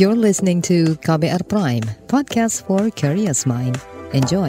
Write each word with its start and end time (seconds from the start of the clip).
You're 0.00 0.16
listening 0.16 0.64
to 0.70 0.96
KBR 1.04 1.44
Prime, 1.50 1.84
podcast 2.08 2.64
for 2.64 2.88
curious 2.88 3.44
mind. 3.44 3.76
Enjoy. 4.16 4.48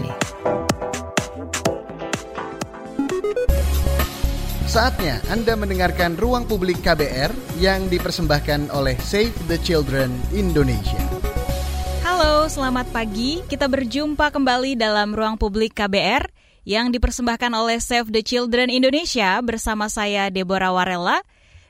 Saatnya 4.72 5.20
Anda 5.28 5.60
mendengarkan 5.60 6.16
Ruang 6.16 6.48
Publik 6.48 6.80
KBR 6.80 7.60
yang 7.60 7.92
dipersembahkan 7.92 8.72
oleh 8.72 8.96
Save 9.04 9.36
the 9.52 9.60
Children 9.60 10.16
Indonesia. 10.32 11.04
Halo, 12.08 12.48
selamat 12.48 12.88
pagi. 12.96 13.44
Kita 13.52 13.68
berjumpa 13.68 14.32
kembali 14.32 14.80
dalam 14.80 15.12
Ruang 15.12 15.36
Publik 15.36 15.76
KBR 15.76 16.32
yang 16.64 16.96
dipersembahkan 16.96 17.52
oleh 17.52 17.84
Save 17.84 18.16
the 18.16 18.24
Children 18.24 18.72
Indonesia 18.72 19.44
bersama 19.44 19.92
saya 19.92 20.32
Deborah 20.32 20.72
Warella 20.72 21.20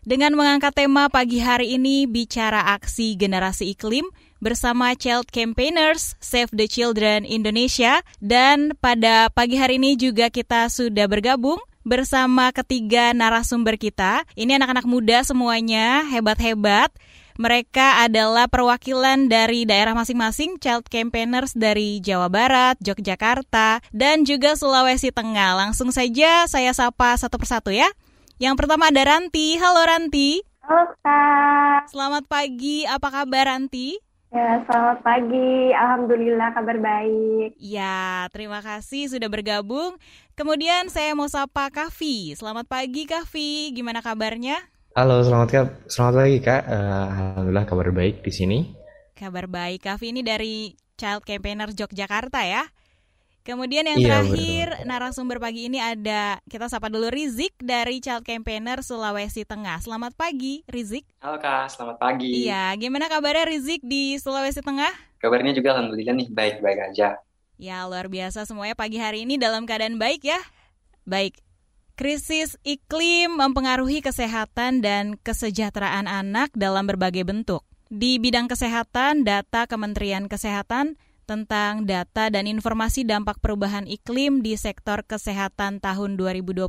dengan 0.01 0.33
mengangkat 0.33 0.73
tema 0.73 1.13
pagi 1.13 1.37
hari 1.37 1.77
ini 1.77 2.09
bicara 2.09 2.73
aksi 2.73 3.13
generasi 3.13 3.77
iklim 3.77 4.09
bersama 4.41 4.97
Child 4.97 5.29
Campaigners 5.29 6.17
Save 6.17 6.49
the 6.49 6.65
Children 6.65 7.21
Indonesia 7.29 8.01
dan 8.17 8.73
pada 8.81 9.29
pagi 9.29 9.61
hari 9.61 9.77
ini 9.77 9.93
juga 9.93 10.33
kita 10.33 10.73
sudah 10.73 11.05
bergabung 11.05 11.61
bersama 11.85 12.49
ketiga 12.53 13.13
narasumber 13.13 13.77
kita. 13.77 14.25
Ini 14.37 14.57
anak-anak 14.61 14.85
muda 14.85 15.21
semuanya, 15.25 16.05
hebat-hebat. 16.09 16.93
Mereka 17.41 18.05
adalah 18.05 18.45
perwakilan 18.45 19.25
dari 19.25 19.65
daerah 19.65 19.97
masing-masing, 19.97 20.61
child 20.61 20.85
campaigners 20.89 21.57
dari 21.57 21.97
Jawa 21.97 22.29
Barat, 22.29 22.77
Yogyakarta, 22.85 23.81
dan 23.89 24.29
juga 24.29 24.53
Sulawesi 24.53 25.09
Tengah. 25.09 25.57
Langsung 25.57 25.89
saja 25.89 26.45
saya 26.45 26.69
sapa 26.73 27.17
satu 27.17 27.41
persatu 27.41 27.73
ya. 27.73 27.89
Yang 28.41 28.57
pertama 28.57 28.89
ada 28.89 29.05
Ranti. 29.05 29.53
Halo 29.61 29.85
Ranti. 29.85 30.41
Halo 30.65 30.97
Kak. 31.05 31.93
Selamat 31.93 32.25
pagi. 32.25 32.89
Apa 32.89 33.13
kabar 33.13 33.53
Ranti? 33.53 34.01
Ya, 34.33 34.65
selamat 34.65 35.05
pagi. 35.05 35.69
Alhamdulillah 35.69 36.49
kabar 36.49 36.81
baik. 36.81 37.53
Ya, 37.61 38.25
terima 38.33 38.65
kasih 38.65 39.13
sudah 39.13 39.29
bergabung. 39.29 39.93
Kemudian 40.33 40.89
saya 40.89 41.13
mau 41.13 41.29
sapa 41.29 41.69
Kavi. 41.69 42.33
Selamat 42.33 42.65
pagi 42.65 43.05
Kavi. 43.05 43.77
Gimana 43.77 44.01
kabarnya? 44.01 44.57
Halo, 44.97 45.21
selamat 45.21 45.47
kak. 45.53 45.67
Selamat 45.85 46.13
pagi 46.25 46.37
kak. 46.41 46.61
Uh, 46.65 47.05
Alhamdulillah 47.13 47.65
kabar 47.69 47.93
baik 47.93 48.25
di 48.25 48.33
sini. 48.33 48.59
Kabar 49.13 49.45
baik. 49.45 49.85
Kavi 49.85 50.17
ini 50.17 50.25
dari 50.25 50.73
Child 50.97 51.29
Campaigner 51.29 51.69
Yogyakarta 51.77 52.41
ya. 52.49 52.65
Kemudian 53.41 53.89
yang 53.89 53.97
Iya, 53.97 54.05
terakhir 54.21 54.67
betul. 54.69 54.85
narasumber 54.85 55.37
pagi 55.41 55.65
ini 55.65 55.81
ada 55.81 56.37
kita 56.45 56.69
sapa 56.69 56.93
dulu 56.93 57.09
Rizik 57.09 57.57
dari 57.57 57.97
Child 57.97 58.21
Campaigner 58.21 58.85
Sulawesi 58.85 59.49
Tengah. 59.49 59.81
Selamat 59.81 60.13
pagi 60.13 60.61
Rizik. 60.69 61.09
Halo 61.25 61.41
Kak, 61.41 61.73
selamat 61.73 61.97
pagi. 61.97 62.45
Iya, 62.45 62.69
gimana 62.77 63.09
kabarnya 63.09 63.49
Rizik 63.49 63.81
di 63.81 64.13
Sulawesi 64.21 64.61
Tengah? 64.61 64.93
Kabarnya 65.17 65.57
juga 65.57 65.73
Alhamdulillah 65.73 66.21
nih, 66.21 66.29
baik-baik 66.29 66.79
aja. 66.93 67.17
Ya, 67.57 67.81
luar 67.89 68.13
biasa 68.13 68.45
semuanya 68.45 68.77
pagi 68.77 69.01
hari 69.01 69.25
ini 69.25 69.41
dalam 69.41 69.65
keadaan 69.65 69.97
baik 69.97 70.21
ya. 70.21 70.37
Baik. 71.09 71.41
Krisis 71.97 72.61
iklim 72.61 73.41
mempengaruhi 73.41 74.05
kesehatan 74.05 74.85
dan 74.85 75.17
kesejahteraan 75.17 76.05
anak 76.05 76.53
dalam 76.53 76.85
berbagai 76.85 77.25
bentuk. 77.25 77.65
Di 77.89 78.21
bidang 78.21 78.45
kesehatan, 78.45 79.25
data 79.25 79.65
Kementerian 79.65 80.29
Kesehatan 80.29 80.93
tentang 81.29 81.87
data 81.87 82.27
dan 82.27 82.49
informasi 82.49 83.05
dampak 83.07 83.39
perubahan 83.39 83.85
iklim 83.85 84.41
di 84.43 84.57
sektor 84.59 85.05
kesehatan 85.05 85.79
tahun 85.79 86.19
2021 86.19 86.67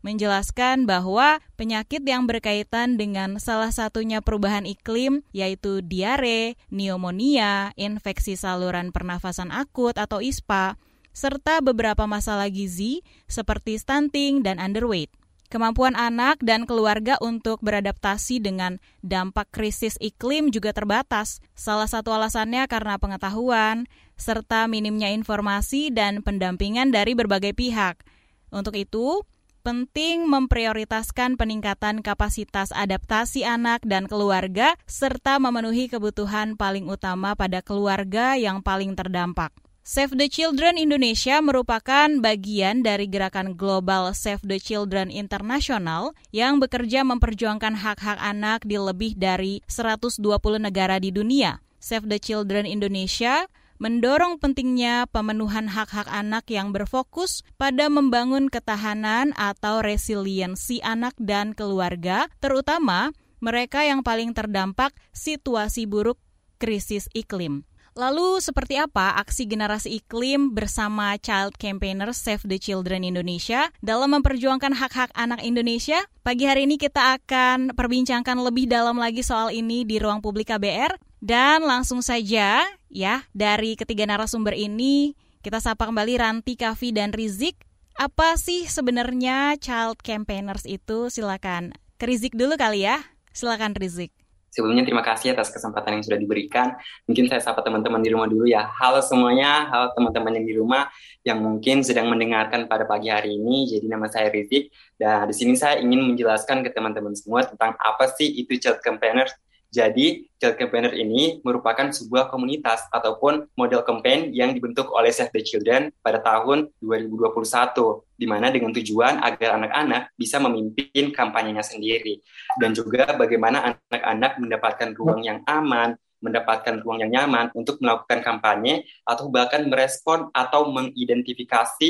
menjelaskan 0.00 0.86
bahwa 0.86 1.42
penyakit 1.58 2.06
yang 2.06 2.30
berkaitan 2.30 2.94
dengan 2.94 3.42
salah 3.42 3.74
satunya 3.74 4.22
perubahan 4.22 4.64
iklim 4.64 5.26
yaitu 5.34 5.82
diare, 5.82 6.54
pneumonia, 6.70 7.74
infeksi 7.74 8.38
saluran 8.38 8.94
pernafasan 8.94 9.50
akut 9.50 9.98
atau 9.98 10.22
ISPA, 10.22 10.78
serta 11.16 11.64
beberapa 11.64 12.04
masalah 12.04 12.52
gizi 12.52 13.00
seperti 13.24 13.80
stunting 13.80 14.44
dan 14.44 14.60
underweight. 14.60 15.08
Kemampuan 15.46 15.94
anak 15.94 16.42
dan 16.42 16.66
keluarga 16.66 17.14
untuk 17.22 17.62
beradaptasi 17.62 18.42
dengan 18.42 18.82
dampak 19.06 19.46
krisis 19.54 19.94
iklim 20.02 20.50
juga 20.50 20.74
terbatas. 20.74 21.38
Salah 21.54 21.86
satu 21.86 22.10
alasannya 22.10 22.66
karena 22.66 22.98
pengetahuan, 22.98 23.86
serta 24.18 24.66
minimnya 24.66 25.14
informasi 25.14 25.94
dan 25.94 26.26
pendampingan 26.26 26.90
dari 26.90 27.14
berbagai 27.14 27.54
pihak. 27.54 28.02
Untuk 28.50 28.74
itu, 28.74 29.22
penting 29.66 30.30
memprioritaskan 30.30 31.34
peningkatan 31.34 32.02
kapasitas 32.02 32.70
adaptasi 32.70 33.42
anak 33.42 33.82
dan 33.82 34.06
keluarga, 34.06 34.78
serta 34.86 35.42
memenuhi 35.42 35.90
kebutuhan 35.90 36.54
paling 36.54 36.86
utama 36.86 37.34
pada 37.34 37.62
keluarga 37.66 38.38
yang 38.38 38.62
paling 38.62 38.94
terdampak. 38.94 39.50
Save 39.86 40.18
the 40.18 40.26
Children 40.26 40.82
Indonesia 40.82 41.38
merupakan 41.38 42.10
bagian 42.18 42.82
dari 42.82 43.06
gerakan 43.06 43.54
global 43.54 44.10
Save 44.18 44.42
the 44.42 44.58
Children 44.58 45.14
Internasional 45.14 46.10
yang 46.34 46.58
bekerja 46.58 47.06
memperjuangkan 47.06 47.78
hak-hak 47.78 48.18
anak 48.18 48.66
di 48.66 48.82
lebih 48.82 49.14
dari 49.14 49.62
120 49.70 50.18
negara 50.58 50.98
di 50.98 51.14
dunia. 51.14 51.62
Save 51.78 52.10
the 52.10 52.18
Children 52.18 52.66
Indonesia 52.66 53.46
mendorong 53.78 54.42
pentingnya 54.42 55.06
pemenuhan 55.06 55.70
hak-hak 55.70 56.10
anak 56.10 56.50
yang 56.50 56.74
berfokus 56.74 57.46
pada 57.54 57.86
membangun 57.86 58.50
ketahanan 58.50 59.38
atau 59.38 59.86
resiliensi 59.86 60.82
anak 60.82 61.14
dan 61.14 61.54
keluarga, 61.54 62.26
terutama 62.42 63.14
mereka 63.38 63.86
yang 63.86 64.02
paling 64.02 64.34
terdampak 64.34 64.90
situasi 65.14 65.86
buruk 65.86 66.18
krisis 66.58 67.06
iklim. 67.14 67.62
Lalu 67.96 68.44
seperti 68.44 68.76
apa 68.76 69.16
aksi 69.16 69.48
generasi 69.48 70.04
iklim 70.04 70.52
bersama 70.52 71.16
Child 71.16 71.56
Campaigner 71.56 72.12
Save 72.12 72.44
the 72.44 72.60
Children 72.60 73.08
Indonesia 73.08 73.72
dalam 73.80 74.12
memperjuangkan 74.12 74.76
hak-hak 74.76 75.16
anak 75.16 75.40
Indonesia? 75.40 76.04
Pagi 76.20 76.44
hari 76.44 76.68
ini 76.68 76.76
kita 76.76 77.16
akan 77.16 77.72
perbincangkan 77.72 78.36
lebih 78.36 78.68
dalam 78.68 79.00
lagi 79.00 79.24
soal 79.24 79.48
ini 79.48 79.88
di 79.88 79.96
ruang 79.96 80.20
publik 80.20 80.52
KBR 80.52 80.92
dan 81.24 81.64
langsung 81.64 82.04
saja 82.04 82.68
ya 82.92 83.24
dari 83.32 83.80
ketiga 83.80 84.04
narasumber 84.04 84.52
ini 84.52 85.16
kita 85.40 85.64
sapa 85.64 85.88
kembali 85.88 86.20
Ranti, 86.20 86.52
Kavi 86.52 86.92
dan 86.92 87.16
Rizik. 87.16 87.64
Apa 87.96 88.36
sih 88.36 88.68
sebenarnya 88.68 89.56
Child 89.56 90.04
Campaigners 90.04 90.68
itu? 90.68 91.08
Silakan. 91.08 91.72
Ke 91.96 92.12
Rizik 92.12 92.36
dulu 92.36 92.60
kali 92.60 92.84
ya. 92.84 93.00
Silakan 93.32 93.72
Rizik. 93.72 94.12
Sebelumnya 94.56 94.88
terima 94.88 95.04
kasih 95.04 95.36
atas 95.36 95.52
kesempatan 95.52 96.00
yang 96.00 96.04
sudah 96.08 96.16
diberikan. 96.16 96.72
Mungkin 97.04 97.28
saya 97.28 97.44
sapa 97.44 97.60
teman-teman 97.60 98.00
di 98.00 98.08
rumah 98.08 98.24
dulu 98.24 98.48
ya. 98.48 98.64
Halo 98.64 99.04
semuanya, 99.04 99.68
halo 99.68 99.92
teman-teman 99.92 100.32
yang 100.32 100.46
di 100.48 100.54
rumah 100.56 100.88
yang 101.28 101.44
mungkin 101.44 101.84
sedang 101.84 102.08
mendengarkan 102.08 102.64
pada 102.64 102.88
pagi 102.88 103.12
hari 103.12 103.36
ini. 103.36 103.68
Jadi 103.68 103.84
nama 103.84 104.08
saya 104.08 104.32
Rizik 104.32 104.72
dan 104.96 105.28
di 105.28 105.36
sini 105.36 105.60
saya 105.60 105.76
ingin 105.76 106.08
menjelaskan 106.08 106.64
ke 106.64 106.72
teman-teman 106.72 107.12
semua 107.12 107.44
tentang 107.44 107.76
apa 107.76 108.08
sih 108.16 108.32
itu 108.32 108.56
child 108.56 108.80
campaigners. 108.80 109.36
Jadi, 109.66 110.30
Child 110.38 110.56
Campaigner 110.56 110.94
ini 110.94 111.42
merupakan 111.42 111.90
sebuah 111.90 112.30
komunitas 112.30 112.86
ataupun 112.94 113.50
model 113.58 113.82
campaign 113.82 114.30
yang 114.30 114.54
dibentuk 114.54 114.94
oleh 114.94 115.10
Save 115.10 115.34
the 115.34 115.42
Children 115.42 115.90
pada 116.00 116.22
tahun 116.22 116.70
2021, 116.78 118.06
di 118.14 118.26
mana 118.30 118.54
dengan 118.54 118.70
tujuan 118.70 119.18
agar 119.20 119.58
anak-anak 119.58 120.14
bisa 120.14 120.38
memimpin 120.38 121.10
kampanyenya 121.10 121.66
sendiri, 121.66 122.22
dan 122.62 122.72
juga 122.72 123.10
bagaimana 123.18 123.74
anak-anak 123.74 124.32
mendapatkan 124.38 124.88
ruang 124.94 125.20
yang 125.26 125.42
aman, 125.50 125.98
mendapatkan 126.22 126.80
ruang 126.80 127.02
yang 127.02 127.12
nyaman 127.12 127.50
untuk 127.52 127.82
melakukan 127.82 128.22
kampanye, 128.22 128.86
atau 129.02 129.26
bahkan 129.28 129.66
merespon 129.66 130.30
atau 130.30 130.70
mengidentifikasi 130.70 131.88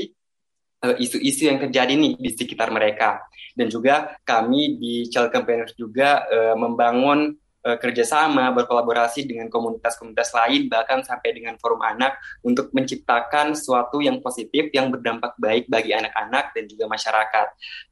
eh, 0.81 0.97
isu-isu 0.97 1.47
yang 1.53 1.60
terjadi 1.60 1.93
nih 1.93 2.16
di 2.16 2.31
sekitar 2.32 2.72
mereka. 2.72 3.20
Dan 3.56 3.69
juga 3.69 4.16
kami 4.25 4.76
di 4.76 4.94
Child 5.08 5.32
Campaigner 5.32 5.72
juga 5.81 6.28
uh, 6.28 6.53
membangun 6.60 7.32
uh, 7.66 7.78
kerjasama, 7.82 8.54
berkolaborasi 8.54 9.26
dengan 9.26 9.50
komunitas-komunitas 9.50 10.31
lain, 10.31 10.70
bahkan 10.70 11.02
sampai 11.02 11.35
dengan 11.35 11.58
forum 11.58 11.82
anak 11.82 12.14
untuk 12.46 12.70
menciptakan 12.70 13.58
sesuatu 13.58 13.99
yang 13.99 14.23
positif 14.23 14.70
yang 14.70 14.94
berdampak 14.94 15.35
baik 15.43 15.67
bagi 15.67 15.91
anak-anak 15.91 16.55
dan 16.55 16.64
juga 16.70 16.87
masyarakat. 16.87 17.46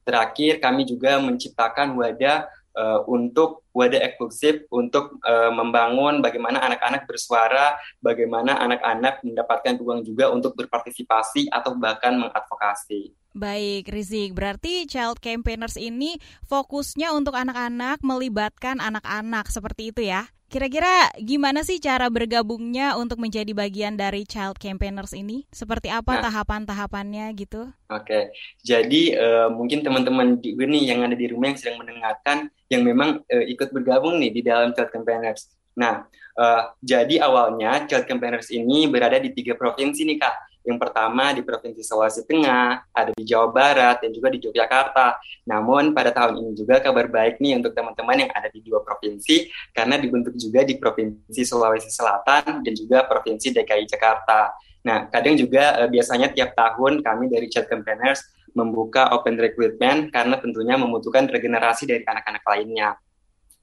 Terakhir, 0.07 0.63
kami 0.63 0.87
juga 0.87 1.19
menciptakan 1.19 1.99
wadah 1.99 2.47
uh, 2.79 3.03
untuk 3.11 3.67
wadah 3.75 3.99
eksklusif 3.99 4.63
untuk 4.71 5.19
uh, 5.27 5.51
membangun 5.51 6.23
bagaimana 6.23 6.63
anak-anak 6.63 7.03
bersuara, 7.03 7.75
bagaimana 7.99 8.55
anak-anak 8.63 9.19
mendapatkan 9.23 9.75
ruang 9.75 10.01
juga 10.07 10.31
untuk 10.31 10.55
berpartisipasi 10.55 11.51
atau 11.51 11.75
bahkan 11.75 12.15
mengadvokasi. 12.15 13.24
Baik, 13.35 13.91
Rizik. 13.91 14.31
Berarti 14.31 14.87
Child 14.87 15.19
Campaigners 15.19 15.75
ini 15.75 16.15
fokusnya 16.47 17.11
untuk 17.11 17.35
anak-anak, 17.35 17.99
melibatkan 17.99 18.79
anak-anak 18.79 19.51
seperti 19.51 19.91
itu 19.91 20.07
ya. 20.07 20.31
Kira-kira 20.47 21.11
gimana 21.19 21.67
sih 21.67 21.83
cara 21.83 22.07
bergabungnya 22.07 22.95
untuk 22.95 23.19
menjadi 23.19 23.51
bagian 23.51 23.99
dari 23.99 24.23
Child 24.23 24.55
Campaigners 24.55 25.11
ini? 25.11 25.43
Seperti 25.51 25.91
apa 25.91 26.15
nah, 26.15 26.31
tahapan-tahapannya 26.31 27.27
gitu? 27.35 27.67
Oke, 27.91 28.31
jadi 28.63 29.03
uh, 29.19 29.47
mungkin 29.51 29.83
teman-teman 29.83 30.39
di 30.39 30.55
ini 30.55 30.87
yang 30.87 31.03
ada 31.03 31.19
di 31.19 31.27
rumah 31.27 31.51
yang 31.51 31.59
sedang 31.59 31.83
mendengarkan 31.83 32.47
yang 32.71 32.87
memang 32.87 33.19
uh, 33.19 33.45
ikut 33.51 33.67
bergabung 33.75 34.15
nih 34.15 34.31
di 34.31 34.41
dalam 34.47 34.71
Child 34.71 34.95
Campaigners. 34.95 35.51
Nah, 35.75 36.07
uh, 36.39 36.71
jadi 36.79 37.19
awalnya 37.19 37.83
Child 37.83 38.07
Campaigners 38.07 38.47
ini 38.47 38.87
berada 38.87 39.19
di 39.19 39.35
tiga 39.35 39.59
provinsi 39.59 40.07
nih 40.07 40.23
kak 40.23 40.54
yang 40.65 40.81
pertama 40.81 41.29
di 41.31 41.45
Provinsi 41.45 41.85
Sulawesi 41.85 42.25
Tengah, 42.25 42.89
ada 42.89 43.13
di 43.13 43.23
Jawa 43.23 43.53
Barat, 43.53 44.01
dan 44.01 44.09
juga 44.09 44.33
di 44.33 44.41
Yogyakarta. 44.41 45.21
Namun 45.45 45.93
pada 45.93 46.09
tahun 46.09 46.41
ini 46.41 46.51
juga 46.57 46.81
kabar 46.81 47.05
baik 47.05 47.37
nih 47.37 47.61
untuk 47.61 47.77
teman-teman 47.77 48.25
yang 48.25 48.31
ada 48.33 48.49
di 48.49 48.65
dua 48.65 48.81
provinsi, 48.81 49.47
karena 49.71 50.01
dibentuk 50.01 50.33
juga 50.35 50.65
di 50.65 50.81
Provinsi 50.81 51.41
Sulawesi 51.45 51.93
Selatan 51.93 52.65
dan 52.65 52.73
juga 52.73 53.05
Provinsi 53.05 53.53
DKI 53.53 53.85
Jakarta. 53.85 54.57
Nah, 54.85 55.09
kadang 55.09 55.37
juga 55.37 55.85
eh, 55.85 55.89
biasanya 55.89 56.33
tiap 56.33 56.57
tahun 56.57 57.01
kami 57.01 57.29
dari 57.29 57.49
Chat 57.49 57.69
Campaigners 57.69 58.21
membuka 58.55 59.11
open 59.11 59.35
recruitment 59.35 60.09
karena 60.09 60.39
tentunya 60.39 60.79
membutuhkan 60.79 61.27
regenerasi 61.27 61.85
dari 61.85 62.03
anak-anak 62.07 62.43
lainnya. 62.47 62.95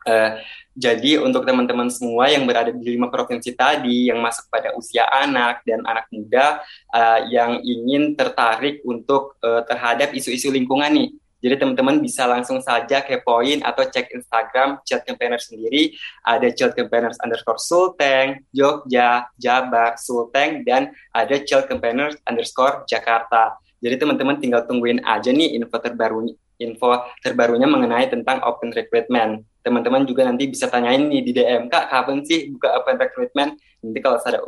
Uh, 0.02 0.38
jadi 0.72 1.20
untuk 1.20 1.44
teman-teman 1.44 1.92
semua 1.92 2.32
yang 2.32 2.48
berada 2.48 2.72
di 2.72 2.96
lima 2.96 3.12
provinsi 3.12 3.52
tadi 3.52 4.08
yang 4.08 4.24
masuk 4.24 4.48
pada 4.48 4.72
usia 4.72 5.04
anak 5.04 5.60
dan 5.68 5.84
anak 5.84 6.08
muda 6.08 6.64
uh, 6.96 7.20
yang 7.28 7.60
ingin 7.60 8.16
tertarik 8.16 8.80
untuk 8.88 9.36
uh, 9.44 9.60
terhadap 9.68 10.16
isu-isu 10.16 10.48
lingkungan 10.48 10.88
nih. 10.88 11.10
Jadi 11.42 11.58
teman-teman 11.58 11.98
bisa 11.98 12.22
langsung 12.24 12.62
saja 12.62 13.02
kepoin 13.02 13.66
atau 13.66 13.82
cek 13.82 14.14
Instagram 14.14 14.78
Child 14.86 15.02
Campaigner 15.02 15.42
sendiri. 15.42 15.92
Ada 16.22 16.54
Child 16.54 16.78
Campaigners 16.78 17.18
underscore 17.18 17.58
Sulteng, 17.58 18.46
Jogja, 18.54 19.26
Jabar, 19.34 19.98
Sulteng, 19.98 20.62
dan 20.62 20.94
ada 21.10 21.42
Child 21.42 21.66
Campaigners 21.66 22.14
underscore 22.30 22.86
Jakarta. 22.86 23.58
Jadi 23.82 23.98
teman-teman 23.98 24.38
tinggal 24.38 24.62
tungguin 24.70 25.02
aja 25.02 25.34
nih 25.34 25.58
info 25.58 25.74
terbarunya 25.82 26.38
info 26.62 27.02
terbarunya 27.20 27.66
mengenai 27.66 28.06
tentang 28.08 28.40
open 28.46 28.70
recruitment. 28.70 29.42
Teman-teman 29.62 30.06
juga 30.06 30.26
nanti 30.26 30.50
bisa 30.50 30.66
tanyain 30.66 31.06
nih 31.06 31.22
di 31.22 31.30
DM, 31.34 31.70
Kak, 31.70 31.90
kapan 31.90 32.22
sih 32.26 32.50
buka 32.50 32.82
open 32.82 32.98
recruitment? 32.98 33.54
Nanti 33.82 33.98
kalau 34.02 34.18
sudah 34.18 34.40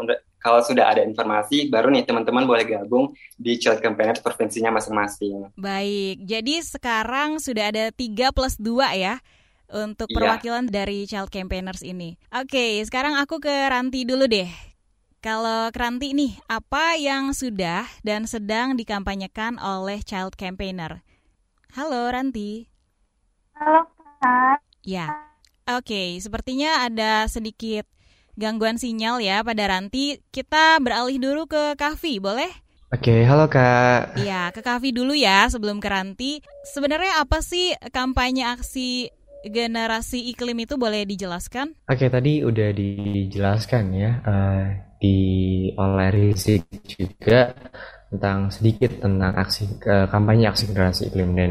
kalau 0.44 0.60
sudah 0.60 0.84
ada 0.92 1.00
informasi, 1.00 1.72
baru 1.72 1.88
nih 1.88 2.04
teman-teman 2.04 2.44
boleh 2.44 2.68
gabung 2.68 3.16
di 3.40 3.56
Child 3.56 3.80
Campaigners 3.80 4.20
provinsinya 4.20 4.74
masing-masing. 4.76 5.48
Baik, 5.56 6.20
jadi 6.20 6.60
sekarang 6.60 7.40
sudah 7.40 7.72
ada 7.72 7.88
3 7.88 8.28
plus 8.34 8.60
2 8.60 8.76
ya 9.00 9.24
untuk 9.72 10.12
iya. 10.12 10.14
perwakilan 10.14 10.68
dari 10.68 11.08
Child 11.08 11.32
Campaigners 11.32 11.80
ini. 11.80 12.20
Oke, 12.28 12.82
sekarang 12.84 13.16
aku 13.16 13.40
ke 13.40 13.50
Ranti 13.50 14.04
dulu 14.04 14.28
deh. 14.28 14.50
Kalau 15.24 15.72
Ranti 15.72 16.12
nih, 16.12 16.36
apa 16.52 17.00
yang 17.00 17.32
sudah 17.32 17.88
dan 18.04 18.28
sedang 18.28 18.76
dikampanyekan 18.76 19.56
oleh 19.56 20.04
Child 20.04 20.36
Campaigner? 20.36 21.00
Halo 21.74 22.06
Ranti. 22.06 22.70
Halo 23.58 23.82
Kak. 24.22 24.62
Ya. 24.86 25.10
Oke, 25.66 25.90
okay, 25.90 26.08
sepertinya 26.22 26.86
ada 26.86 27.26
sedikit 27.26 27.82
gangguan 28.38 28.78
sinyal 28.78 29.18
ya 29.18 29.42
pada 29.42 29.66
Ranti. 29.66 30.22
Kita 30.30 30.78
beralih 30.78 31.18
dulu 31.18 31.50
ke 31.50 31.74
Kavi, 31.74 32.22
boleh? 32.22 32.46
Oke, 32.94 33.10
okay, 33.10 33.20
halo 33.26 33.50
Kak. 33.50 34.14
Iya, 34.22 34.54
ke 34.54 34.62
Kavi 34.62 34.94
dulu 34.94 35.18
ya 35.18 35.50
sebelum 35.50 35.82
ke 35.82 35.90
Ranti. 35.90 36.38
Sebenarnya 36.62 37.18
apa 37.18 37.42
sih 37.42 37.74
kampanye 37.90 38.46
aksi 38.54 39.10
generasi 39.42 40.30
iklim 40.30 40.62
itu 40.62 40.78
boleh 40.78 41.02
dijelaskan? 41.02 41.74
Oke, 41.90 42.06
okay, 42.06 42.08
tadi 42.14 42.46
udah 42.46 42.70
dijelaskan 42.70 43.84
ya 43.98 44.22
uh, 44.22 44.62
di 45.02 45.18
oleh 45.74 46.10
Rizik 46.14 46.70
juga 46.86 47.50
tentang 48.14 48.54
sedikit 48.54 49.02
tentang 49.02 49.34
aksi 49.34 49.82
uh, 49.82 50.06
kampanye 50.06 50.46
aksi 50.46 50.70
generasi 50.70 51.10
iklim. 51.10 51.34
Dan 51.34 51.50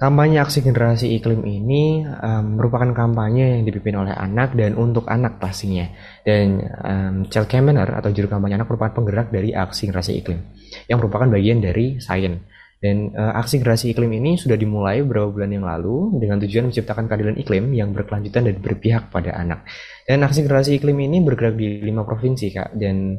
kampanye 0.00 0.40
aksi 0.40 0.64
generasi 0.64 1.12
iklim 1.12 1.44
ini 1.44 2.08
um, 2.08 2.56
merupakan 2.56 2.88
kampanye 2.96 3.60
yang 3.60 3.68
dipimpin 3.68 4.00
oleh 4.00 4.16
anak 4.16 4.56
dan 4.56 4.80
untuk 4.80 5.04
anak 5.12 5.36
pastinya. 5.36 5.84
Dan 6.24 6.64
um, 6.64 7.14
child 7.28 7.52
campaigner 7.52 7.92
atau 7.92 8.08
juru 8.08 8.32
kampanye 8.32 8.56
anak 8.56 8.72
merupakan 8.72 8.96
penggerak 8.96 9.28
dari 9.28 9.52
aksi 9.52 9.92
generasi 9.92 10.16
iklim 10.24 10.40
yang 10.88 10.98
merupakan 10.98 11.28
bagian 11.28 11.60
dari 11.60 12.00
sains 12.00 12.53
dan 12.84 13.16
uh, 13.16 13.32
aksi 13.40 13.64
generasi 13.64 13.96
iklim 13.96 14.12
ini 14.12 14.36
sudah 14.36 14.60
dimulai 14.60 15.00
beberapa 15.00 15.32
bulan 15.32 15.56
yang 15.56 15.64
lalu 15.64 16.20
dengan 16.20 16.36
tujuan 16.44 16.68
menciptakan 16.68 17.08
keadilan 17.08 17.40
iklim 17.40 17.72
yang 17.72 17.96
berkelanjutan 17.96 18.44
dan 18.44 18.60
berpihak 18.60 19.08
pada 19.08 19.32
anak. 19.32 19.64
Dan 20.04 20.20
aksi 20.20 20.44
generasi 20.44 20.76
iklim 20.76 21.00
ini 21.00 21.24
bergerak 21.24 21.56
di 21.56 21.80
lima 21.80 22.04
provinsi 22.04 22.52
kak 22.52 22.76
dan 22.76 23.16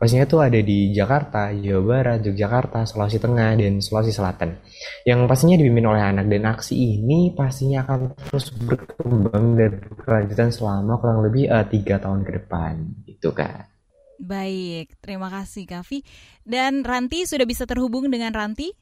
pastinya 0.00 0.24
itu 0.24 0.40
ada 0.40 0.56
di 0.56 0.96
Jakarta, 0.96 1.52
Jawa 1.52 1.82
Barat, 1.84 2.24
Yogyakarta, 2.24 2.88
Sulawesi 2.88 3.20
Tengah, 3.20 3.52
dan 3.60 3.84
Sulawesi 3.84 4.16
Selatan. 4.16 4.56
Yang 5.04 5.20
pastinya 5.28 5.60
dipimpin 5.60 5.92
oleh 5.92 6.02
anak 6.08 6.32
dan 6.32 6.48
aksi 6.48 6.72
ini 6.72 7.36
pastinya 7.36 7.84
akan 7.84 8.16
terus 8.16 8.48
berkembang 8.64 9.60
dan 9.60 9.76
berkelanjutan 9.92 10.48
selama 10.56 10.96
kurang 10.96 11.20
lebih 11.20 11.52
uh, 11.52 11.68
tiga 11.68 12.00
tahun 12.00 12.24
ke 12.24 12.32
depan, 12.40 12.80
gitu 13.04 13.36
kak. 13.36 13.68
Baik, 14.16 14.96
terima 15.04 15.28
kasih 15.28 15.68
Kavi. 15.68 16.00
Dan 16.48 16.80
Ranti 16.80 17.28
sudah 17.28 17.44
bisa 17.44 17.68
terhubung 17.68 18.08
dengan 18.08 18.32
Ranti? 18.32 18.81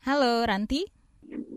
Halo 0.00 0.48
Ranti. 0.48 0.88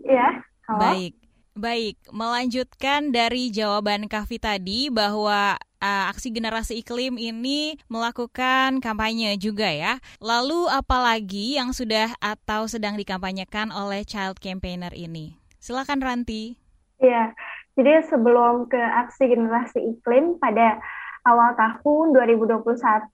Iya, 0.04 0.44
halo. 0.68 0.80
Baik. 0.84 1.14
Baik, 1.54 1.96
melanjutkan 2.10 3.14
dari 3.14 3.48
jawaban 3.48 4.10
Kavi 4.10 4.42
tadi 4.42 4.80
bahwa 4.90 5.56
uh, 5.80 6.04
aksi 6.12 6.28
generasi 6.34 6.82
iklim 6.82 7.16
ini 7.16 7.78
melakukan 7.88 8.84
kampanye 8.84 9.38
juga 9.40 9.70
ya. 9.70 10.02
Lalu 10.20 10.68
apalagi 10.68 11.56
yang 11.56 11.72
sudah 11.72 12.12
atau 12.20 12.68
sedang 12.68 13.00
dikampanyekan 13.00 13.72
oleh 13.72 14.04
Child 14.04 14.42
Campaigner 14.44 14.92
ini? 14.92 15.40
Silakan 15.56 16.04
Ranti. 16.04 16.58
Iya, 17.00 17.32
jadi 17.80 18.04
sebelum 18.12 18.68
ke 18.68 18.76
aksi 18.76 19.24
generasi 19.32 19.80
iklim 19.80 20.36
pada 20.36 20.84
awal 21.24 21.56
tahun 21.56 22.12
2021, 22.12 22.60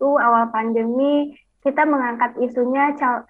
awal 0.00 0.50
pandemi, 0.50 1.38
kita 1.62 1.87
mengangkat 1.87 2.35
isunya 2.43 2.99
child 2.99 3.30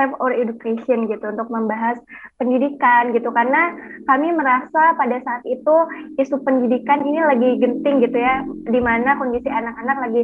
Save 0.00 0.16
or 0.16 0.32
Education 0.32 1.04
gitu 1.12 1.20
untuk 1.28 1.52
membahas 1.52 2.00
pendidikan 2.40 3.12
gitu. 3.12 3.28
Karena 3.28 3.76
kami 4.08 4.32
merasa 4.32 4.96
pada 4.96 5.20
saat 5.20 5.44
itu 5.44 5.76
isu 6.16 6.40
pendidikan 6.40 7.04
ini 7.04 7.20
lagi 7.20 7.60
genting 7.60 8.00
gitu 8.00 8.16
ya 8.16 8.40
di 8.64 8.80
mana 8.80 9.20
kondisi 9.20 9.52
anak-anak 9.52 10.08
lagi 10.08 10.22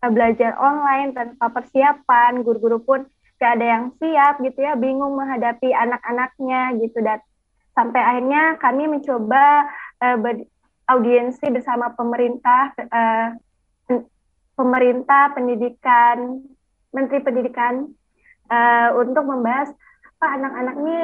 eh, 0.00 0.08
belajar 0.10 0.56
online 0.56 1.12
tanpa 1.12 1.52
persiapan 1.52 2.40
guru-guru 2.40 2.80
pun 2.80 3.04
gak 3.36 3.60
ada 3.60 3.66
yang 3.76 3.84
siap 4.00 4.40
gitu 4.40 4.56
ya 4.64 4.72
bingung 4.80 5.20
menghadapi 5.20 5.68
anak-anaknya 5.68 6.80
gitu. 6.80 7.04
Dan 7.04 7.20
sampai 7.76 8.00
akhirnya 8.00 8.56
kami 8.56 8.88
mencoba 8.88 9.68
uh, 10.00 10.16
audiensi 10.88 11.44
bersama 11.52 11.92
pemerintah 11.92 12.72
uh, 12.88 13.36
pemerintah 14.56 15.32
pendidikan 15.36 16.44
menteri 16.92 17.22
pendidikan 17.22 17.88
uh, 18.50 18.90
untuk 18.98 19.24
membahas 19.24 19.70
apa 20.20 20.26
anak-anak 20.36 20.74
ini 20.84 20.98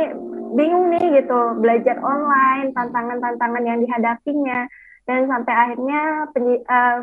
bingung 0.52 0.92
nih 0.92 1.24
gitu. 1.24 1.40
Belajar 1.62 1.96
online 2.04 2.76
tantangan-tantangan 2.76 3.64
yang 3.64 3.78
dihadapinya. 3.80 4.68
Dan 5.06 5.30
sampai 5.30 5.54
akhirnya 5.54 6.26
uh, 6.34 6.98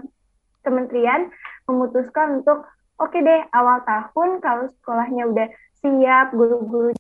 kementerian 0.62 1.32
memutuskan 1.66 2.44
untuk 2.44 2.68
oke 3.00 3.10
okay 3.12 3.24
deh 3.24 3.42
awal 3.56 3.80
tahun 3.88 4.44
kalau 4.44 4.68
sekolahnya 4.80 5.24
udah 5.32 5.48
siap 5.80 6.36
guru-guru 6.36 6.92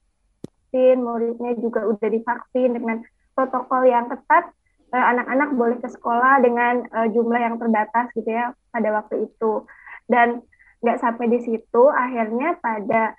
muridnya 0.73 1.53
juga 1.61 1.85
udah 1.85 2.09
divaksin 2.09 2.73
dengan 2.73 3.05
protokol 3.37 3.85
yang 3.85 4.09
ketat 4.09 4.49
eh, 4.89 5.05
anak-anak 5.13 5.49
boleh 5.53 5.77
ke 5.77 5.89
sekolah 5.89 6.41
dengan 6.41 6.85
uh, 6.89 7.07
jumlah 7.13 7.37
yang 7.37 7.61
terbatas 7.61 8.09
gitu 8.17 8.29
ya 8.29 8.57
pada 8.73 8.89
waktu 8.89 9.29
itu. 9.29 9.65
Dan 10.09 10.41
nggak 10.81 10.97
sampai 10.97 11.29
di 11.29 11.39
situ 11.45 11.83
akhirnya 11.93 12.57
pada 12.57 13.13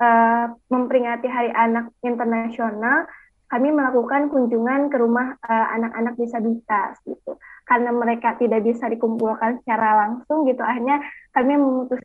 uh, 0.00 0.44
memperingati 0.72 1.28
Hari 1.28 1.52
Anak 1.52 1.92
Internasional, 2.02 3.06
kami 3.52 3.68
melakukan 3.70 4.32
kunjungan 4.32 4.88
ke 4.88 4.96
rumah 4.98 5.36
uh, 5.44 5.66
anak-anak 5.76 6.14
disabilitas 6.16 6.98
gitu. 7.04 7.36
Karena 7.68 7.94
mereka 7.94 8.34
tidak 8.40 8.66
bisa 8.66 8.88
dikumpulkan 8.90 9.62
secara 9.62 10.08
langsung 10.08 10.48
gitu, 10.48 10.64
akhirnya 10.64 11.04
kami 11.36 11.54
memutus 11.54 12.00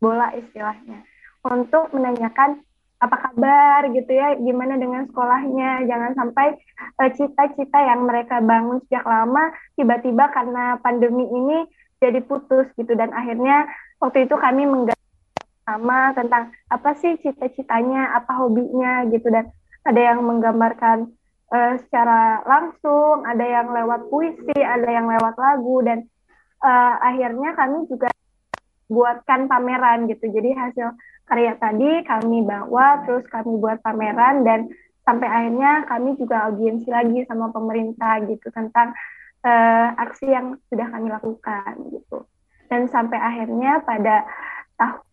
bola 0.00 0.32
istilahnya. 0.34 1.04
Untuk 1.44 1.92
menanyakan 1.94 2.64
apa 3.00 3.16
kabar? 3.16 3.88
gitu 3.96 4.12
ya, 4.12 4.36
gimana 4.36 4.76
dengan 4.76 5.08
sekolahnya, 5.08 5.88
jangan 5.88 6.12
sampai 6.16 6.56
uh, 7.00 7.10
cita-cita 7.12 7.78
yang 7.80 8.04
mereka 8.04 8.44
bangun 8.44 8.80
sejak 8.88 9.04
lama 9.08 9.52
tiba-tiba 9.76 10.28
karena 10.32 10.76
pandemi 10.84 11.24
ini 11.24 11.64
jadi 12.00 12.20
putus 12.24 12.68
gitu. 12.76 12.92
Dan 12.92 13.12
akhirnya 13.12 13.68
waktu 14.00 14.28
itu 14.28 14.36
kami 14.36 14.68
mengganti 14.68 14.99
sama 15.70 16.10
tentang 16.18 16.50
apa 16.66 16.90
sih 16.98 17.14
cita-citanya, 17.22 18.18
apa 18.18 18.42
hobinya 18.42 19.06
gitu 19.06 19.30
dan 19.30 19.46
ada 19.86 20.00
yang 20.02 20.26
menggambarkan 20.26 21.14
uh, 21.54 21.74
secara 21.86 22.42
langsung, 22.42 23.22
ada 23.22 23.46
yang 23.46 23.70
lewat 23.70 24.10
puisi, 24.10 24.58
ada 24.58 24.88
yang 24.90 25.06
lewat 25.06 25.38
lagu 25.38 25.76
dan 25.86 25.98
uh, 26.66 26.94
akhirnya 26.98 27.54
kami 27.54 27.86
juga 27.86 28.10
buatkan 28.90 29.46
pameran 29.46 30.10
gitu. 30.10 30.26
Jadi 30.26 30.50
hasil 30.50 30.90
karya 31.30 31.54
tadi 31.62 32.02
kami 32.02 32.42
bawa, 32.42 33.06
terus 33.06 33.22
kami 33.30 33.54
buat 33.62 33.78
pameran 33.86 34.42
dan 34.42 34.66
sampai 35.06 35.30
akhirnya 35.30 35.86
kami 35.86 36.18
juga 36.18 36.50
audiensi 36.50 36.90
lagi 36.90 37.22
sama 37.30 37.54
pemerintah 37.54 38.18
gitu 38.26 38.50
tentang 38.50 38.90
uh, 39.46 39.88
aksi 39.96 40.26
yang 40.26 40.58
sudah 40.66 40.86
kami 40.90 41.08
lakukan 41.08 41.72
gitu. 41.94 42.26
Dan 42.70 42.86
sampai 42.86 43.18
akhirnya 43.18 43.82
pada 43.82 44.26
tahun 44.78 45.09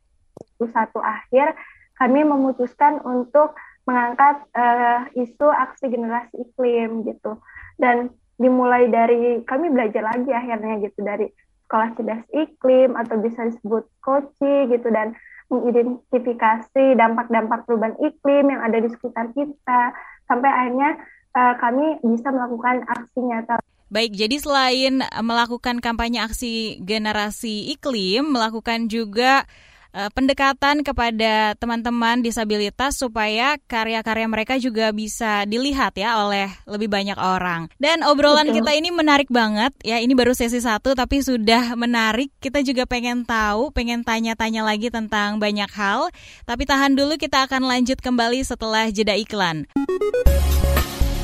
akhir 1.01 1.53
kami 1.97 2.25
memutuskan 2.25 3.01
untuk 3.01 3.57
mengangkat 3.87 4.43
uh, 4.53 5.07
isu 5.15 5.47
aksi 5.47 5.89
generasi 5.89 6.33
iklim 6.43 7.07
gitu. 7.07 7.39
Dan 7.77 8.11
dimulai 8.37 8.89
dari 8.89 9.41
kami 9.45 9.73
belajar 9.73 10.05
lagi 10.05 10.29
akhirnya 10.29 10.77
gitu 10.85 10.99
dari 11.01 11.27
sekolah 11.67 11.89
cerdas 11.97 12.23
iklim 12.31 12.95
atau 12.95 13.17
bisa 13.19 13.43
disebut 13.49 13.83
koci 13.99 14.71
gitu 14.71 14.87
dan 14.93 15.17
mengidentifikasi 15.47 16.85
dampak-dampak 16.99 17.63
perubahan 17.65 17.95
iklim 18.03 18.51
yang 18.51 18.61
ada 18.61 18.77
di 18.83 18.89
sekitar 18.91 19.31
kita 19.31 19.95
sampai 20.27 20.49
akhirnya 20.51 20.91
uh, 21.33 21.55
kami 21.57 21.97
bisa 22.03 22.29
melakukan 22.29 22.83
aksi 22.87 23.19
nyata. 23.23 23.55
Baik, 23.87 24.19
jadi 24.19 24.35
selain 24.35 24.99
melakukan 25.23 25.79
kampanye 25.79 26.19
aksi 26.19 26.83
generasi 26.83 27.71
iklim, 27.71 28.35
melakukan 28.35 28.91
juga 28.91 29.47
uh, 29.93 30.09
pendekatan 30.11 30.81
kepada 30.81 31.55
teman-teman 31.59 32.19
disabilitas 32.23 32.99
supaya 32.99 33.55
karya-karya 33.69 34.27
mereka 34.27 34.55
juga 34.59 34.91
bisa 34.91 35.45
dilihat 35.45 35.95
ya 35.95 36.23
oleh 36.25 36.51
lebih 36.67 36.91
banyak 36.91 37.15
orang. 37.19 37.71
Dan 37.77 38.03
obrolan 38.03 38.51
Betul. 38.51 38.63
kita 38.63 38.71
ini 38.75 38.89
menarik 38.91 39.29
banget 39.31 39.71
ya. 39.83 39.99
Ini 40.01 40.13
baru 40.17 40.33
sesi 40.33 40.59
satu 40.59 40.95
tapi 40.97 41.21
sudah 41.21 41.77
menarik. 41.77 42.33
Kita 42.39 42.63
juga 42.63 42.87
pengen 42.89 43.23
tahu, 43.23 43.71
pengen 43.71 44.03
tanya-tanya 44.03 44.65
lagi 44.65 44.89
tentang 44.89 45.37
banyak 45.37 45.69
hal. 45.71 46.09
Tapi 46.47 46.63
tahan 46.67 46.97
dulu 46.97 47.15
kita 47.19 47.45
akan 47.47 47.67
lanjut 47.67 47.99
kembali 47.99 48.43
setelah 48.43 48.89
jeda 48.89 49.15
iklan. 49.15 49.67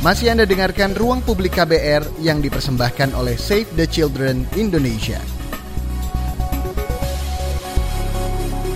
Masih 0.03 0.35
Anda 0.35 0.43
dengarkan 0.43 0.99
Ruang 0.99 1.23
Publik 1.23 1.55
KBR 1.55 2.19
yang 2.19 2.43
dipersembahkan 2.43 3.15
oleh 3.15 3.39
Save 3.39 3.71
the 3.79 3.87
Children 3.87 4.43
Indonesia. 4.59 5.42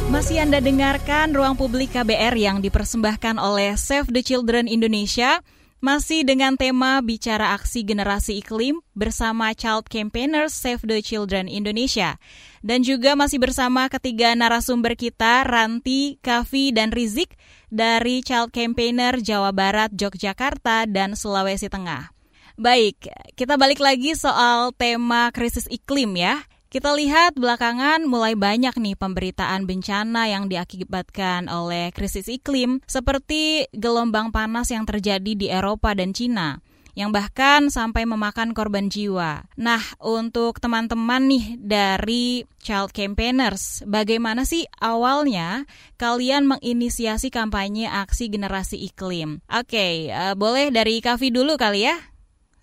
Masih 0.08 0.40
Anda 0.40 0.64
dengarkan 0.64 1.36
ruang 1.36 1.60
publik 1.60 1.92
KBR 1.92 2.32
yang 2.40 2.64
dipersembahkan 2.64 3.36
oleh 3.36 3.76
Save 3.76 4.08
the 4.08 4.24
Children 4.24 4.72
Indonesia. 4.72 5.44
Masih 5.84 6.24
dengan 6.24 6.56
tema 6.56 7.04
bicara 7.04 7.52
aksi 7.52 7.84
generasi 7.84 8.40
iklim 8.40 8.80
bersama 8.96 9.52
Child 9.52 9.92
Campaigners 9.92 10.56
Save 10.56 10.88
the 10.88 11.04
Children 11.04 11.52
Indonesia. 11.52 12.16
Dan 12.64 12.88
juga 12.88 13.20
masih 13.20 13.36
bersama 13.44 13.92
ketiga 13.92 14.32
narasumber 14.32 14.96
kita, 14.96 15.44
Ranti, 15.44 16.24
Kavi, 16.24 16.72
dan 16.72 16.96
Rizik 16.96 17.36
dari 17.68 18.24
Child 18.24 18.56
Campaigner 18.56 19.20
Jawa 19.20 19.52
Barat, 19.52 19.92
Yogyakarta, 19.92 20.88
dan 20.88 21.20
Sulawesi 21.20 21.68
Tengah. 21.68 22.16
Baik, 22.56 23.12
kita 23.36 23.60
balik 23.60 23.84
lagi 23.84 24.16
soal 24.16 24.72
tema 24.72 25.36
krisis 25.36 25.68
iklim 25.68 26.16
ya. 26.16 26.48
Kita 26.68 26.92
lihat 26.92 27.40
belakangan 27.40 28.04
mulai 28.04 28.36
banyak 28.36 28.76
nih 28.76 29.00
pemberitaan 29.00 29.64
bencana 29.64 30.28
yang 30.28 30.52
diakibatkan 30.52 31.48
oleh 31.48 31.96
krisis 31.96 32.28
iklim 32.28 32.84
seperti 32.84 33.72
gelombang 33.72 34.36
panas 34.36 34.68
yang 34.68 34.84
terjadi 34.84 35.32
di 35.32 35.48
Eropa 35.48 35.96
dan 35.96 36.12
Cina 36.12 36.60
yang 36.98 37.14
bahkan 37.14 37.70
sampai 37.70 38.04
memakan 38.10 38.52
korban 38.52 38.90
jiwa. 38.90 39.46
Nah, 39.56 39.80
untuk 40.02 40.58
teman-teman 40.58 41.30
nih 41.30 41.46
dari 41.62 42.44
Child 42.60 42.90
Campaigners, 42.92 43.86
bagaimana 43.86 44.44
sih 44.44 44.66
awalnya 44.82 45.70
kalian 46.02 46.50
menginisiasi 46.50 47.30
kampanye 47.30 47.86
aksi 47.86 48.34
generasi 48.34 48.82
iklim? 48.82 49.46
Oke, 49.46 49.78
okay, 49.78 49.94
uh, 50.10 50.34
eh, 50.34 50.36
boleh 50.36 50.74
dari 50.74 50.98
Kavi 51.00 51.30
dulu 51.30 51.54
kali 51.56 51.86
ya? 51.86 51.96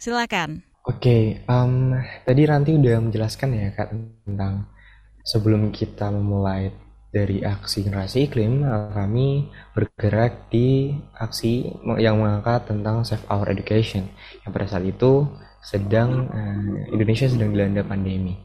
Silakan. 0.02 0.73
Oke, 0.84 1.40
um, 1.48 1.96
tadi 2.28 2.44
Ranti 2.44 2.76
udah 2.76 3.00
menjelaskan 3.00 3.56
ya 3.56 3.72
Kak 3.72 3.88
tentang 4.28 4.68
sebelum 5.24 5.72
kita 5.72 6.12
memulai 6.12 6.68
dari 7.08 7.40
aksi 7.40 7.88
generasi 7.88 8.28
iklim, 8.28 8.68
kami 8.92 9.48
bergerak 9.72 10.52
di 10.52 10.92
aksi 11.16 11.72
yang 11.96 12.20
mengangkat 12.20 12.68
tentang 12.68 13.00
Save 13.00 13.24
Our 13.32 13.56
Education. 13.56 14.12
Yang 14.44 14.50
pada 14.52 14.66
saat 14.68 14.84
itu 14.84 15.24
sedang 15.64 16.28
uh, 16.28 16.76
Indonesia 16.92 17.32
sedang 17.32 17.56
dilanda 17.56 17.80
pandemi. 17.80 18.36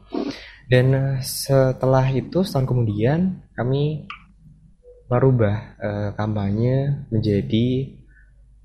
Dan 0.64 0.96
uh, 0.96 1.20
setelah 1.20 2.08
itu 2.08 2.40
setahun 2.40 2.64
kemudian 2.64 3.52
kami 3.52 4.08
merubah 5.12 5.76
uh, 5.76 6.08
kampanye 6.16 7.04
menjadi 7.12 7.99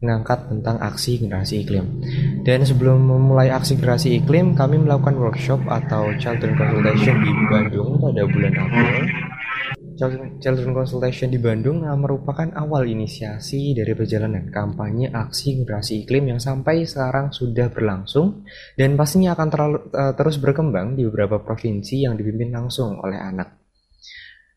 mengangkat 0.04 0.52
tentang 0.52 0.78
aksi 0.82 1.24
generasi 1.24 1.64
iklim. 1.64 2.04
Dan 2.44 2.68
sebelum 2.68 3.00
memulai 3.00 3.52
aksi 3.52 3.80
generasi 3.80 4.20
iklim, 4.20 4.54
kami 4.54 4.80
melakukan 4.82 5.16
workshop 5.16 5.64
atau 5.68 6.12
children 6.20 6.56
consultation 6.60 7.16
di 7.24 7.32
Bandung 7.48 8.00
pada 8.00 8.22
bulan 8.28 8.54
April. 8.60 9.04
Children 9.96 10.76
Consultation 10.76 11.32
di 11.32 11.40
Bandung 11.40 11.88
uh, 11.88 11.96
merupakan 11.96 12.52
awal 12.52 12.84
inisiasi 12.92 13.72
dari 13.72 13.96
perjalanan 13.96 14.52
kampanye 14.52 15.08
aksi 15.08 15.64
generasi 15.64 16.04
iklim 16.04 16.36
yang 16.36 16.42
sampai 16.44 16.84
sekarang 16.84 17.32
sudah 17.32 17.72
berlangsung 17.72 18.44
dan 18.76 19.00
pastinya 19.00 19.32
akan 19.40 19.48
terlalu, 19.48 19.78
uh, 19.96 20.12
terus 20.12 20.36
berkembang 20.36 21.00
di 21.00 21.08
beberapa 21.08 21.40
provinsi 21.40 22.04
yang 22.04 22.20
dipimpin 22.20 22.52
langsung 22.52 23.00
oleh 23.00 23.16
anak. 23.16 23.65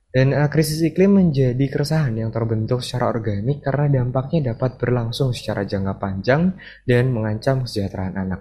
Dan 0.08 0.32
uh, 0.32 0.48
krisis 0.48 0.80
iklim 0.80 1.20
menjadi 1.20 1.60
keresahan 1.68 2.16
yang 2.16 2.32
terbentuk 2.32 2.80
secara 2.80 3.12
organik 3.12 3.60
karena 3.60 4.00
dampaknya 4.00 4.56
dapat 4.56 4.80
berlangsung 4.80 5.36
secara 5.36 5.68
jangka 5.68 6.00
panjang 6.00 6.56
dan 6.88 7.12
mengancam 7.12 7.68
kesejahteraan 7.68 8.16
anak. 8.16 8.40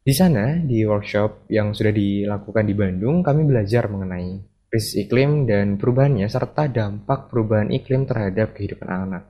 Di 0.00 0.14
sana, 0.16 0.56
di 0.62 0.80
workshop 0.86 1.50
yang 1.52 1.76
sudah 1.76 1.92
dilakukan 1.92 2.64
di 2.64 2.72
Bandung, 2.78 3.20
kami 3.20 3.44
belajar 3.44 3.90
mengenai 3.90 4.38
krisis 4.70 5.04
iklim 5.04 5.44
dan 5.44 5.76
perubahannya 5.76 6.24
serta 6.30 6.72
dampak 6.72 7.28
perubahan 7.28 7.68
iklim 7.74 8.08
terhadap 8.08 8.56
kehidupan 8.56 8.86
anak. 8.86 9.28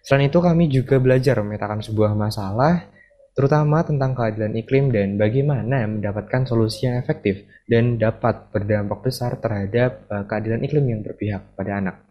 Selain 0.00 0.30
itu, 0.30 0.38
kami 0.40 0.70
juga 0.72 0.96
belajar 0.96 1.42
memetakan 1.44 1.82
sebuah 1.84 2.14
masalah 2.16 2.88
terutama 3.38 3.86
tentang 3.86 4.18
keadilan 4.18 4.58
iklim 4.58 4.90
dan 4.90 5.14
bagaimana 5.14 5.86
mendapatkan 5.86 6.42
solusi 6.42 6.90
yang 6.90 6.98
efektif 6.98 7.46
dan 7.70 7.94
dapat 7.94 8.50
berdampak 8.50 9.06
besar 9.06 9.38
terhadap 9.38 10.10
uh, 10.10 10.26
keadilan 10.26 10.66
iklim 10.66 10.90
yang 10.90 11.00
berpihak 11.06 11.54
pada 11.54 11.78
anak. 11.78 12.02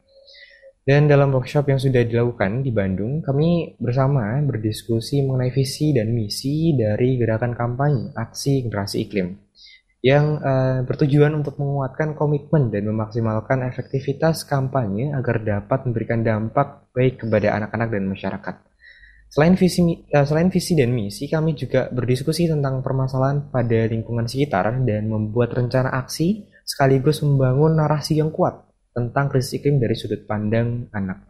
Dan 0.87 1.11
dalam 1.11 1.35
workshop 1.35 1.67
yang 1.67 1.83
sudah 1.83 2.07
dilakukan 2.07 2.63
di 2.63 2.71
Bandung, 2.71 3.19
kami 3.19 3.75
bersama 3.75 4.39
berdiskusi 4.39 5.19
mengenai 5.19 5.51
visi 5.51 5.91
dan 5.91 6.15
misi 6.15 6.71
dari 6.79 7.19
gerakan 7.19 7.51
kampanye 7.51 8.15
aksi 8.15 8.63
generasi 8.63 9.03
iklim 9.03 9.35
yang 9.99 10.39
uh, 10.39 10.87
bertujuan 10.87 11.35
untuk 11.35 11.59
menguatkan 11.59 12.15
komitmen 12.15 12.71
dan 12.71 12.87
memaksimalkan 12.87 13.67
efektivitas 13.67 14.47
kampanye 14.47 15.11
agar 15.11 15.43
dapat 15.43 15.89
memberikan 15.89 16.23
dampak 16.23 16.87
baik 16.95 17.25
kepada 17.25 17.59
anak-anak 17.59 17.89
dan 17.91 18.03
masyarakat. 18.07 18.66
Selain 19.27 19.59
visi, 19.59 19.83
uh, 19.83 20.23
selain 20.23 20.47
visi 20.47 20.73
dan 20.73 20.95
misi, 20.95 21.27
kami 21.27 21.53
juga 21.53 21.91
berdiskusi 21.91 22.47
tentang 22.47 22.79
permasalahan 22.79 23.51
pada 23.51 23.85
lingkungan 23.91 24.23
sekitar 24.23 24.71
dan 24.87 25.11
membuat 25.11 25.51
rencana 25.51 25.91
aksi 25.91 26.47
sekaligus 26.63 27.23
membangun 27.23 27.75
narasi 27.75 28.19
yang 28.19 28.31
kuat 28.31 28.67
tentang 28.95 29.27
krisis 29.27 29.59
iklim 29.59 29.83
dari 29.83 29.95
sudut 29.99 30.23
pandang 30.23 30.87
anak. 30.95 31.27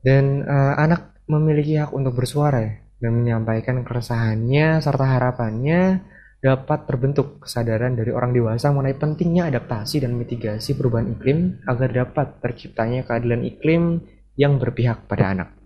Dan 0.00 0.46
uh, 0.46 0.78
anak 0.78 1.18
memiliki 1.26 1.76
hak 1.76 1.90
untuk 1.92 2.14
bersuara 2.14 2.64
dan 2.98 3.12
menyampaikan 3.14 3.82
keresahannya 3.82 4.78
serta 4.78 5.06
harapannya 5.18 6.02
dapat 6.38 6.86
terbentuk 6.86 7.42
kesadaran 7.42 7.98
dari 7.98 8.14
orang 8.14 8.30
dewasa 8.30 8.70
mengenai 8.70 8.94
pentingnya 8.94 9.50
adaptasi 9.50 10.06
dan 10.06 10.14
mitigasi 10.14 10.78
perubahan 10.78 11.18
iklim 11.18 11.58
agar 11.66 11.90
dapat 11.90 12.38
terciptanya 12.38 13.02
keadilan 13.02 13.42
iklim 13.42 14.06
yang 14.38 14.62
berpihak 14.62 15.10
pada 15.10 15.34
anak. 15.34 15.57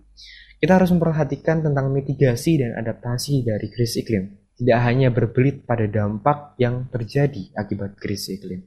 Kita 0.63 0.79
harus 0.79 0.95
memperhatikan 0.95 1.59
tentang 1.59 1.91
mitigasi 1.91 2.63
dan 2.63 2.71
adaptasi 2.79 3.43
dari 3.43 3.67
krisis 3.67 3.99
iklim, 3.99 4.31
tidak 4.55 4.79
hanya 4.87 5.11
berbelit 5.11 5.67
pada 5.67 5.83
dampak 5.91 6.55
yang 6.55 6.87
terjadi 6.87 7.51
akibat 7.51 7.99
krisis 7.99 8.39
iklim. 8.39 8.63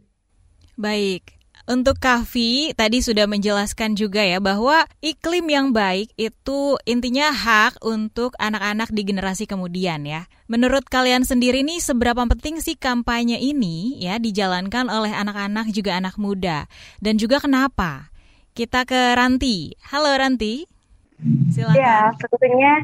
Baik, 0.76 1.40
untuk 1.64 1.96
Kavi 1.96 2.76
tadi 2.76 3.00
sudah 3.00 3.24
menjelaskan 3.24 3.96
juga 3.96 4.20
ya 4.20 4.44
bahwa 4.44 4.84
iklim 5.00 5.48
yang 5.48 5.72
baik 5.72 6.12
itu 6.20 6.76
intinya 6.84 7.32
hak 7.32 7.80
untuk 7.80 8.36
anak-anak 8.36 8.92
di 8.92 9.00
generasi 9.00 9.48
kemudian 9.48 10.04
ya. 10.04 10.28
Menurut 10.52 10.84
kalian 10.92 11.24
sendiri 11.24 11.64
nih 11.64 11.80
seberapa 11.80 12.28
penting 12.28 12.60
sih 12.60 12.76
kampanye 12.76 13.40
ini 13.40 14.04
ya 14.04 14.20
dijalankan 14.20 14.92
oleh 14.92 15.16
anak-anak 15.16 15.72
juga 15.72 15.96
anak 15.96 16.20
muda 16.20 16.68
dan 17.00 17.16
juga 17.16 17.40
kenapa? 17.40 18.12
Kita 18.52 18.84
ke 18.84 19.16
Ranti. 19.16 19.80
Halo 19.88 20.12
Ranti. 20.12 20.75
Silakan. 21.48 21.80
Ya, 21.80 22.12
tentunya 22.12 22.74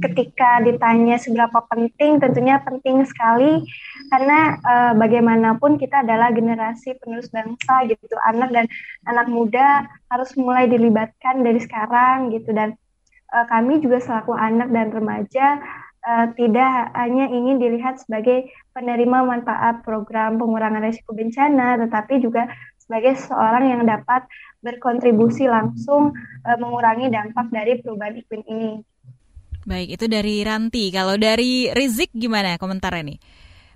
ketika 0.00 0.64
ditanya 0.64 1.20
seberapa 1.20 1.60
penting, 1.68 2.16
tentunya 2.16 2.56
penting 2.64 3.04
sekali 3.04 3.60
karena 4.08 4.56
uh, 4.64 4.92
bagaimanapun 4.96 5.76
kita 5.76 6.00
adalah 6.00 6.32
generasi 6.32 6.96
penerus 6.96 7.28
bangsa 7.28 7.84
gitu, 7.84 8.16
anak 8.24 8.48
dan 8.56 8.66
anak 9.04 9.28
muda 9.28 9.84
harus 10.08 10.32
mulai 10.40 10.64
dilibatkan 10.64 11.44
dari 11.44 11.60
sekarang 11.60 12.32
gitu 12.32 12.56
dan 12.56 12.72
uh, 13.36 13.44
kami 13.52 13.84
juga 13.84 14.00
selaku 14.00 14.32
anak 14.32 14.72
dan 14.72 14.88
remaja 14.88 15.60
uh, 16.08 16.26
tidak 16.34 16.92
hanya 16.96 17.28
ingin 17.28 17.60
dilihat 17.60 18.00
sebagai 18.00 18.48
penerima 18.72 19.28
manfaat 19.28 19.84
program 19.84 20.40
pengurangan 20.40 20.84
risiko 20.84 21.12
bencana, 21.12 21.76
tetapi 21.84 22.24
juga 22.24 22.48
sebagai 22.80 23.20
seorang 23.20 23.68
yang 23.68 23.82
dapat 23.84 24.24
berkontribusi 24.62 25.46
langsung 25.46 26.14
uh, 26.44 26.58
mengurangi 26.58 27.10
dampak 27.10 27.46
dari 27.54 27.78
perubahan 27.78 28.18
iklim 28.18 28.42
ini. 28.46 28.72
Baik, 29.68 30.00
itu 30.00 30.04
dari 30.08 30.40
Ranti. 30.40 30.88
Kalau 30.88 31.20
dari 31.20 31.68
Rizik 31.68 32.08
gimana 32.16 32.56
komentarnya 32.56 33.14
nih? 33.14 33.18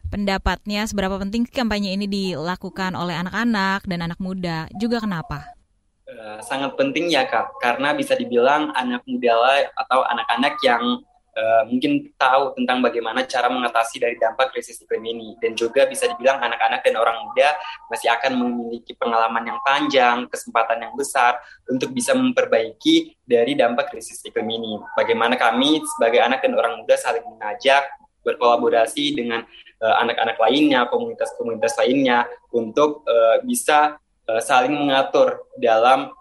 Pendapatnya 0.09 0.85
seberapa 0.85 1.17
penting 1.17 1.49
kampanye 1.49 1.97
ini 1.97 2.05
dilakukan 2.05 2.93
oleh 2.97 3.17
anak-anak 3.17 3.89
dan 3.89 4.05
anak 4.05 4.21
muda? 4.21 4.69
Juga 4.77 5.01
kenapa? 5.01 5.57
Uh, 6.05 6.41
sangat 6.45 6.77
penting 6.77 7.09
ya 7.09 7.25
kak, 7.25 7.57
karena 7.61 7.97
bisa 7.97 8.13
dibilang 8.13 8.69
anak 8.77 9.01
muda 9.09 9.33
lah 9.33 9.57
atau 9.73 10.05
anak-anak 10.05 10.61
yang 10.61 11.01
uh, 11.37 11.63
mungkin 11.69 12.13
tahu 12.17 12.57
tentang 12.57 12.85
bagaimana 12.85 13.25
cara 13.25 13.49
mengatasi 13.49 14.01
dari 14.01 14.17
dampak 14.21 14.53
krisis 14.53 14.81
iklim 14.81 15.05
ini 15.05 15.29
dan 15.41 15.57
juga 15.57 15.89
bisa 15.89 16.09
dibilang 16.09 16.41
anak-anak 16.41 16.81
dan 16.85 16.95
orang 17.01 17.17
muda 17.25 17.57
masih 17.89 18.09
akan 18.13 18.33
memiliki 18.39 18.93
pengalaman 18.97 19.45
yang 19.49 19.59
panjang, 19.65 20.29
kesempatan 20.29 20.89
yang 20.89 20.95
besar 20.97 21.41
untuk 21.69 21.93
bisa 21.93 22.13
memperbaiki 22.13 23.17
dari 23.25 23.57
dampak 23.57 23.93
krisis 23.93 24.21
iklim 24.25 24.49
ini. 24.49 24.81
Bagaimana 24.97 25.37
kami 25.41 25.81
sebagai 25.97 26.21
anak 26.21 26.45
dan 26.45 26.53
orang 26.57 26.85
muda 26.85 26.95
saling 27.01 27.25
mengajak 27.25 27.89
berkolaborasi 28.23 29.19
dengan 29.19 29.43
uh, 29.83 29.97
anak-anak 30.07 30.39
lainnya, 30.39 30.87
komunitas-komunitas 30.87 31.75
lainnya 31.83 32.31
untuk 32.55 33.03
uh, 33.05 33.43
bisa 33.43 33.99
uh, 34.31 34.43
saling 34.43 34.73
mengatur 34.73 35.43
dalam 35.59 36.15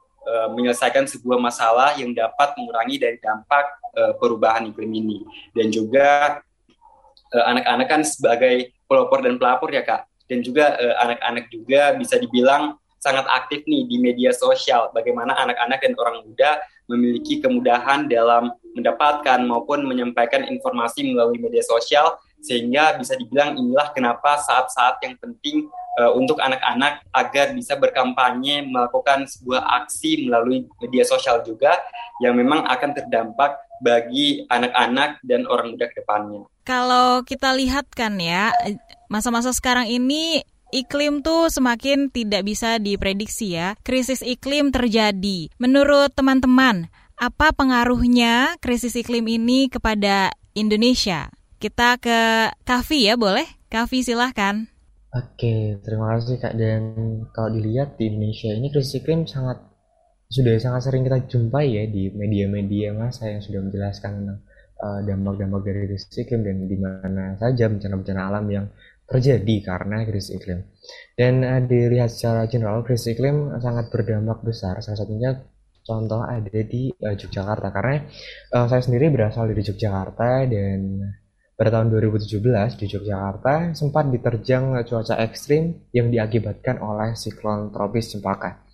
menyelesaikan 0.53 1.09
sebuah 1.09 1.41
masalah 1.41 1.97
yang 1.97 2.13
dapat 2.13 2.53
mengurangi 2.53 3.01
dari 3.01 3.17
dampak 3.17 3.65
uh, 3.97 4.13
perubahan 4.21 4.69
iklim 4.69 4.91
ini. 4.91 5.19
Dan 5.55 5.73
juga 5.73 6.39
uh, 7.33 7.45
anak-anak 7.49 7.87
kan 7.89 8.01
sebagai 8.05 8.69
pelopor 8.85 9.25
dan 9.25 9.41
pelapor 9.41 9.73
ya 9.73 9.81
kak. 9.81 10.05
Dan 10.29 10.45
juga 10.45 10.77
uh, 10.77 10.95
anak-anak 11.03 11.49
juga 11.49 11.97
bisa 11.97 12.21
dibilang 12.21 12.77
sangat 13.01 13.25
aktif 13.33 13.65
nih 13.65 13.89
di 13.89 13.97
media 13.97 14.29
sosial. 14.29 14.93
Bagaimana 14.93 15.33
anak-anak 15.33 15.81
dan 15.81 15.93
orang 15.97 16.21
muda 16.21 16.61
memiliki 16.85 17.41
kemudahan 17.41 18.05
dalam 18.05 18.53
mendapatkan 18.77 19.41
maupun 19.41 19.83
menyampaikan 19.89 20.45
informasi 20.45 21.09
melalui 21.09 21.41
media 21.41 21.65
sosial 21.65 22.13
sehingga 22.41 22.97
bisa 22.97 23.13
dibilang 23.15 23.53
inilah 23.55 23.93
kenapa 23.93 24.41
saat-saat 24.41 24.97
yang 25.05 25.15
penting 25.21 25.69
uh, 26.01 26.11
untuk 26.17 26.41
anak-anak 26.41 27.05
agar 27.13 27.53
bisa 27.53 27.77
berkampanye 27.77 28.65
melakukan 28.65 29.29
sebuah 29.29 29.61
aksi 29.85 30.25
melalui 30.27 30.65
media 30.81 31.05
sosial 31.05 31.45
juga 31.45 31.77
yang 32.19 32.33
memang 32.33 32.65
akan 32.65 32.91
terdampak 32.97 33.57
bagi 33.81 34.45
anak-anak 34.49 35.21
dan 35.25 35.49
orang 35.49 35.73
muda 35.73 35.89
ke 35.89 36.01
depannya. 36.01 36.45
Kalau 36.61 37.25
kita 37.25 37.57
lihat 37.57 37.89
kan 37.93 38.21
ya, 38.21 38.53
masa-masa 39.09 39.49
sekarang 39.49 39.89
ini 39.89 40.45
iklim 40.69 41.25
tuh 41.25 41.49
semakin 41.49 42.13
tidak 42.13 42.45
bisa 42.45 42.77
diprediksi 42.77 43.57
ya. 43.57 43.73
Krisis 43.81 44.21
iklim 44.21 44.69
terjadi. 44.69 45.49
Menurut 45.57 46.13
teman-teman, 46.13 46.93
apa 47.17 47.53
pengaruhnya 47.53 48.57
krisis 48.61 48.93
iklim 48.93 49.25
ini 49.25 49.67
kepada 49.67 50.29
Indonesia? 50.53 51.33
Kita 51.61 52.01
ke 52.01 52.49
Kavi 52.65 53.05
ya, 53.05 53.13
boleh? 53.13 53.45
Kavi 53.69 54.01
silahkan. 54.01 54.65
Oke, 55.13 55.77
terima 55.85 56.17
kasih 56.17 56.41
Kak. 56.41 56.57
Dan 56.57 56.81
kalau 57.29 57.53
dilihat 57.53 58.01
di 58.01 58.09
Indonesia 58.09 58.49
ini 58.49 58.73
krisis 58.73 58.97
iklim 58.97 59.29
sangat 59.29 59.61
sudah 60.25 60.57
sangat 60.57 60.89
sering 60.89 61.05
kita 61.05 61.21
jumpai 61.29 61.69
ya 61.69 61.85
di 61.85 62.09
media-media 62.17 62.97
masa 62.97 63.29
yang 63.29 63.45
sudah 63.45 63.61
menjelaskan 63.61 64.11
tentang 64.25 64.39
uh, 64.81 64.99
dampak-dampak 65.05 65.61
dari 65.61 65.79
krisis 65.85 66.17
iklim 66.17 66.41
dan 66.41 66.65
di 66.65 66.77
mana 66.81 67.37
saja 67.37 67.69
bencana-bencana 67.69 68.21
alam 68.25 68.45
yang 68.49 68.65
terjadi 69.05 69.55
karena 69.61 70.01
krisis 70.09 70.33
iklim. 70.41 70.65
Dan 71.13 71.45
uh, 71.45 71.61
dilihat 71.61 72.09
secara 72.09 72.49
general 72.49 72.81
krisis 72.81 73.13
iklim 73.13 73.53
sangat 73.61 73.93
berdampak 73.93 74.41
besar. 74.41 74.81
Salah 74.81 74.97
satunya 74.97 75.37
contoh 75.85 76.25
ada 76.25 76.57
di 76.65 76.89
uh, 76.89 77.13
Yogyakarta 77.13 77.69
karena 77.69 78.01
saya 78.49 78.81
sendiri 78.81 79.13
berasal 79.13 79.45
dari 79.45 79.61
Yogyakarta 79.61 80.49
dan 80.49 80.79
pada 81.61 81.77
tahun 81.77 81.93
2017 81.93 82.41
di 82.81 82.85
Yogyakarta 82.89 83.77
sempat 83.77 84.09
diterjang 84.09 84.81
cuaca 84.81 85.21
ekstrim 85.21 85.85
yang 85.93 86.09
diakibatkan 86.09 86.81
oleh 86.81 87.13
siklon 87.13 87.69
tropis 87.69 88.17
Cempaka. 88.17 88.65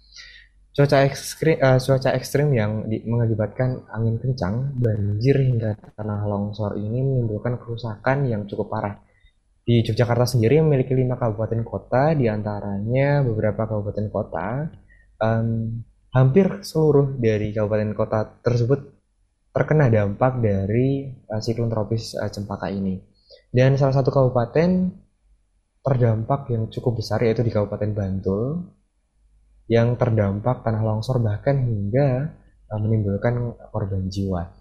Cuaca 0.72 1.04
ekstrim, 1.04 1.60
uh, 1.60 1.84
cuaca 1.84 2.16
ekstrim 2.16 2.48
yang 2.56 2.88
di, 2.88 3.04
mengakibatkan 3.04 3.92
angin 3.92 4.16
kencang, 4.24 4.72
banjir 4.80 5.36
hingga 5.36 5.76
tanah 6.00 6.32
longsor 6.32 6.80
ini 6.80 7.04
menimbulkan 7.04 7.60
kerusakan 7.60 8.24
yang 8.24 8.48
cukup 8.48 8.72
parah. 8.72 8.96
Di 9.68 9.84
Yogyakarta 9.84 10.24
sendiri 10.24 10.64
memiliki 10.64 10.96
lima 10.96 11.20
kabupaten 11.20 11.68
kota, 11.68 12.16
di 12.16 12.32
antaranya 12.32 13.20
beberapa 13.20 13.68
kabupaten 13.68 14.08
kota. 14.08 14.48
Um, 15.20 15.84
hampir 16.16 16.64
seluruh 16.64 17.20
dari 17.20 17.52
kabupaten 17.52 17.92
kota 17.92 18.40
tersebut 18.40 18.97
terkena 19.58 19.90
dampak 19.90 20.38
dari 20.38 21.10
uh, 21.34 21.42
siklon 21.42 21.74
tropis 21.74 22.14
uh, 22.14 22.30
Cempaka 22.30 22.70
ini. 22.70 23.02
Dan 23.50 23.74
salah 23.74 23.98
satu 23.98 24.14
kabupaten 24.14 24.94
terdampak 25.82 26.54
yang 26.54 26.70
cukup 26.70 27.02
besar 27.02 27.26
yaitu 27.26 27.42
di 27.42 27.50
Kabupaten 27.50 27.90
Bantul 27.90 28.70
yang 29.66 29.98
terdampak 29.98 30.62
tanah 30.62 30.86
longsor 30.86 31.18
bahkan 31.26 31.58
hingga 31.66 32.38
uh, 32.70 32.78
menimbulkan 32.78 33.58
korban 33.74 34.06
jiwa. 34.06 34.54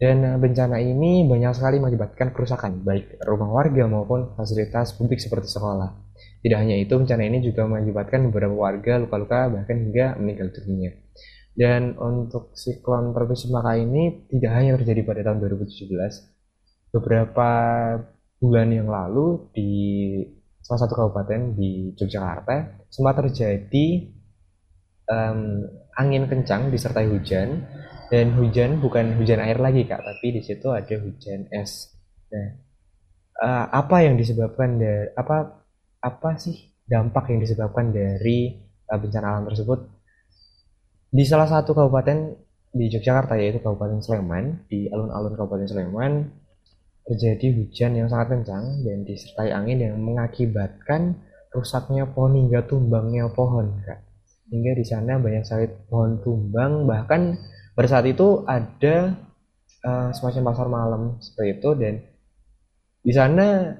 Dan 0.00 0.24
bencana 0.40 0.80
ini 0.80 1.28
banyak 1.28 1.52
sekali 1.52 1.76
mengakibatkan 1.76 2.32
kerusakan 2.32 2.80
baik 2.80 3.20
rumah 3.20 3.52
warga 3.52 3.84
maupun 3.84 4.32
fasilitas 4.32 4.96
publik 4.96 5.20
seperti 5.20 5.52
sekolah. 5.52 5.92
Tidak 6.40 6.56
hanya 6.56 6.80
itu, 6.80 6.96
bencana 6.96 7.28
ini 7.28 7.44
juga 7.44 7.68
mengakibatkan 7.68 8.32
beberapa 8.32 8.56
warga 8.56 8.96
luka-luka 8.96 9.52
bahkan 9.52 9.76
hingga 9.76 10.16
meninggal 10.16 10.48
dunia. 10.56 10.96
Dan 11.60 11.92
untuk 12.00 12.56
siklon 12.56 13.12
tropis 13.12 13.44
Maka 13.52 13.76
ini 13.76 14.24
tidak 14.32 14.52
hanya 14.56 14.80
terjadi 14.80 15.04
pada 15.04 15.20
tahun 15.28 15.44
2017. 15.44 16.96
Beberapa 16.96 17.50
bulan 18.40 18.68
yang 18.72 18.88
lalu 18.88 19.52
di 19.52 19.70
salah 20.64 20.88
satu 20.88 20.96
kabupaten 20.96 21.52
di 21.52 21.92
Yogyakarta 21.92 22.88
sempat 22.88 23.20
terjadi 23.20 24.08
um, 25.04 25.68
angin 26.00 26.24
kencang 26.32 26.72
disertai 26.72 27.12
hujan. 27.12 27.68
Dan 28.10 28.34
hujan 28.34 28.82
bukan 28.82 29.20
hujan 29.20 29.38
air 29.38 29.60
lagi 29.60 29.86
kak 29.86 30.02
tapi 30.02 30.34
di 30.34 30.42
situ 30.42 30.66
ada 30.72 30.96
hujan 30.98 31.46
es. 31.54 31.94
Nah 32.32 32.70
uh, 33.40 33.66
apa 33.72 34.04
yang 34.04 34.14
disebabkan 34.20 34.76
dari 34.76 35.10
apa 35.16 35.64
apa 36.00 36.30
sih 36.36 36.56
dampak 36.84 37.32
yang 37.32 37.40
disebabkan 37.40 37.92
dari 37.92 38.60
uh, 38.88 38.98
bencana 39.00 39.26
alam 39.36 39.44
tersebut 39.48 39.99
di 41.10 41.26
salah 41.26 41.50
satu 41.50 41.74
kabupaten 41.74 42.38
di 42.70 42.86
Yogyakarta 42.86 43.34
yaitu 43.34 43.58
Kabupaten 43.58 43.98
Sleman 43.98 44.70
di 44.70 44.86
alun-alun 44.86 45.34
Kabupaten 45.34 45.66
Sleman 45.66 46.12
terjadi 47.02 47.50
hujan 47.58 47.98
yang 47.98 48.06
sangat 48.06 48.38
kencang 48.38 48.86
dan 48.86 49.02
disertai 49.02 49.50
angin 49.50 49.82
yang 49.82 49.98
mengakibatkan 49.98 51.18
rusaknya 51.50 52.06
pohon 52.06 52.38
hingga 52.38 52.62
tumbangnya 52.62 53.26
pohon 53.34 53.82
kak. 53.82 54.06
Hingga 54.54 54.72
di 54.78 54.84
sana 54.86 55.18
banyak 55.18 55.42
sekali 55.42 55.66
pohon 55.90 56.22
tumbang. 56.22 56.86
Bahkan 56.86 57.20
pada 57.74 57.88
saat 57.90 58.06
itu 58.06 58.46
ada 58.46 59.18
uh, 59.82 60.14
semacam 60.14 60.42
pasar 60.54 60.66
malam 60.70 61.02
seperti 61.18 61.58
itu 61.58 61.70
dan 61.74 61.94
di 63.02 63.10
sana 63.10 63.74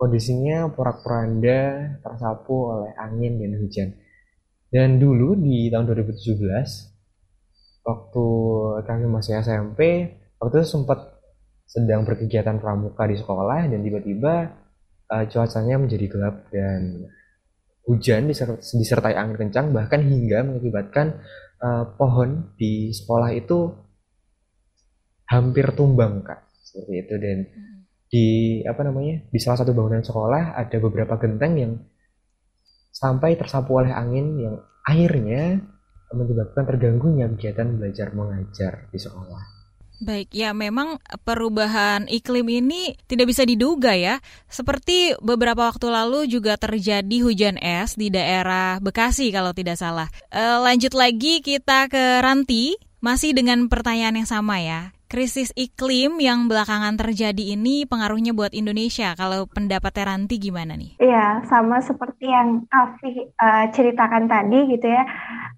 kondisinya 0.00 0.72
porak-poranda 0.72 1.60
tersapu 2.00 2.72
oleh 2.72 2.96
angin 2.96 3.36
dan 3.36 3.52
hujan 3.60 3.88
dan 4.70 5.02
dulu 5.02 5.34
di 5.34 5.66
tahun 5.66 5.86
2017 5.90 6.40
waktu 7.82 8.26
kami 8.86 9.04
masih 9.10 9.42
SMP 9.42 9.80
waktu 10.38 10.54
itu 10.62 10.68
sempat 10.78 11.20
sedang 11.66 12.06
berkegiatan 12.06 12.58
pramuka 12.58 13.06
di 13.06 13.18
sekolah 13.18 13.66
dan 13.70 13.82
tiba-tiba 13.82 14.34
uh, 15.10 15.24
cuacanya 15.26 15.76
menjadi 15.78 16.06
gelap 16.06 16.46
dan 16.50 17.06
hujan 17.86 18.30
disertai 18.30 19.14
angin 19.18 19.38
kencang 19.38 19.74
bahkan 19.74 20.02
hingga 20.02 20.46
mengakibatkan 20.46 21.18
uh, 21.58 21.84
pohon 21.98 22.54
di 22.54 22.94
sekolah 22.94 23.34
itu 23.34 23.74
hampir 25.26 25.70
tumbang 25.74 26.22
kak 26.22 26.46
seperti 26.62 26.94
itu 27.06 27.14
dan 27.18 27.38
hmm. 27.46 27.78
di 28.10 28.26
apa 28.66 28.82
namanya 28.86 29.26
di 29.30 29.38
salah 29.38 29.62
satu 29.62 29.74
bangunan 29.74 30.02
sekolah 30.02 30.54
ada 30.58 30.76
beberapa 30.78 31.18
genteng 31.18 31.52
yang 31.58 31.72
sampai 33.00 33.40
tersapu 33.40 33.80
oleh 33.80 33.96
angin 33.96 34.36
yang 34.36 34.56
akhirnya 34.84 35.64
menyebabkan 36.12 36.68
terganggunya 36.68 37.32
kegiatan 37.32 37.80
belajar 37.80 38.12
mengajar 38.12 38.72
di 38.92 38.98
sekolah. 39.00 39.60
Baik, 40.00 40.32
ya 40.32 40.56
memang 40.56 40.96
perubahan 41.28 42.08
iklim 42.08 42.48
ini 42.48 42.96
tidak 43.04 43.36
bisa 43.36 43.44
diduga 43.44 43.92
ya. 43.92 44.16
Seperti 44.48 45.12
beberapa 45.20 45.68
waktu 45.68 45.92
lalu 45.92 46.24
juga 46.24 46.56
terjadi 46.56 47.20
hujan 47.20 47.60
es 47.60 48.00
di 48.00 48.08
daerah 48.08 48.80
Bekasi 48.80 49.28
kalau 49.28 49.52
tidak 49.52 49.76
salah. 49.76 50.08
E, 50.32 50.40
lanjut 50.40 50.96
lagi 50.96 51.44
kita 51.44 51.92
ke 51.92 52.24
Ranti, 52.24 52.80
masih 53.04 53.36
dengan 53.36 53.68
pertanyaan 53.68 54.24
yang 54.24 54.28
sama 54.28 54.64
ya. 54.64 54.96
Krisis 55.10 55.50
iklim 55.58 56.22
yang 56.22 56.46
belakangan 56.46 56.94
terjadi 56.94 57.58
ini 57.58 57.82
pengaruhnya 57.82 58.30
buat 58.30 58.54
Indonesia. 58.54 59.10
Kalau 59.18 59.50
pendapat 59.50 59.90
Ranti 60.06 60.38
gimana 60.38 60.78
nih? 60.78 61.02
Iya, 61.02 61.42
sama 61.50 61.82
seperti 61.82 62.30
yang 62.30 62.62
Afi 62.70 63.26
uh, 63.34 63.66
ceritakan 63.74 64.30
tadi 64.30 64.70
gitu 64.70 64.86
ya. 64.86 65.02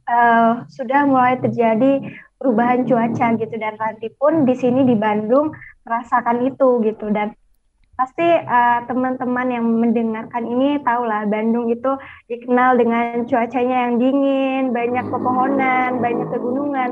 Uh, 0.09 0.65
sudah 0.73 1.05
mulai 1.05 1.37
terjadi 1.37 2.01
perubahan 2.41 2.89
cuaca 2.89 3.37
gitu 3.37 3.55
dan 3.61 3.77
Ranti 3.77 4.09
pun 4.17 4.49
di 4.49 4.57
sini 4.57 4.89
di 4.89 4.97
Bandung 4.97 5.53
merasakan 5.85 6.49
itu 6.49 6.81
gitu 6.89 7.13
dan 7.13 7.37
pasti 7.93 8.25
uh, 8.25 8.89
teman-teman 8.89 9.53
yang 9.53 9.69
mendengarkan 9.69 10.49
ini 10.49 10.81
tahu 10.81 11.05
lah 11.05 11.29
Bandung 11.29 11.69
itu 11.69 11.93
dikenal 12.33 12.81
dengan 12.81 13.29
cuacanya 13.29 13.85
yang 13.85 14.01
dingin, 14.01 14.73
banyak 14.73 15.05
pepohonan, 15.13 16.01
banyak 16.01 16.25
pegunungan. 16.33 16.91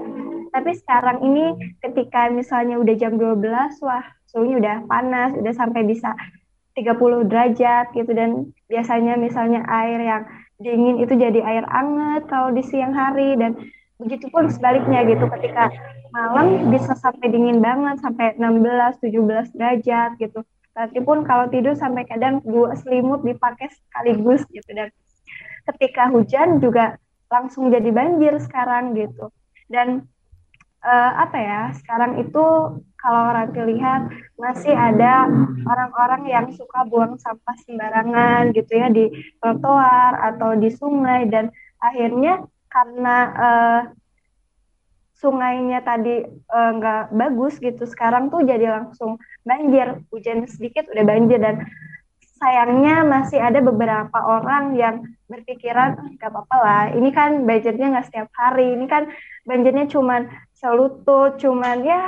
Tapi 0.50 0.70
sekarang 0.76 1.22
ini 1.22 1.74
ketika 1.80 2.28
misalnya 2.30 2.76
udah 2.78 2.94
jam 2.98 3.14
12, 3.16 3.80
wah 3.86 4.04
suhunya 4.30 4.56
udah 4.58 4.76
panas, 4.86 5.34
udah 5.38 5.54
sampai 5.54 5.86
bisa 5.86 6.14
30 6.74 7.26
derajat 7.26 7.90
gitu 7.94 8.10
dan 8.14 8.50
biasanya 8.70 9.18
misalnya 9.18 9.66
air 9.66 9.98
yang 9.98 10.22
dingin 10.62 11.02
itu 11.02 11.16
jadi 11.18 11.40
air 11.42 11.64
anget 11.66 12.30
kalau 12.30 12.54
di 12.54 12.62
siang 12.62 12.94
hari 12.94 13.34
dan 13.34 13.58
Begitupun 14.00 14.48
sebaliknya 14.48 15.04
gitu 15.04 15.28
ketika 15.28 15.68
malam 16.08 16.72
bisa 16.72 16.96
sampai 16.96 17.28
dingin 17.28 17.60
banget 17.60 18.00
sampai 18.00 18.32
16 18.40 18.96
17 18.96 19.52
derajat 19.60 20.10
gitu. 20.16 20.40
Tapi 20.72 20.98
pun 21.04 21.20
kalau 21.28 21.52
tidur 21.52 21.76
sampai 21.76 22.08
kadang 22.08 22.40
dua 22.40 22.72
selimut 22.80 23.20
dipakai 23.20 23.68
sekaligus 23.68 24.40
gitu 24.48 24.72
dan 24.72 24.88
ketika 25.68 26.08
hujan 26.08 26.64
juga 26.64 26.96
langsung 27.28 27.68
jadi 27.68 27.92
banjir 27.92 28.40
sekarang 28.40 28.96
gitu. 28.96 29.28
Dan 29.68 30.08
uh, 30.84 31.12
apa 31.24 31.38
ya? 31.38 31.62
Sekarang 31.76 32.20
itu 32.20 32.44
kalau 33.00 33.20
orang 33.32 33.48
lihat 33.56 34.02
masih 34.36 34.76
ada 34.76 35.24
orang-orang 35.64 36.22
yang 36.28 36.46
suka 36.52 36.84
buang 36.84 37.16
sampah 37.16 37.56
sembarangan 37.64 38.52
gitu 38.52 38.72
ya 38.76 38.92
di 38.92 39.08
trotoar 39.40 40.20
atau 40.32 40.52
di 40.60 40.68
sungai 40.68 41.24
dan 41.32 41.48
akhirnya 41.80 42.44
karena 42.68 43.16
uh, 43.34 43.82
sungainya 45.20 45.84
tadi 45.84 46.24
eh, 46.24 46.70
nggak 46.80 47.02
uh, 47.08 47.10
bagus 47.12 47.60
gitu 47.60 47.84
sekarang 47.84 48.32
tuh 48.32 48.40
jadi 48.40 48.72
langsung 48.72 49.20
banjir 49.44 50.00
hujan 50.08 50.48
sedikit 50.48 50.88
udah 50.88 51.04
banjir 51.04 51.36
dan 51.36 51.68
sayangnya 52.40 53.04
masih 53.04 53.36
ada 53.36 53.60
beberapa 53.60 54.16
orang 54.16 54.80
yang 54.80 55.04
berpikiran 55.28 56.16
nggak 56.16 56.24
apa-apa 56.24 56.56
lah 56.56 56.84
ini 56.96 57.12
kan 57.12 57.44
banjirnya 57.44 57.92
nggak 57.92 58.08
setiap 58.08 58.32
hari 58.32 58.72
ini 58.72 58.88
kan 58.88 59.12
banjirnya 59.44 59.92
cuman 59.92 60.24
selutut 60.60 61.40
cuman 61.40 61.80
ya 61.80 62.02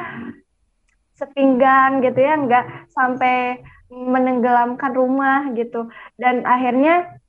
sepinggang 1.17 2.05
gitu 2.05 2.21
ya 2.21 2.37
nggak 2.37 2.93
sampai 2.93 3.65
menenggelamkan 3.93 4.93
rumah 4.93 5.53
gitu. 5.57 5.89
Dan 6.21 6.45
akhirnya 6.45 7.21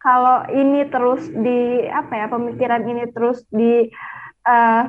kalau 0.00 0.44
ini 0.52 0.88
terus 0.88 1.28
di 1.32 1.84
apa 1.88 2.12
ya 2.14 2.26
pemikiran 2.28 2.84
ini 2.84 3.04
terus 3.12 3.44
di 3.52 3.88
uh, 4.48 4.82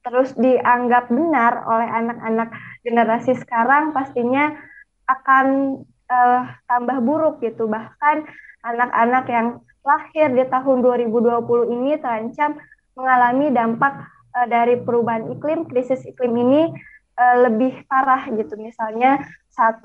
terus 0.00 0.32
dianggap 0.36 1.12
benar 1.12 1.64
oleh 1.68 1.88
anak-anak 1.88 2.48
generasi 2.80 3.36
sekarang 3.36 3.92
pastinya 3.92 4.56
akan 5.04 5.80
uh, 6.08 6.42
tambah 6.64 6.98
buruk 7.04 7.44
gitu. 7.44 7.68
Bahkan 7.68 8.24
anak-anak 8.64 9.24
yang 9.28 9.48
lahir 9.80 10.28
di 10.32 10.44
tahun 10.48 10.84
2020 10.84 11.76
ini 11.76 11.96
terancam 12.00 12.56
mengalami 12.96 13.48
dampak 13.52 14.19
uh, 14.34 14.46
dari 14.46 14.78
perubahan 14.80 15.30
iklim 15.34 15.66
krisis 15.66 16.02
iklim 16.06 16.34
ini 16.36 16.70
uh, 17.18 17.36
lebih 17.48 17.84
parah 17.86 18.28
gitu 18.30 18.56
misalnya 18.56 19.20
1,1 19.52 19.84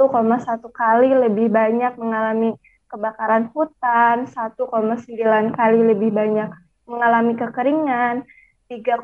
kali 0.71 1.09
lebih 1.11 1.51
banyak 1.51 1.97
mengalami 1.97 2.53
kebakaran 2.85 3.49
hutan, 3.51 4.29
1,9 4.29 5.57
kali 5.57 5.79
lebih 5.83 6.13
banyak 6.13 6.49
mengalami 6.85 7.33
kekeringan, 7.33 8.23
3,3 8.69 9.01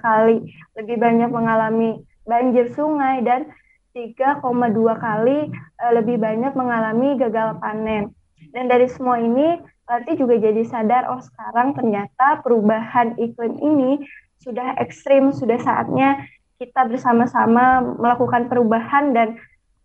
kali 0.00 0.36
lebih 0.74 0.96
banyak 0.96 1.30
mengalami 1.30 2.02
banjir 2.24 2.72
sungai 2.72 3.20
dan 3.22 3.52
3,2 3.92 4.48
kali 4.96 5.52
uh, 5.52 5.92
lebih 5.92 6.16
banyak 6.16 6.52
mengalami 6.56 7.20
gagal 7.20 7.60
panen. 7.60 8.10
Dan 8.52 8.66
dari 8.66 8.88
semua 8.88 9.20
ini 9.20 9.60
berarti 9.86 10.16
juga 10.16 10.40
jadi 10.40 10.62
sadar 10.64 11.04
oh 11.12 11.20
sekarang 11.20 11.76
ternyata 11.76 12.40
perubahan 12.40 13.18
iklim 13.20 13.60
ini 13.60 14.00
sudah 14.42 14.74
ekstrim, 14.82 15.30
sudah 15.30 15.56
saatnya 15.62 16.26
kita 16.58 16.86
bersama-sama 16.86 17.82
melakukan 17.98 18.50
perubahan 18.50 19.14
dan 19.14 19.38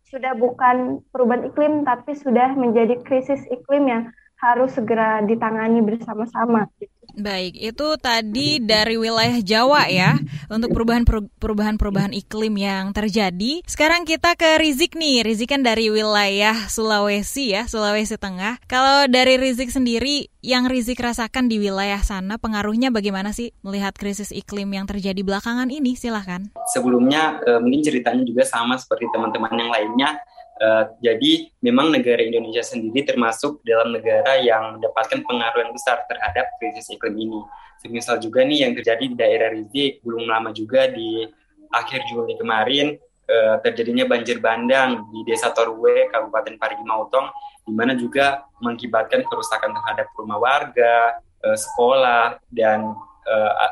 sudah 0.08 0.34
bukan 0.38 1.02
perubahan 1.13 1.50
iklim 1.50 1.84
tapi 1.86 2.15
sudah 2.15 2.54
menjadi 2.58 3.02
krisis 3.02 3.43
iklim 3.54 3.89
yang 3.89 4.04
harus 4.38 4.74
segera 4.74 5.22
ditangani 5.26 5.82
bersama-sama. 5.82 6.70
Baik, 7.17 7.58
itu 7.58 7.88
tadi 7.97 8.62
dari 8.62 8.93
wilayah 8.93 9.41
Jawa 9.41 9.89
ya 9.89 10.21
untuk 10.53 10.69
perubahan 10.69 11.01
perubahan 11.41 11.73
perubahan 11.73 12.13
iklim 12.13 12.53
yang 12.62 12.93
terjadi. 12.93 13.65
Sekarang 13.65 14.06
kita 14.06 14.38
ke 14.38 14.62
Rizik 14.62 14.93
nih. 14.93 15.25
Rizik 15.25 15.49
kan 15.49 15.65
dari 15.65 15.89
wilayah 15.89 16.53
Sulawesi 16.69 17.58
ya, 17.58 17.65
Sulawesi 17.65 18.21
Tengah. 18.21 18.62
Kalau 18.69 19.10
dari 19.10 19.41
Rizik 19.41 19.73
sendiri 19.73 20.30
yang 20.45 20.69
Rizik 20.69 21.01
rasakan 21.01 21.49
di 21.49 21.58
wilayah 21.58 22.06
sana 22.06 22.38
pengaruhnya 22.38 22.93
bagaimana 22.93 23.34
sih 23.34 23.49
melihat 23.65 23.97
krisis 23.97 24.30
iklim 24.30 24.69
yang 24.77 24.86
terjadi 24.86 25.17
belakangan 25.25 25.73
ini? 25.73 25.97
Silahkan. 25.97 26.53
Sebelumnya 26.69 27.41
eh, 27.41 27.58
mungkin 27.58 27.82
ceritanya 27.82 28.21
juga 28.30 28.45
sama 28.45 28.77
seperti 28.77 29.10
teman-teman 29.10 29.58
yang 29.58 29.73
lainnya 29.73 30.21
Uh, 30.58 30.89
jadi 31.06 31.53
memang 31.62 31.93
negara 31.93 32.17
Indonesia 32.17 32.65
sendiri 32.65 33.06
termasuk 33.06 33.62
dalam 33.62 33.93
negara 33.93 34.41
yang 34.41 34.77
mendapatkan 34.82 35.21
pengaruh 35.21 35.62
yang 35.62 35.69
besar 35.69 36.01
terhadap 36.10 36.49
krisis 36.58 36.89
iklim 36.89 37.07
ini. 37.13 37.39
Semisal 37.78 38.17
juga 38.17 38.41
nih 38.41 38.65
yang 38.65 38.74
terjadi 38.74 39.06
di 39.06 39.15
daerah 39.15 39.54
Rizik 39.54 40.02
belum 40.02 40.26
lama 40.26 40.50
juga 40.50 40.89
di 40.89 41.24
akhir 41.70 42.10
Juli 42.10 42.34
kemarin 42.36 42.98
uh, 43.28 43.56
terjadinya 43.62 44.08
banjir 44.08 44.39
bandang 44.41 45.06
di 45.12 45.22
Desa 45.28 45.52
Torwe, 45.52 46.10
Kabupaten 46.10 46.58
Parigi 46.58 46.84
Mautong, 46.88 47.30
di 47.67 47.74
mana 47.76 47.93
juga 47.93 48.48
mengakibatkan 48.63 49.28
kerusakan 49.28 49.76
terhadap 49.76 50.08
rumah 50.15 50.39
warga, 50.39 51.22
uh, 51.43 51.58
sekolah 51.58 52.39
dan 52.50 52.96
uh, 53.28 53.72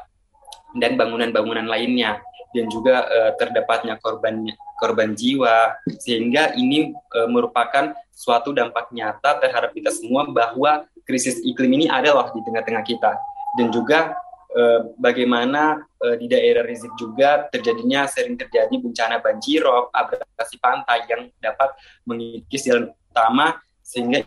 dan 0.75 0.99
bangunan-bangunan 0.99 1.65
lainnya 1.65 2.19
dan 2.51 2.67
juga 2.67 3.07
uh, 3.07 3.31
terdapatnya 3.39 3.95
korban 3.99 4.43
korban 4.79 5.15
jiwa 5.15 5.75
sehingga 5.99 6.51
ini 6.55 6.91
uh, 7.15 7.27
merupakan 7.31 7.95
suatu 8.15 8.55
dampak 8.55 8.95
nyata 8.95 9.43
terhadap 9.43 9.75
kita 9.75 9.91
semua 9.91 10.23
bahwa 10.31 10.87
krisis 11.03 11.43
iklim 11.43 11.75
ini 11.75 11.85
ada 11.91 12.15
loh 12.15 12.31
di 12.31 12.39
tengah-tengah 12.47 12.83
kita 12.87 13.11
dan 13.59 13.67
juga 13.75 14.15
uh, 14.55 14.95
bagaimana 14.95 15.83
uh, 15.99 16.15
di 16.15 16.31
daerah 16.31 16.63
Rizik 16.63 16.95
juga 16.95 17.45
terjadinya 17.51 18.07
sering 18.07 18.39
terjadi 18.39 18.71
bencana 18.79 19.19
banjirop, 19.19 19.91
abrasi 19.91 20.55
pantai 20.63 21.03
yang 21.11 21.27
dapat 21.43 21.75
mengikis 22.07 22.65
jalan 22.65 22.95
utama 23.11 23.59
sehingga 23.83 24.23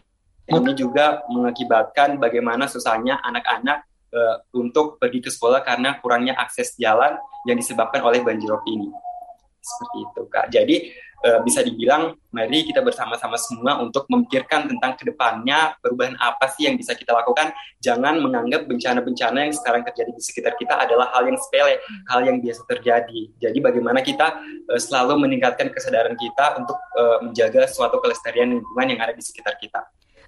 ini 0.48 0.72
juga 0.72 1.24
mengakibatkan 1.28 2.16
bagaimana 2.16 2.68
susahnya 2.68 3.20
anak-anak 3.20 3.84
uh, 4.12 4.36
untuk 4.56 4.96
pergi 4.96 5.24
ke 5.24 5.30
sekolah 5.32 5.60
karena 5.64 6.00
kurangnya 6.00 6.36
akses 6.36 6.76
jalan 6.80 7.16
yang 7.44 7.56
disebabkan 7.56 8.00
oleh 8.00 8.24
banjirop 8.24 8.64
ini. 8.68 8.88
Seperti 9.58 9.96
itu, 10.06 10.22
Kak. 10.30 10.46
Jadi 10.48 10.76
uh, 11.26 11.40
bisa 11.42 11.60
dibilang 11.66 12.14
mari 12.30 12.62
kita 12.62 12.84
bersama-sama 12.84 13.34
semua 13.40 13.82
untuk 13.82 14.06
memikirkan 14.06 14.68
tentang 14.70 14.94
ke 14.94 15.08
depannya 15.08 15.74
perubahan 15.82 16.14
apa 16.20 16.46
sih 16.54 16.70
yang 16.70 16.78
bisa 16.78 16.94
kita 16.94 17.10
lakukan. 17.14 17.50
Jangan 17.82 18.22
menganggap 18.22 18.70
bencana-bencana 18.70 19.48
yang 19.50 19.54
sekarang 19.54 19.82
terjadi 19.82 20.10
di 20.14 20.22
sekitar 20.22 20.54
kita 20.56 20.78
adalah 20.78 21.10
hal 21.14 21.26
yang 21.26 21.38
sepele, 21.38 21.82
hal 22.06 22.20
yang 22.22 22.38
biasa 22.38 22.62
terjadi. 22.68 23.20
Jadi 23.38 23.58
bagaimana 23.58 24.00
kita 24.04 24.38
uh, 24.70 24.80
selalu 24.80 25.26
meningkatkan 25.26 25.74
kesadaran 25.74 26.14
kita 26.14 26.62
untuk 26.62 26.78
uh, 26.96 27.18
menjaga 27.24 27.66
suatu 27.66 27.98
kelestarian 27.98 28.54
lingkungan 28.54 28.86
yang 28.94 29.00
ada 29.02 29.14
di 29.14 29.24
sekitar 29.24 29.58
kita. 29.58 29.82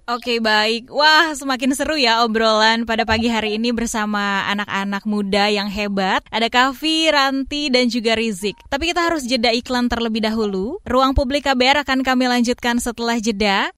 Oke 0.09 0.41
baik, 0.41 0.89
wah 0.89 1.29
semakin 1.37 1.77
seru 1.77 1.93
ya 1.93 2.25
obrolan 2.25 2.89
pada 2.89 3.05
pagi 3.05 3.29
hari 3.29 3.61
ini 3.61 3.69
bersama 3.69 4.49
anak-anak 4.49 5.05
muda 5.05 5.45
yang 5.53 5.69
hebat. 5.69 6.25
Ada 6.33 6.49
Kavi, 6.49 7.13
Ranti, 7.13 7.69
dan 7.69 7.85
juga 7.85 8.17
Rizik. 8.17 8.57
Tapi 8.65 8.89
kita 8.89 9.05
harus 9.05 9.29
jeda 9.29 9.53
iklan 9.53 9.85
terlebih 9.85 10.25
dahulu. 10.25 10.81
Ruang 10.89 11.13
publik 11.13 11.45
KBR 11.45 11.85
akan 11.85 12.01
kami 12.01 12.25
lanjutkan 12.25 12.81
setelah 12.81 13.21
jeda. 13.21 13.69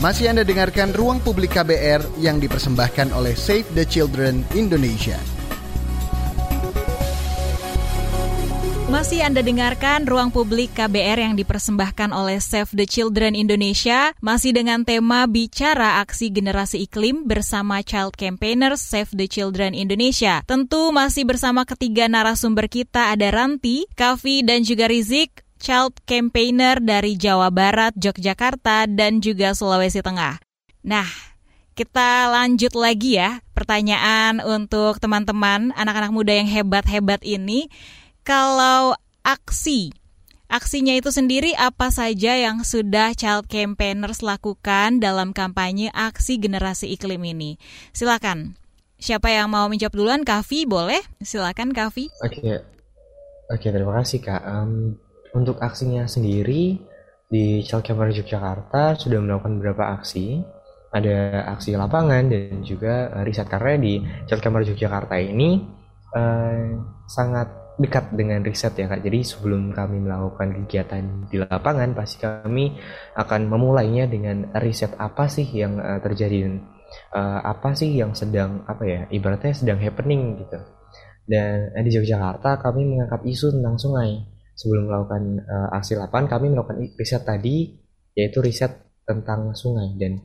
Masih 0.00 0.32
Anda 0.32 0.48
dengarkan 0.48 0.96
Ruang 0.96 1.20
Publik 1.20 1.52
KBR 1.52 2.24
yang 2.24 2.40
dipersembahkan 2.40 3.12
oleh 3.12 3.36
Save 3.36 3.68
the 3.76 3.84
Children 3.84 4.48
Indonesia. 4.56 5.39
Masih 8.90 9.22
Anda 9.22 9.38
dengarkan 9.38 10.02
Ruang 10.02 10.34
Publik 10.34 10.74
KBR 10.74 11.22
yang 11.22 11.38
dipersembahkan 11.38 12.10
oleh 12.10 12.42
Save 12.42 12.74
the 12.74 12.82
Children 12.90 13.38
Indonesia, 13.38 14.10
masih 14.18 14.50
dengan 14.50 14.82
tema 14.82 15.30
bicara 15.30 16.02
aksi 16.02 16.34
generasi 16.34 16.90
iklim 16.90 17.22
bersama 17.22 17.86
Child 17.86 18.18
Campaigners 18.18 18.82
Save 18.82 19.14
the 19.14 19.30
Children 19.30 19.78
Indonesia. 19.78 20.42
Tentu 20.42 20.90
masih 20.90 21.22
bersama 21.22 21.62
ketiga 21.62 22.10
narasumber 22.10 22.66
kita 22.66 23.14
ada 23.14 23.30
Ranti, 23.30 23.86
Kavi, 23.94 24.42
dan 24.42 24.66
juga 24.66 24.90
Rizik 24.90 25.46
child 25.62 25.94
campaigner 26.02 26.82
dari 26.82 27.14
Jawa 27.14 27.54
Barat, 27.54 27.94
Yogyakarta, 27.94 28.90
dan 28.90 29.22
juga 29.22 29.54
Sulawesi 29.54 30.02
Tengah. 30.02 30.42
Nah, 30.82 31.06
kita 31.78 32.26
lanjut 32.32 32.74
lagi 32.74 33.22
ya 33.22 33.38
pertanyaan 33.54 34.42
untuk 34.42 34.98
teman-teman 34.98 35.70
anak-anak 35.78 36.10
muda 36.10 36.32
yang 36.34 36.50
hebat-hebat 36.50 37.22
ini. 37.22 37.70
Kalau 38.30 38.94
aksi, 39.26 39.90
aksinya 40.46 40.94
itu 40.94 41.10
sendiri 41.10 41.50
apa 41.58 41.90
saja 41.90 42.38
yang 42.38 42.62
sudah 42.62 43.10
child 43.10 43.50
campaigners 43.50 44.22
lakukan 44.22 45.02
dalam 45.02 45.34
kampanye 45.34 45.90
aksi 45.90 46.38
generasi 46.38 46.94
iklim 46.94 47.26
ini? 47.26 47.58
Silakan. 47.90 48.54
Siapa 49.02 49.34
yang 49.34 49.50
mau 49.50 49.66
menjawab 49.66 49.98
duluan? 49.98 50.22
Kavi, 50.22 50.62
boleh? 50.62 51.02
Silakan, 51.18 51.74
Kavi. 51.74 52.06
Oke, 52.22 52.62
oke 53.50 53.66
terima 53.66 53.98
kasih 53.98 54.22
kak. 54.22 54.46
Um, 54.46 54.94
untuk 55.34 55.58
aksinya 55.58 56.06
sendiri 56.06 56.78
di 57.26 57.66
Child 57.66 57.82
Camper 57.82 58.14
Yogyakarta 58.14 58.94
sudah 58.94 59.18
melakukan 59.18 59.58
beberapa 59.58 59.90
aksi. 59.98 60.38
Ada 60.94 61.50
aksi 61.58 61.74
lapangan 61.74 62.30
dan 62.30 62.62
juga 62.62 63.10
uh, 63.10 63.26
riset 63.26 63.50
karena 63.50 63.74
di 63.74 63.98
Child 64.30 64.38
Camper 64.38 64.62
Yogyakarta 64.70 65.18
ini 65.18 65.66
uh, 66.14 66.78
sangat 67.10 67.59
dekat 67.80 68.12
dengan 68.12 68.44
riset 68.44 68.76
ya 68.76 68.86
kak. 68.92 69.00
Jadi 69.00 69.24
sebelum 69.24 69.72
kami 69.72 70.04
melakukan 70.04 70.52
kegiatan 70.64 71.02
di 71.32 71.40
lapangan, 71.40 71.96
pasti 71.96 72.20
kami 72.20 72.76
akan 73.16 73.40
memulainya 73.48 74.04
dengan 74.04 74.52
riset 74.60 74.92
apa 75.00 75.26
sih 75.32 75.48
yang 75.48 75.80
uh, 75.80 75.96
terjadi 76.04 76.60
uh, 77.16 77.40
apa 77.40 77.72
sih 77.72 77.96
yang 77.96 78.12
sedang 78.12 78.68
apa 78.68 78.84
ya 78.84 79.00
ibaratnya 79.08 79.56
sedang 79.56 79.80
happening 79.80 80.44
gitu. 80.44 80.60
Dan 81.24 81.72
uh, 81.72 81.80
di 81.80 81.90
Yogyakarta 81.96 82.60
kami 82.60 82.84
mengangkat 82.84 83.24
isu 83.24 83.56
tentang 83.56 83.80
sungai 83.80 84.28
sebelum 84.52 84.92
melakukan 84.92 85.40
uh, 85.48 85.68
aksi 85.80 85.96
lapangan 85.96 86.36
kami 86.36 86.52
melakukan 86.52 86.84
riset 87.00 87.24
tadi 87.24 87.80
yaitu 88.12 88.44
riset 88.44 88.76
tentang 89.08 89.56
sungai 89.56 89.96
dan 89.96 90.20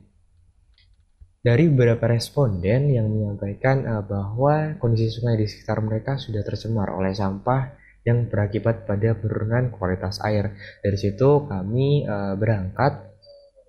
dari 1.46 1.70
beberapa 1.70 2.10
responden 2.10 2.90
yang 2.90 3.06
menyampaikan 3.06 3.86
uh, 3.86 4.02
bahwa 4.02 4.74
kondisi 4.82 5.14
sungai 5.14 5.38
di 5.38 5.46
sekitar 5.46 5.78
mereka 5.78 6.18
sudah 6.18 6.42
tercemar 6.42 6.90
oleh 6.90 7.14
sampah 7.14 7.70
yang 8.02 8.26
berakibat 8.26 8.82
pada 8.82 9.14
penurunan 9.14 9.70
kualitas 9.70 10.18
air. 10.26 10.58
Dari 10.82 10.98
situ 10.98 11.46
kami 11.46 12.02
uh, 12.02 12.34
berangkat 12.34 13.14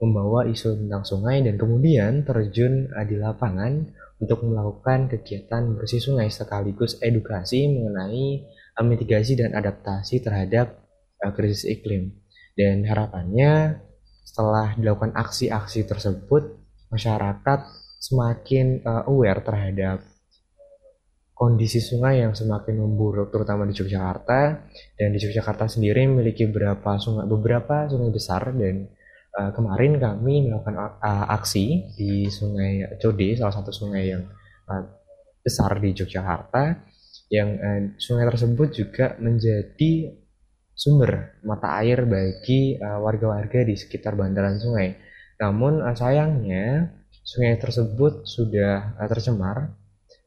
membawa 0.02 0.50
isu 0.50 0.74
tentang 0.74 1.06
sungai 1.06 1.46
dan 1.46 1.54
kemudian 1.62 2.26
terjun 2.26 2.90
uh, 2.98 3.06
di 3.06 3.14
lapangan 3.14 3.94
untuk 4.18 4.42
melakukan 4.42 5.14
kegiatan 5.14 5.78
bersih 5.78 6.02
sungai 6.02 6.34
sekaligus 6.34 6.98
edukasi 6.98 7.70
mengenai 7.70 8.58
mitigasi 8.82 9.38
dan 9.38 9.54
adaptasi 9.54 10.26
terhadap 10.26 10.82
uh, 11.22 11.30
krisis 11.30 11.70
iklim. 11.70 12.10
Dan 12.58 12.90
harapannya 12.90 13.86
setelah 14.26 14.74
dilakukan 14.74 15.14
aksi-aksi 15.14 15.86
tersebut, 15.86 16.67
masyarakat 16.92 17.60
semakin 17.98 18.82
uh, 18.86 19.10
aware 19.10 19.42
terhadap 19.44 20.00
kondisi 21.38 21.78
sungai 21.78 22.26
yang 22.26 22.34
semakin 22.34 22.82
memburuk 22.82 23.30
terutama 23.30 23.70
di 23.70 23.78
Yogyakarta. 23.78 24.66
Dan 24.98 25.14
di 25.14 25.22
Yogyakarta 25.22 25.70
sendiri 25.70 26.10
memiliki 26.10 26.50
beberapa 26.50 26.98
sungai 26.98 27.30
beberapa 27.30 27.86
sungai 27.86 28.10
besar. 28.10 28.50
Dan 28.58 28.90
uh, 29.38 29.54
kemarin 29.54 30.02
kami 30.02 30.50
melakukan 30.50 30.98
uh, 30.98 31.26
aksi 31.38 31.94
di 31.94 32.26
Sungai 32.28 32.98
Code 32.98 33.38
salah 33.38 33.54
satu 33.54 33.70
sungai 33.70 34.10
yang 34.10 34.26
uh, 34.66 34.84
besar 35.46 35.78
di 35.78 35.94
Yogyakarta. 35.94 36.90
Yang 37.28 37.50
eh, 37.60 37.82
sungai 38.00 38.24
tersebut 38.32 38.70
juga 38.72 39.20
menjadi 39.20 40.16
sumber 40.72 41.44
mata 41.44 41.76
air 41.84 42.08
bagi 42.08 42.80
uh, 42.80 43.04
warga-warga 43.04 43.68
di 43.68 43.76
sekitar 43.76 44.16
bantaran 44.16 44.58
sungai. 44.64 45.07
Namun 45.38 45.86
uh, 45.86 45.94
sayangnya 45.94 46.94
sungai 47.22 47.58
tersebut 47.62 48.26
sudah 48.26 48.98
uh, 48.98 49.08
tercemar 49.10 49.74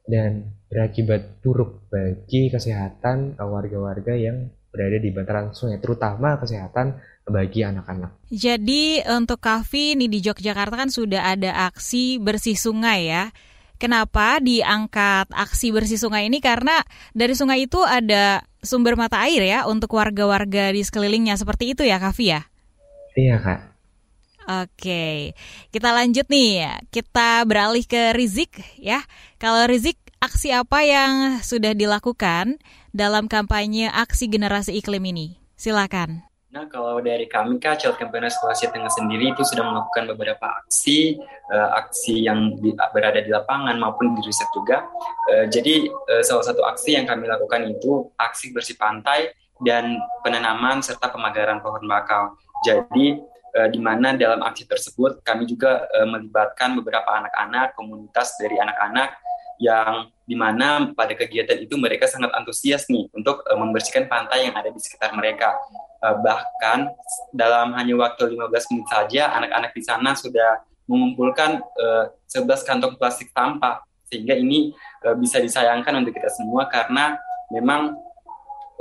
dan 0.07 0.55
berakibat 0.71 1.43
buruk 1.43 1.87
bagi 1.91 2.49
kesehatan 2.49 3.35
warga-warga 3.37 4.15
yang 4.15 4.49
berada 4.71 4.97
di 5.03 5.11
bantaran 5.11 5.51
sungai, 5.51 5.83
terutama 5.83 6.39
kesehatan 6.39 6.95
bagi 7.27 7.61
anak-anak. 7.61 8.23
Jadi 8.31 9.03
untuk 9.03 9.43
Kavi 9.43 9.99
ini 9.99 10.07
di 10.07 10.23
Yogyakarta 10.23 10.79
kan 10.79 10.89
sudah 10.89 11.35
ada 11.35 11.67
aksi 11.69 12.17
bersih 12.17 12.55
sungai 12.55 13.11
ya. 13.11 13.29
Kenapa 13.81 14.37
diangkat 14.37 15.33
aksi 15.33 15.73
bersih 15.73 15.97
sungai 15.97 16.29
ini? 16.29 16.37
Karena 16.37 16.79
dari 17.17 17.33
sungai 17.33 17.65
itu 17.65 17.81
ada 17.81 18.45
sumber 18.61 18.93
mata 18.93 19.25
air 19.25 19.41
ya 19.41 19.65
untuk 19.65 19.97
warga-warga 19.97 20.69
di 20.69 20.85
sekelilingnya. 20.85 21.33
Seperti 21.33 21.73
itu 21.73 21.81
ya, 21.81 21.97
Kavi 21.97 22.25
ya? 22.29 22.41
Iya, 23.17 23.41
Kak. 23.41 23.70
Oke, 24.49 25.37
kita 25.69 25.93
lanjut 25.93 26.25
nih. 26.25 26.65
Kita 26.89 27.45
beralih 27.45 27.85
ke 27.85 28.17
Rizik 28.17 28.57
ya. 28.81 29.05
Kalau 29.37 29.69
Rizik, 29.69 30.01
aksi 30.17 30.49
apa 30.53 30.81
yang 30.81 31.41
sudah 31.45 31.77
dilakukan 31.77 32.57
dalam 32.89 33.29
kampanye 33.29 33.89
aksi 33.93 34.25
generasi 34.25 34.73
iklim 34.77 35.01
ini? 35.13 35.37
Silakan. 35.53 36.25
Nah, 36.51 36.67
kalau 36.67 36.99
dari 36.99 37.31
kami, 37.31 37.63
Kak, 37.63 37.79
Child 37.79 37.95
Campaigners 37.95 38.35
Sulawesi 38.35 38.67
Tengah 38.67 38.91
sendiri 38.91 39.31
itu 39.31 39.39
sudah 39.39 39.63
melakukan 39.71 40.03
beberapa 40.11 40.51
aksi, 40.51 41.15
uh, 41.47 41.79
aksi 41.79 42.27
yang 42.27 42.59
di, 42.59 42.75
berada 42.91 43.23
di 43.23 43.31
lapangan 43.31 43.79
maupun 43.79 44.19
di 44.19 44.21
riset 44.27 44.51
juga. 44.51 44.83
Uh, 45.31 45.47
jadi, 45.47 45.87
uh, 45.87 46.19
salah 46.19 46.43
satu 46.43 46.67
aksi 46.67 46.99
yang 46.99 47.07
kami 47.07 47.31
lakukan 47.31 47.71
itu 47.71 48.11
aksi 48.19 48.51
bersih 48.51 48.75
pantai 48.75 49.31
dan 49.63 49.95
penanaman 50.27 50.83
serta 50.83 51.07
pemagaran 51.07 51.63
pohon 51.63 51.87
bakau. 51.87 52.35
Jadi, 52.67 53.30
uh, 53.55 53.69
di 53.71 53.79
mana 53.79 54.15
dalam 54.15 54.41
aksi 54.43 54.67
tersebut 54.67 55.23
kami 55.23 55.47
juga 55.47 55.87
uh, 55.91 56.07
melibatkan 56.07 56.75
beberapa 56.79 57.07
anak-anak, 57.07 57.75
komunitas 57.75 58.35
dari 58.39 58.57
anak-anak 58.59 59.15
yang 59.61 60.09
di 60.25 60.33
mana 60.33 60.89
pada 60.97 61.13
kegiatan 61.13 61.61
itu 61.61 61.77
mereka 61.77 62.09
sangat 62.09 62.33
antusias 62.33 62.89
nih 62.89 63.05
untuk 63.13 63.45
uh, 63.45 63.57
membersihkan 63.59 64.09
pantai 64.09 64.49
yang 64.49 64.55
ada 64.57 64.73
di 64.73 64.79
sekitar 64.81 65.13
mereka. 65.13 65.53
Uh, 66.01 66.17
bahkan 66.23 66.89
dalam 67.29 67.77
hanya 67.77 67.93
waktu 67.93 68.33
15 68.33 68.71
menit 68.73 68.87
saja 68.89 69.29
anak-anak 69.37 69.71
di 69.77 69.83
sana 69.85 70.17
sudah 70.17 70.65
mengumpulkan 70.89 71.61
uh, 71.61 72.09
11 72.25 72.67
kantong 72.67 72.97
plastik 72.97 73.29
sampah 73.31 73.85
sehingga 74.09 74.33
ini 74.33 74.73
uh, 75.05 75.13
bisa 75.15 75.37
disayangkan 75.37 76.03
untuk 76.03 76.17
kita 76.17 76.27
semua 76.33 76.65
karena 76.67 77.15
memang 77.53 77.95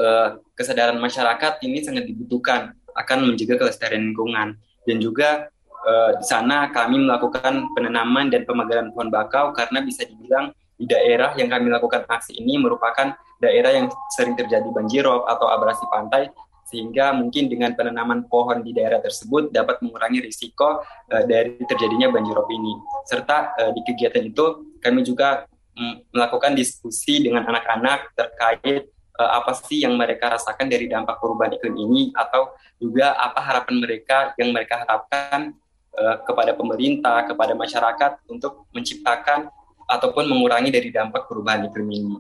uh, 0.01 0.41
kesadaran 0.57 0.97
masyarakat 0.97 1.61
ini 1.63 1.85
sangat 1.85 2.09
dibutuhkan 2.09 2.73
akan 2.97 3.33
menjaga 3.33 3.67
kelestarian 3.67 4.11
lingkungan 4.13 4.59
dan 4.87 4.97
juga 4.99 5.51
uh, 5.85 6.17
di 6.17 6.25
sana 6.25 6.71
kami 6.73 7.05
melakukan 7.05 7.71
penanaman 7.77 8.33
dan 8.33 8.45
pemagaran 8.45 8.91
pohon 8.93 9.09
bakau 9.13 9.53
karena 9.53 9.85
bisa 9.85 10.05
dibilang 10.07 10.55
di 10.81 10.89
daerah 10.89 11.37
yang 11.37 11.53
kami 11.53 11.69
lakukan 11.69 12.09
aksi 12.09 12.41
ini 12.41 12.57
merupakan 12.57 13.13
daerah 13.37 13.77
yang 13.77 13.87
sering 14.17 14.33
terjadi 14.33 14.65
banjirop 14.73 15.29
atau 15.29 15.53
abrasi 15.53 15.85
pantai 15.93 16.33
sehingga 16.71 17.11
mungkin 17.13 17.51
dengan 17.51 17.75
penanaman 17.75 18.31
pohon 18.31 18.63
di 18.63 18.71
daerah 18.71 19.03
tersebut 19.03 19.51
dapat 19.51 19.83
mengurangi 19.83 20.23
risiko 20.23 20.81
uh, 20.87 21.25
dari 21.27 21.59
terjadinya 21.67 22.15
banjirop 22.15 22.47
ini. 22.47 22.79
Serta 23.05 23.53
uh, 23.59 23.71
di 23.75 23.83
kegiatan 23.83 24.23
itu 24.23 24.79
kami 24.79 25.03
juga 25.03 25.51
mm, 25.75 26.15
melakukan 26.15 26.55
diskusi 26.55 27.27
dengan 27.27 27.45
anak-anak 27.51 28.15
terkait 28.15 28.87
uh, 29.21 29.31
apa 29.37 29.53
sih 29.53 29.85
yang 29.85 30.01
mereka 30.01 30.33
rasakan 30.33 30.73
dari 30.73 30.89
dampak 30.89 31.21
perubahan 31.21 31.53
iklim 31.61 31.77
ini 31.77 32.03
atau 32.17 32.57
juga 32.81 33.13
apa 33.21 33.45
harapan 33.45 33.77
mereka 33.77 34.33
yang 34.41 34.57
mereka 34.57 34.81
harapkan 34.81 35.53
uh, 35.93 36.17
kepada 36.25 36.57
pemerintah, 36.57 37.29
kepada 37.29 37.53
masyarakat 37.53 38.25
untuk 38.33 38.65
menciptakan 38.73 39.53
ataupun 39.85 40.25
mengurangi 40.25 40.73
dari 40.73 40.89
dampak 40.89 41.29
perubahan 41.29 41.69
iklim 41.69 41.89
ini. 41.93 42.17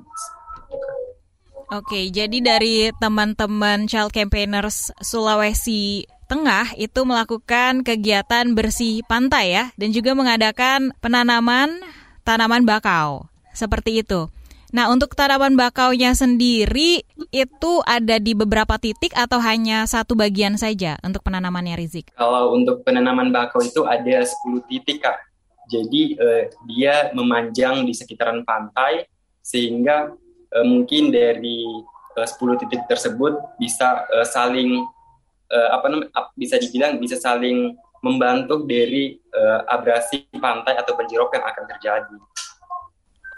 Oke, 1.71 2.11
jadi 2.11 2.39
dari 2.43 2.91
teman-teman 2.99 3.87
Child 3.87 4.11
Campaigners 4.11 4.91
Sulawesi 4.99 6.03
Tengah 6.31 6.79
itu 6.79 7.03
melakukan 7.03 7.83
kegiatan 7.83 8.55
bersih 8.55 9.03
pantai 9.03 9.51
ya 9.51 9.65
dan 9.75 9.91
juga 9.91 10.15
mengadakan 10.15 10.95
penanaman 11.03 11.83
tanaman 12.23 12.63
bakau. 12.63 13.27
Seperti 13.51 14.07
itu. 14.07 14.31
Nah, 14.71 14.87
untuk 14.87 15.19
tanaman 15.19 15.59
bakaunya 15.59 16.15
sendiri 16.15 17.03
itu 17.35 17.73
ada 17.83 18.23
di 18.23 18.39
beberapa 18.39 18.79
titik 18.79 19.11
atau 19.19 19.43
hanya 19.43 19.83
satu 19.91 20.15
bagian 20.15 20.55
saja 20.55 20.95
untuk 21.03 21.27
penanamannya 21.27 21.75
Rizik? 21.75 22.15
Kalau 22.15 22.55
untuk 22.55 22.87
penanaman 22.87 23.35
bakau 23.35 23.59
itu 23.59 23.83
ada 23.83 24.23
10 24.23 24.71
titik, 24.71 25.03
Kak. 25.03 25.19
Jadi 25.71 26.15
eh, 26.19 26.51
dia 26.71 27.11
memanjang 27.15 27.83
di 27.87 27.95
sekitaran 27.95 28.47
pantai 28.47 29.07
sehingga 29.43 30.15
eh, 30.55 30.67
mungkin 30.67 31.11
dari 31.11 31.67
eh, 32.19 32.27
10 32.27 32.63
titik 32.67 32.87
tersebut 32.87 33.39
bisa 33.59 34.07
eh, 34.11 34.27
saling 34.27 34.87
eh, 35.51 35.69
apa 35.75 35.87
namanya 35.91 36.11
bisa 36.39 36.59
dibilang 36.59 36.99
bisa 37.03 37.19
saling 37.19 37.75
membantu 38.07 38.67
dari 38.67 39.19
eh, 39.19 39.61
abrasi 39.67 40.31
pantai 40.39 40.79
atau 40.79 40.95
banjirop 40.95 41.31
yang 41.35 41.43
akan 41.43 41.65
terjadi. 41.75 42.19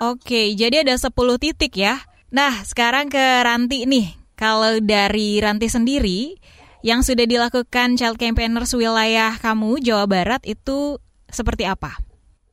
Oke, 0.02 0.58
jadi 0.58 0.82
ada 0.82 0.98
10 0.98 1.14
titik 1.38 1.78
ya. 1.78 2.02
Nah, 2.34 2.66
sekarang 2.66 3.06
ke 3.06 3.22
Ranti 3.46 3.86
nih. 3.86 4.18
Kalau 4.34 4.82
dari 4.82 5.38
Ranti 5.38 5.70
sendiri, 5.70 6.34
yang 6.82 7.06
sudah 7.06 7.22
dilakukan 7.22 7.94
Child 7.94 8.18
Campaigners 8.18 8.74
wilayah 8.74 9.38
kamu, 9.38 9.78
Jawa 9.78 10.10
Barat, 10.10 10.42
itu 10.42 10.98
seperti 11.30 11.70
apa? 11.70 12.02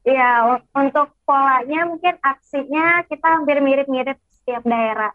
Iya, 0.05 0.61
untuk 0.77 1.09
polanya 1.25 1.89
mungkin 1.89 2.21
aksinya 2.21 3.01
kita 3.09 3.41
hampir 3.41 3.65
mirip-mirip 3.65 4.21
setiap 4.29 4.61
daerah. 4.69 5.09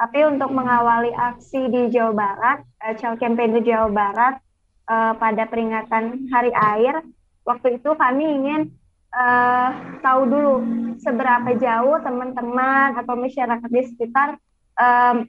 Tapi 0.00 0.24
untuk 0.32 0.56
mengawali 0.56 1.12
aksi 1.12 1.68
di 1.68 1.92
Jawa 1.92 2.16
Barat, 2.16 2.58
uh, 2.88 2.96
Child 2.96 3.20
Campaign 3.20 3.52
di 3.52 3.68
Jawa 3.68 3.92
Barat 3.92 4.40
uh, 4.88 5.12
pada 5.20 5.44
peringatan 5.44 6.32
Hari 6.32 6.56
Air, 6.56 7.04
waktu 7.44 7.76
itu 7.76 7.92
kami 8.00 8.24
ingin 8.24 8.72
uh, 9.16 9.68
tahu 10.04 10.22
dulu 10.28 10.54
seberapa 11.00 11.56
jauh 11.56 11.96
teman-teman 12.04 13.00
atau 13.00 13.16
masyarakat 13.16 13.68
di 13.72 13.82
sekitar 13.88 14.36
um, 14.76 15.24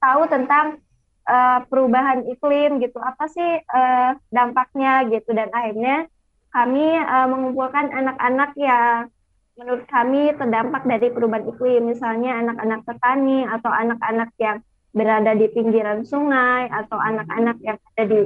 tahu 0.00 0.22
tentang 0.28 0.78
uh, 1.24 1.64
perubahan 1.66 2.28
iklim 2.28 2.78
gitu. 2.84 3.00
Apa 3.00 3.26
sih 3.32 3.64
uh, 3.64 4.16
dampaknya 4.28 5.08
gitu. 5.08 5.32
Dan 5.32 5.48
akhirnya 5.50 6.06
kami 6.52 7.00
uh, 7.00 7.26
mengumpulkan 7.26 7.88
anak-anak 7.90 8.52
yang 8.60 9.08
menurut 9.56 9.84
kami 9.88 10.32
terdampak 10.36 10.84
dari 10.84 11.08
perubahan 11.08 11.48
iklim. 11.48 11.88
Misalnya 11.88 12.44
anak-anak 12.44 12.80
petani 12.84 13.48
atau 13.48 13.72
anak-anak 13.72 14.30
yang 14.36 14.58
berada 14.90 15.38
di 15.38 15.46
pinggiran 15.54 16.02
sungai 16.02 16.66
atau 16.66 16.98
anak-anak 16.98 17.56
yang 17.62 17.78
ada 17.78 18.04
di 18.10 18.20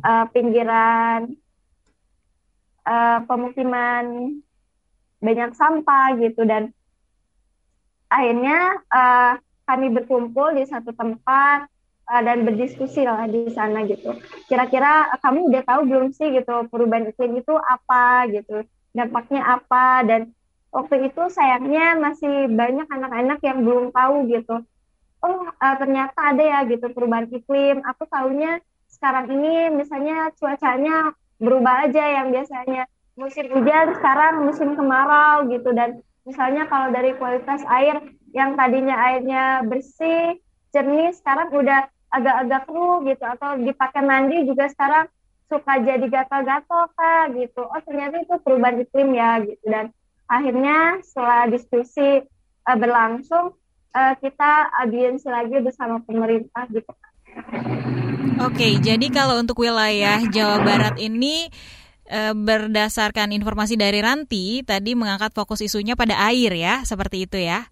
uh, 0.00 0.24
pinggiran 0.32 1.28
uh, 2.88 3.20
pemukiman 3.28 4.40
banyak 5.26 5.58
sampah 5.58 6.14
gitu 6.22 6.46
dan 6.46 6.70
akhirnya 8.06 8.78
uh, 8.94 9.34
kami 9.66 9.90
berkumpul 9.90 10.54
di 10.54 10.62
satu 10.62 10.94
tempat 10.94 11.66
uh, 12.06 12.22
dan 12.22 12.46
berdiskusi 12.46 13.02
lah 13.02 13.26
di 13.26 13.50
sana 13.50 13.82
gitu. 13.84 14.14
Kira-kira 14.46 15.10
uh, 15.10 15.18
kamu 15.18 15.50
udah 15.50 15.62
tahu 15.66 15.80
belum 15.90 16.06
sih 16.14 16.30
gitu 16.30 16.70
perubahan 16.70 17.10
iklim 17.10 17.42
itu 17.42 17.54
apa 17.58 18.30
gitu, 18.30 18.62
dampaknya 18.94 19.42
apa 19.42 20.06
dan 20.06 20.30
waktu 20.70 21.10
itu 21.10 21.22
sayangnya 21.34 21.98
masih 21.98 22.46
banyak 22.52 22.86
anak-anak 22.86 23.42
yang 23.42 23.58
belum 23.66 23.90
tahu 23.90 24.30
gitu. 24.30 24.62
Oh 25.24 25.42
uh, 25.50 25.76
ternyata 25.82 26.30
ada 26.30 26.44
ya 26.46 26.58
gitu 26.70 26.86
perubahan 26.94 27.26
iklim. 27.26 27.82
Aku 27.82 28.06
tahunya 28.06 28.62
sekarang 28.86 29.26
ini 29.34 29.74
misalnya 29.74 30.30
cuacanya 30.38 31.10
berubah 31.42 31.90
aja 31.90 32.22
yang 32.22 32.32
biasanya 32.32 32.88
musim 33.16 33.48
hujan 33.50 33.96
sekarang 33.96 34.44
musim 34.44 34.76
kemarau 34.76 35.48
gitu. 35.48 35.72
Dan 35.72 36.04
misalnya 36.22 36.68
kalau 36.68 36.92
dari 36.92 37.16
kualitas 37.16 37.64
air 37.66 38.00
yang 38.36 38.54
tadinya 38.54 38.96
airnya 39.10 39.64
bersih 39.64 40.36
jernih 40.70 41.10
sekarang 41.16 41.50
udah 41.50 41.88
agak-agak 42.12 42.62
keruh 42.68 43.00
gitu. 43.08 43.24
Atau 43.24 43.50
dipakai 43.64 44.02
mandi 44.04 44.44
juga 44.44 44.68
sekarang 44.68 45.08
suka 45.48 45.80
jadi 45.82 46.06
gatal-gatal 46.06 46.92
kak 46.94 47.34
gitu. 47.34 47.64
Oh 47.64 47.80
ternyata 47.82 48.22
itu 48.22 48.34
perubahan 48.44 48.84
iklim 48.84 49.10
ya 49.16 49.40
gitu. 49.42 49.64
Dan 49.64 49.90
akhirnya 50.28 51.00
setelah 51.02 51.48
diskusi 51.48 52.22
uh, 52.66 52.76
berlangsung 52.76 53.54
uh, 53.94 54.14
kita 54.20 54.52
audiensi 54.84 55.26
lagi 55.30 55.56
bersama 55.62 56.02
pemerintah 56.02 56.66
gitu 56.68 56.92
Oke, 58.36 58.76
jadi 58.84 59.06
kalau 59.08 59.40
untuk 59.40 59.64
wilayah 59.64 60.20
Jawa 60.28 60.60
Barat 60.60 60.96
ini 61.00 61.48
berdasarkan 62.34 63.34
informasi 63.34 63.74
dari 63.74 63.98
Ranti 63.98 64.62
tadi 64.62 64.94
mengangkat 64.94 65.34
fokus 65.34 65.62
isunya 65.62 65.98
pada 65.98 66.16
air 66.30 66.54
ya, 66.54 66.86
seperti 66.86 67.26
itu 67.26 67.38
ya. 67.42 67.66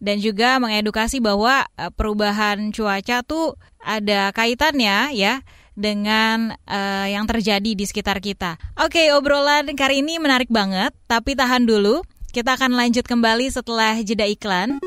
Dan 0.00 0.16
juga 0.16 0.56
mengedukasi 0.56 1.20
bahwa 1.20 1.68
e, 1.76 1.92
perubahan 1.92 2.72
cuaca 2.72 3.20
tuh 3.20 3.60
ada 3.84 4.32
kaitannya 4.32 5.12
ya 5.12 5.44
dengan 5.76 6.56
e, 6.64 6.80
yang 7.12 7.28
terjadi 7.28 7.76
di 7.76 7.84
sekitar 7.84 8.16
kita. 8.24 8.56
Oke, 8.80 9.12
obrolan 9.12 9.68
kali 9.76 10.00
ini 10.00 10.16
menarik 10.16 10.48
banget, 10.48 10.96
tapi 11.04 11.36
tahan 11.36 11.68
dulu. 11.68 12.00
Kita 12.30 12.56
akan 12.56 12.78
lanjut 12.78 13.04
kembali 13.04 13.50
setelah 13.50 13.98
jeda 14.00 14.24
iklan. 14.24 14.78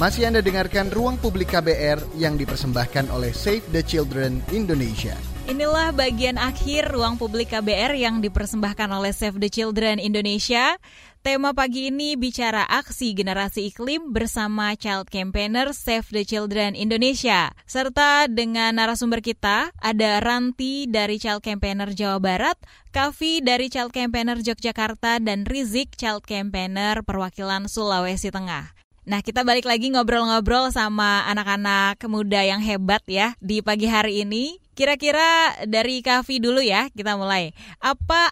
Masih 0.00 0.30
Anda 0.30 0.40
dengarkan 0.40 0.88
Ruang 0.88 1.20
Publik 1.20 1.52
KBR 1.52 2.16
yang 2.16 2.38
dipersembahkan 2.38 3.12
oleh 3.12 3.34
Save 3.34 3.66
the 3.74 3.82
Children 3.84 4.40
Indonesia. 4.54 5.27
Inilah 5.48 5.96
bagian 5.96 6.36
akhir 6.36 6.92
ruang 6.92 7.16
publik 7.16 7.56
KBR 7.56 7.96
yang 7.96 8.20
dipersembahkan 8.20 8.84
oleh 8.92 9.16
Save 9.16 9.40
the 9.40 9.48
Children 9.48 9.96
Indonesia. 9.96 10.76
Tema 11.24 11.56
pagi 11.56 11.88
ini 11.88 12.20
bicara 12.20 12.68
aksi 12.68 13.16
generasi 13.16 13.72
iklim 13.72 14.12
bersama 14.12 14.76
Child 14.76 15.08
Campaigner 15.08 15.72
Save 15.72 16.04
the 16.12 16.28
Children 16.28 16.76
Indonesia. 16.76 17.48
Serta 17.64 18.28
dengan 18.28 18.76
narasumber 18.76 19.24
kita 19.24 19.72
ada 19.80 20.20
Ranti 20.20 20.84
dari 20.84 21.16
Child 21.16 21.40
Campaigner 21.40 21.96
Jawa 21.96 22.20
Barat, 22.20 22.60
Kavi 22.92 23.40
dari 23.40 23.72
Child 23.72 23.96
Campaigner 23.96 24.44
Yogyakarta, 24.44 25.16
dan 25.16 25.48
Rizik 25.48 25.96
Child 25.96 26.28
Campaigner 26.28 27.00
perwakilan 27.00 27.72
Sulawesi 27.72 28.28
Tengah. 28.28 28.76
Nah, 29.08 29.24
kita 29.24 29.40
balik 29.40 29.64
lagi 29.64 29.88
ngobrol-ngobrol 29.88 30.68
sama 30.68 31.24
anak-anak 31.32 31.96
muda 32.12 32.44
yang 32.44 32.60
hebat 32.60 33.00
ya 33.08 33.32
di 33.40 33.64
pagi 33.64 33.88
hari 33.88 34.20
ini. 34.20 34.60
Kira-kira 34.78 35.58
dari 35.66 35.98
Kavi 36.06 36.38
dulu 36.38 36.62
ya, 36.62 36.86
kita 36.94 37.18
mulai. 37.18 37.50
Apa 37.82 38.30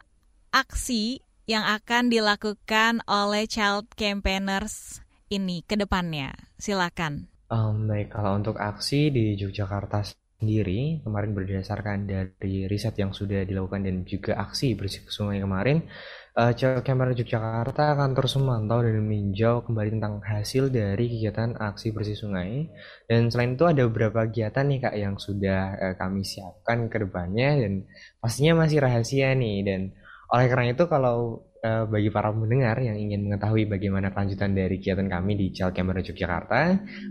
aksi 0.55 1.19
yang 1.51 1.67
akan 1.67 2.07
dilakukan 2.07 3.03
oleh 3.11 3.51
Child 3.51 3.91
Campaigners 3.99 5.03
ini 5.27 5.67
ke 5.67 5.75
depannya? 5.75 6.39
Silakan. 6.55 7.27
Um, 7.51 7.91
baik, 7.91 8.15
kalau 8.15 8.39
untuk 8.39 8.63
aksi 8.63 9.11
di 9.11 9.35
Yogyakarta 9.35 10.07
sendiri, 10.37 11.01
kemarin 11.01 11.33
berdasarkan 11.33 12.05
dari 12.05 12.69
riset 12.69 12.97
yang 13.01 13.17
sudah 13.17 13.43
dilakukan 13.49 13.85
dan 13.85 14.05
juga 14.05 14.37
aksi 14.37 14.77
bersih 14.77 15.03
sungai 15.09 15.41
kemarin, 15.41 15.89
uh, 16.37 16.53
Kementerian 16.85 17.17
Yogyakarta 17.17 17.97
akan 17.97 18.13
terus 18.13 18.37
memantau 18.37 18.85
dan 18.85 19.01
meninjau 19.01 19.65
kembali 19.65 19.97
tentang 19.97 20.21
hasil 20.21 20.69
dari 20.69 21.09
kegiatan 21.09 21.57
aksi 21.57 21.97
bersih 21.97 22.17
sungai. 22.17 22.69
Dan 23.09 23.33
selain 23.33 23.57
itu 23.57 23.65
ada 23.65 23.83
beberapa 23.89 24.29
kegiatan 24.29 24.65
nih 24.69 24.79
kak 24.85 24.95
yang 25.01 25.15
sudah 25.17 25.63
uh, 25.81 25.95
kami 25.97 26.23
siapkan 26.23 26.93
ke 26.93 26.97
depannya 27.01 27.65
dan 27.65 27.73
pastinya 28.21 28.65
masih 28.69 28.85
rahasia 28.85 29.33
nih. 29.33 29.57
Dan 29.65 29.81
oleh 30.27 30.47
karena 30.51 30.75
itu 30.75 30.85
kalau 30.91 31.47
uh, 31.63 31.85
bagi 31.87 32.11
para 32.11 32.31
pendengar 32.31 32.77
yang 32.83 32.99
ingin 32.99 33.27
mengetahui 33.27 33.67
bagaimana 33.67 34.11
kelanjutan 34.15 34.55
dari 34.55 34.79
kegiatan 34.79 35.07
kami 35.07 35.33
di 35.39 35.47
Child 35.55 35.75
Camera 35.75 36.01
Yogyakarta, 36.03 36.61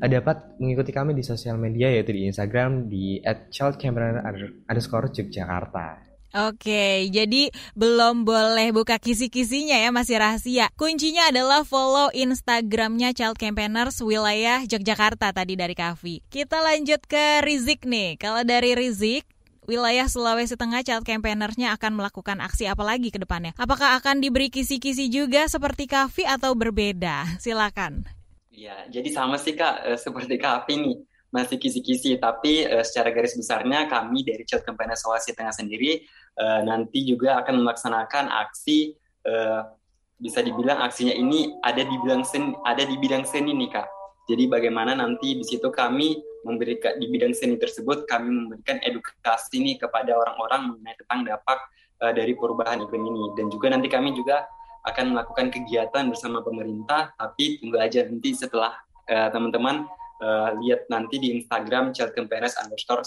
uh, 0.03 0.09
dapat 0.09 0.59
mengikuti 0.59 0.91
kami 0.91 1.11
di 1.15 1.23
sosial 1.23 1.59
media 1.59 1.91
yaitu 1.91 2.11
di 2.15 2.27
Instagram 2.27 2.87
di 2.87 3.19
@childcamera 3.51 4.23
underscore 4.67 5.11
Yogyakarta. 5.11 6.05
Oke, 6.35 7.07
jadi 7.15 7.47
belum 7.79 8.27
boleh 8.27 8.75
buka 8.75 8.99
kisi-kisinya 8.99 9.79
ya, 9.79 9.87
masih 9.95 10.19
rahasia. 10.19 10.67
Kuncinya 10.75 11.31
adalah 11.31 11.63
follow 11.63 12.11
Instagramnya 12.11 13.15
Child 13.15 13.39
Campaigners 13.39 14.03
wilayah 14.03 14.59
Yogyakarta 14.67 15.31
tadi 15.31 15.55
dari 15.55 15.71
Kavi. 15.71 16.27
Kita 16.27 16.59
lanjut 16.59 17.07
ke 17.07 17.39
Rizik 17.39 17.87
nih. 17.87 18.19
Kalau 18.19 18.43
dari 18.43 18.75
Rizik, 18.75 19.23
wilayah 19.65 20.05
Sulawesi 20.05 20.55
Tengah 20.57 20.85
Child 20.85 21.05
Campaignersnya 21.05 21.73
akan 21.75 21.97
melakukan 21.97 22.41
aksi 22.41 22.69
apa 22.69 22.85
lagi 22.85 23.09
ke 23.09 23.19
depannya? 23.21 23.53
Apakah 23.57 23.97
akan 23.99 24.21
diberi 24.21 24.53
kisi-kisi 24.53 25.09
juga 25.09 25.49
seperti 25.49 25.89
Kavi 25.89 26.23
atau 26.25 26.53
berbeda? 26.53 27.27
Silakan. 27.43 28.05
Ya, 28.53 28.87
jadi 28.87 29.11
sama 29.11 29.35
sih 29.35 29.57
Kak, 29.57 29.83
eh, 29.83 29.99
seperti 29.99 30.39
Kavi 30.39 30.73
nih 30.79 30.97
masih 31.35 31.59
kisi-kisi, 31.59 32.15
tapi 32.15 32.63
uh, 32.63 32.79
secara 32.79 33.11
garis 33.11 33.35
besarnya 33.35 33.91
kami 33.91 34.23
dari 34.23 34.47
Child 34.47 34.63
Campaign 34.63 34.95
Sulawesi 34.95 35.35
Tengah 35.35 35.51
sendiri 35.51 35.99
uh, 36.39 36.63
nanti 36.63 37.03
juga 37.03 37.43
akan 37.43 37.59
melaksanakan 37.59 38.31
aksi 38.31 38.95
uh, 39.27 39.67
bisa 40.15 40.39
dibilang 40.39 40.79
aksinya 40.79 41.11
ini 41.11 41.59
ada 41.59 41.83
di 41.83 41.95
bidang 41.99 42.23
seni, 42.23 42.55
ada 42.63 42.87
di 42.87 42.95
bidang 42.95 43.27
seni 43.27 43.51
nih 43.51 43.67
kak. 43.67 43.87
Jadi 44.31 44.47
bagaimana 44.47 44.95
nanti 44.95 45.35
di 45.35 45.43
situ 45.43 45.67
kami 45.69 46.15
memberikan 46.45 46.95
di 47.01 47.09
bidang 47.09 47.33
seni 47.33 47.57
tersebut 47.57 48.05
kami 48.05 48.29
memberikan 48.29 48.77
edukasi 48.85 49.57
nih 49.59 49.81
kepada 49.81 50.13
orang-orang 50.13 50.71
mengenai 50.71 50.95
tentang 51.01 51.19
dampak 51.25 51.59
uh, 52.05 52.13
dari 52.13 52.37
perubahan 52.37 52.85
iklim 52.85 53.03
ini 53.03 53.23
dan 53.33 53.49
juga 53.49 53.73
nanti 53.73 53.89
kami 53.89 54.13
juga 54.13 54.45
akan 54.85 55.17
melakukan 55.17 55.49
kegiatan 55.49 56.05
bersama 56.05 56.45
pemerintah, 56.45 57.09
tapi 57.17 57.57
tunggu 57.57 57.81
aja 57.81 58.05
nanti 58.05 58.37
setelah 58.37 58.77
uh, 59.09 59.29
teman-teman 59.33 59.89
uh, 60.21 60.49
lihat 60.61 60.85
nanti 60.93 61.17
di 61.17 61.33
Instagram 61.41 61.89
Child 61.89 62.13
underscore 62.13 63.01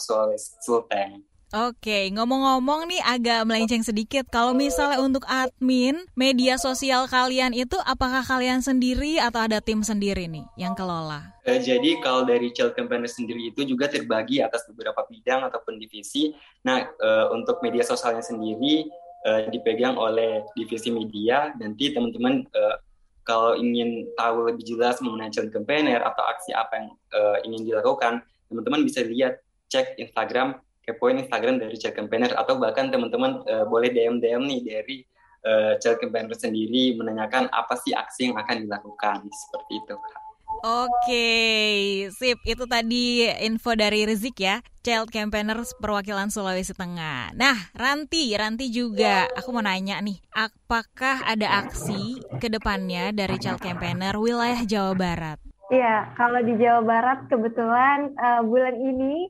Sultan. 0.59 1.23
Oke, 1.49 2.13
ngomong-ngomong 2.13 2.93
nih 2.93 3.01
agak 3.01 3.49
melenceng 3.49 3.81
sedikit. 3.81 4.29
Kalau 4.29 4.53
misalnya 4.53 5.01
untuk 5.01 5.25
admin 5.25 5.97
media 6.13 6.61
sosial 6.61 7.09
kalian 7.09 7.57
itu, 7.57 7.73
apakah 7.89 8.21
kalian 8.21 8.61
sendiri 8.61 9.17
atau 9.17 9.49
ada 9.49 9.57
tim 9.65 9.81
sendiri 9.81 10.29
nih 10.29 10.45
yang 10.61 10.77
kelola? 10.77 11.33
Uh, 11.49 11.57
jadi 11.57 12.05
kalau 12.05 12.29
dari 12.29 12.53
Child 12.53 12.77
Campaigner 12.77 13.09
sendiri 13.09 13.49
itu 13.49 13.65
juga 13.65 13.89
terbagi 13.89 14.45
atas 14.45 14.69
beberapa 14.69 15.09
bidang 15.09 15.49
ataupun 15.49 15.81
divisi. 15.81 16.37
Nah, 16.69 16.85
uh, 16.85 17.33
untuk 17.33 17.65
media 17.65 17.81
sosialnya 17.81 18.21
sendiri 18.21 18.85
uh, 19.25 19.49
dipegang 19.49 19.97
oleh 19.97 20.45
divisi 20.53 20.93
media. 20.93 21.57
Nanti 21.57 21.97
teman-teman 21.97 22.45
kalau 23.25 23.57
ingin 23.57 24.05
tahu 24.21 24.53
lebih 24.53 24.69
jelas 24.69 25.01
mengenai 25.01 25.33
Child 25.33 25.49
Campaigner 25.49 26.05
atau 26.05 26.29
aksi 26.29 26.53
apa 26.53 26.77
yang 26.77 26.89
ingin 27.49 27.73
dilakukan, 27.73 28.21
teman-teman 28.53 28.85
bisa 28.85 29.01
lihat 29.01 29.41
cek 29.69 30.01
Instagram 30.01 30.57
kepoin 30.89 31.21
Instagram 31.21 31.61
dari 31.61 31.77
Child 31.77 32.01
Campaigner 32.01 32.33
atau 32.33 32.57
bahkan 32.57 32.89
teman-teman 32.89 33.45
uh, 33.45 33.69
boleh 33.69 33.93
DM 33.93 34.25
DM 34.25 34.49
nih 34.49 34.61
dari 34.65 34.97
uh, 35.45 35.77
Child 35.77 36.01
Campaigner 36.01 36.33
sendiri 36.33 36.97
menanyakan 36.97 37.53
apa 37.53 37.77
sih 37.77 37.93
aksi 37.93 38.33
yang 38.33 38.41
akan 38.41 38.65
dilakukan 38.65 39.29
seperti 39.29 39.73
itu. 39.85 39.97
Oke, 40.59 41.29
sip. 42.11 42.41
Itu 42.43 42.65
tadi 42.67 43.31
info 43.47 43.79
dari 43.79 44.03
Rizik 44.09 44.43
ya, 44.43 44.59
Child 44.83 45.13
Campaigners 45.13 45.77
perwakilan 45.79 46.33
Sulawesi 46.33 46.75
Tengah. 46.75 47.37
Nah, 47.37 47.71
Ranti, 47.77 48.35
Ranti 48.35 48.67
juga, 48.73 49.29
aku 49.39 49.55
mau 49.55 49.63
nanya 49.63 50.03
nih, 50.03 50.19
apakah 50.35 51.23
ada 51.29 51.63
aksi 51.63 52.19
ke 52.43 52.51
depannya 52.51 53.15
dari 53.15 53.39
Child 53.39 53.63
Campaigner 53.63 54.19
wilayah 54.19 54.59
Jawa 54.67 54.99
Barat? 54.99 55.39
Iya, 55.69 56.17
kalau 56.17 56.41
di 56.41 56.57
Jawa 56.57 56.81
Barat 56.81 57.19
kebetulan 57.29 58.17
uh, 58.17 58.41
bulan 58.43 58.75
ini 58.81 59.29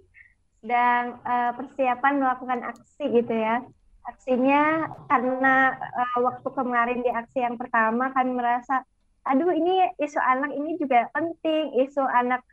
dan 0.68 1.16
uh, 1.24 1.56
persiapan 1.56 2.20
melakukan 2.20 2.60
aksi 2.68 3.04
gitu 3.08 3.32
ya. 3.32 3.64
Aksinya 4.04 4.92
karena 5.08 5.72
uh, 5.76 6.18
waktu 6.24 6.48
kemarin 6.52 7.00
di 7.00 7.10
aksi 7.12 7.44
yang 7.44 7.56
pertama 7.56 8.12
kami 8.12 8.36
merasa, 8.36 8.84
aduh 9.24 9.52
ini 9.52 9.88
isu 9.96 10.20
anak 10.20 10.52
ini 10.52 10.76
juga 10.76 11.08
penting, 11.16 11.76
isu 11.88 12.04
anak 12.04 12.44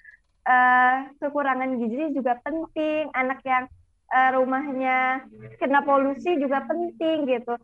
uh, 0.47 1.11
kekurangan 1.19 1.75
gizi 1.79 2.15
juga 2.15 2.39
penting, 2.43 3.11
anak 3.11 3.39
yang 3.43 3.67
uh, 4.11 4.29
rumahnya 4.35 5.27
kena 5.59 5.83
polusi 5.83 6.39
juga 6.39 6.63
penting 6.63 7.27
gitu. 7.27 7.55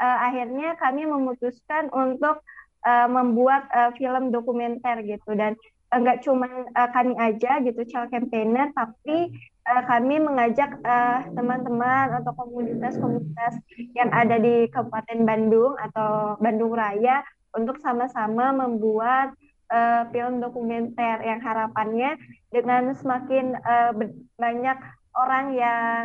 Uh, 0.00 0.18
akhirnya 0.26 0.74
kami 0.80 1.04
memutuskan 1.06 1.92
untuk 1.94 2.42
uh, 2.86 3.08
membuat 3.08 3.68
uh, 3.70 3.92
film 3.96 4.32
dokumenter 4.32 5.04
gitu 5.04 5.36
dan 5.36 5.54
enggak 5.90 6.22
cuma 6.22 6.46
uh, 6.48 6.88
kami 6.94 7.18
aja 7.18 7.58
gitu 7.60 7.82
child 7.90 8.08
campaigner 8.14 8.70
tapi 8.72 9.34
uh, 9.70 9.82
kami 9.86 10.18
mengajak 10.18 10.74
uh, 10.82 11.22
teman-teman 11.32 12.18
atau 12.22 12.34
komunitas-komunitas 12.34 13.62
yang 13.94 14.10
ada 14.10 14.36
di 14.42 14.66
Kabupaten 14.74 15.22
Bandung 15.22 15.78
atau 15.78 16.34
Bandung 16.42 16.74
Raya 16.74 17.22
untuk 17.54 17.78
sama-sama 17.78 18.50
membuat 18.50 19.34
uh, 19.70 20.06
film 20.10 20.42
dokumenter 20.42 21.22
yang 21.22 21.38
harapannya 21.38 22.18
dengan 22.50 22.90
semakin 22.98 23.54
uh, 23.62 23.94
banyak 24.38 24.78
orang 25.14 25.46
yang 25.54 26.02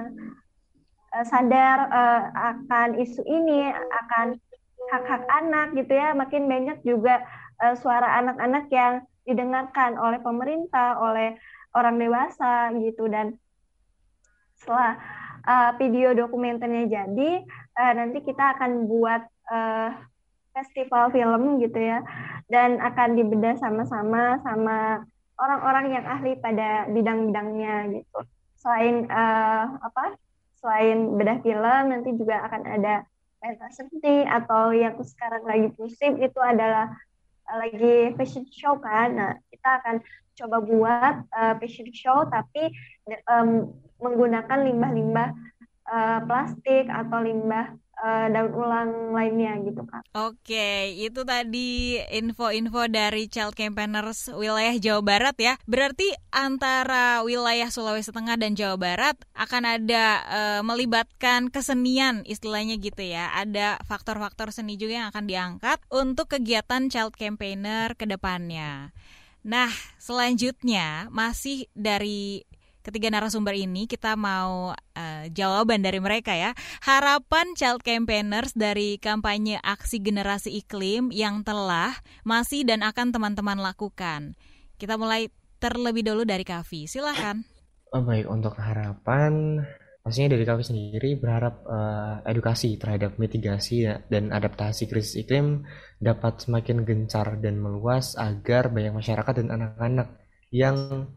uh, 1.14 1.26
sadar 1.26 1.90
uh, 1.90 2.22
akan 2.34 3.02
isu 3.02 3.22
ini, 3.26 3.74
akan 3.74 4.38
hak-hak 4.94 5.24
anak 5.42 5.74
gitu 5.74 5.94
ya, 5.98 6.14
makin 6.14 6.46
banyak 6.46 6.78
juga 6.86 7.26
uh, 7.62 7.74
suara 7.78 8.22
anak-anak 8.22 8.70
yang 8.70 8.94
didengarkan 9.26 9.98
oleh 9.98 10.22
pemerintah, 10.22 11.02
oleh 11.02 11.34
orang 11.74 11.98
dewasa 11.98 12.70
gitu. 12.78 13.10
Dan 13.10 13.38
setelah 14.66 14.98
uh, 15.46 15.72
video 15.78 16.18
dokumenternya 16.18 16.90
jadi 16.90 17.32
uh, 17.78 17.94
nanti 17.94 18.26
kita 18.26 18.58
akan 18.58 18.90
buat 18.90 19.22
uh, 19.54 19.94
festival 20.58 21.14
film 21.14 21.62
gitu 21.62 21.78
ya. 21.78 22.02
Dan 22.50 22.82
akan 22.82 23.14
dibedah 23.14 23.62
sama-sama 23.62 24.42
sama 24.42 25.06
orang-orang 25.38 26.02
yang 26.02 26.06
ahli 26.10 26.34
pada 26.42 26.90
bidang-bidangnya 26.90 28.02
gitu. 28.02 28.20
Selain 28.58 29.06
uh, 29.06 29.78
apa 29.86 30.18
selain 30.58 31.14
bedah 31.14 31.46
film 31.46 31.84
nanti 31.94 32.10
juga 32.18 32.42
akan 32.50 32.62
ada 32.66 33.06
pentas 33.38 33.78
seni 33.78 34.26
atau 34.26 34.74
yang 34.74 34.98
sekarang 35.06 35.46
lagi 35.46 35.70
musim 35.78 36.18
itu 36.18 36.40
adalah 36.42 36.90
lagi 37.46 38.18
fashion 38.18 38.50
show 38.50 38.74
kan. 38.82 39.14
Nah 39.14 39.32
kita 39.54 39.70
akan 39.84 39.96
coba 40.36 40.58
buat 40.66 41.16
uh, 41.30 41.54
fashion 41.62 41.94
show 41.94 42.26
tapi 42.26 42.74
um, 43.30 43.70
menggunakan 44.00 44.60
limbah-limbah 44.66 45.30
uh, 45.88 46.20
plastik 46.26 46.86
atau 46.90 47.20
limbah 47.24 47.74
uh, 48.00 48.28
daun 48.32 48.52
ulang 48.54 48.92
lainnya 49.16 49.56
gitu 49.64 49.82
kak. 49.88 50.04
Oke, 50.16 50.92
itu 50.96 51.22
tadi 51.24 52.00
info-info 52.12 52.88
dari 52.92 53.28
Child 53.32 53.56
Campaigners 53.56 54.32
wilayah 54.34 54.76
Jawa 54.76 55.02
Barat 55.02 55.36
ya. 55.40 55.54
Berarti 55.68 56.12
antara 56.32 57.24
wilayah 57.24 57.70
Sulawesi 57.72 58.12
Tengah 58.12 58.36
dan 58.36 58.58
Jawa 58.58 58.76
Barat 58.76 59.16
akan 59.36 59.64
ada 59.80 60.06
uh, 60.28 60.62
melibatkan 60.66 61.48
kesenian 61.48 62.28
istilahnya 62.28 62.76
gitu 62.80 63.04
ya. 63.06 63.32
Ada 63.36 63.80
faktor-faktor 63.88 64.52
seni 64.52 64.76
juga 64.76 65.06
yang 65.06 65.08
akan 65.12 65.26
diangkat 65.28 65.78
untuk 65.92 66.36
kegiatan 66.36 66.88
Child 66.92 67.16
Campaigner 67.16 67.96
ke 67.96 68.06
depannya. 68.08 68.92
Nah, 69.46 69.70
selanjutnya 70.02 71.06
masih 71.14 71.70
dari 71.78 72.50
ketiga 72.86 73.10
narasumber 73.10 73.58
ini 73.58 73.90
kita 73.90 74.14
mau 74.14 74.78
uh, 74.78 75.24
jawaban 75.34 75.82
dari 75.82 75.98
mereka 75.98 76.38
ya. 76.38 76.54
Harapan 76.86 77.58
child 77.58 77.82
campaigners 77.82 78.54
dari 78.54 79.02
kampanye 79.02 79.58
aksi 79.66 79.98
generasi 79.98 80.54
iklim 80.62 81.10
yang 81.10 81.42
telah, 81.42 81.98
masih 82.22 82.62
dan 82.62 82.86
akan 82.86 83.10
teman-teman 83.10 83.58
lakukan. 83.58 84.38
Kita 84.78 85.02
mulai 85.02 85.34
terlebih 85.58 86.06
dulu 86.06 86.22
dari 86.30 86.46
Kavi. 86.46 86.86
Silahkan. 86.86 87.42
Oh, 87.90 88.06
baik, 88.06 88.30
untuk 88.30 88.54
harapan 88.62 89.66
pastinya 90.06 90.38
dari 90.38 90.46
kami 90.46 90.62
sendiri 90.62 91.18
berharap 91.18 91.66
uh, 91.66 92.22
edukasi 92.30 92.78
terhadap 92.78 93.18
mitigasi 93.18 93.90
dan 94.06 94.30
adaptasi 94.30 94.86
krisis 94.86 95.26
iklim 95.26 95.66
dapat 95.98 96.46
semakin 96.46 96.86
gencar 96.86 97.42
dan 97.42 97.58
meluas 97.58 98.14
agar 98.14 98.70
banyak 98.70 98.94
masyarakat 98.94 99.34
dan 99.42 99.50
anak-anak 99.50 100.22
yang 100.54 101.10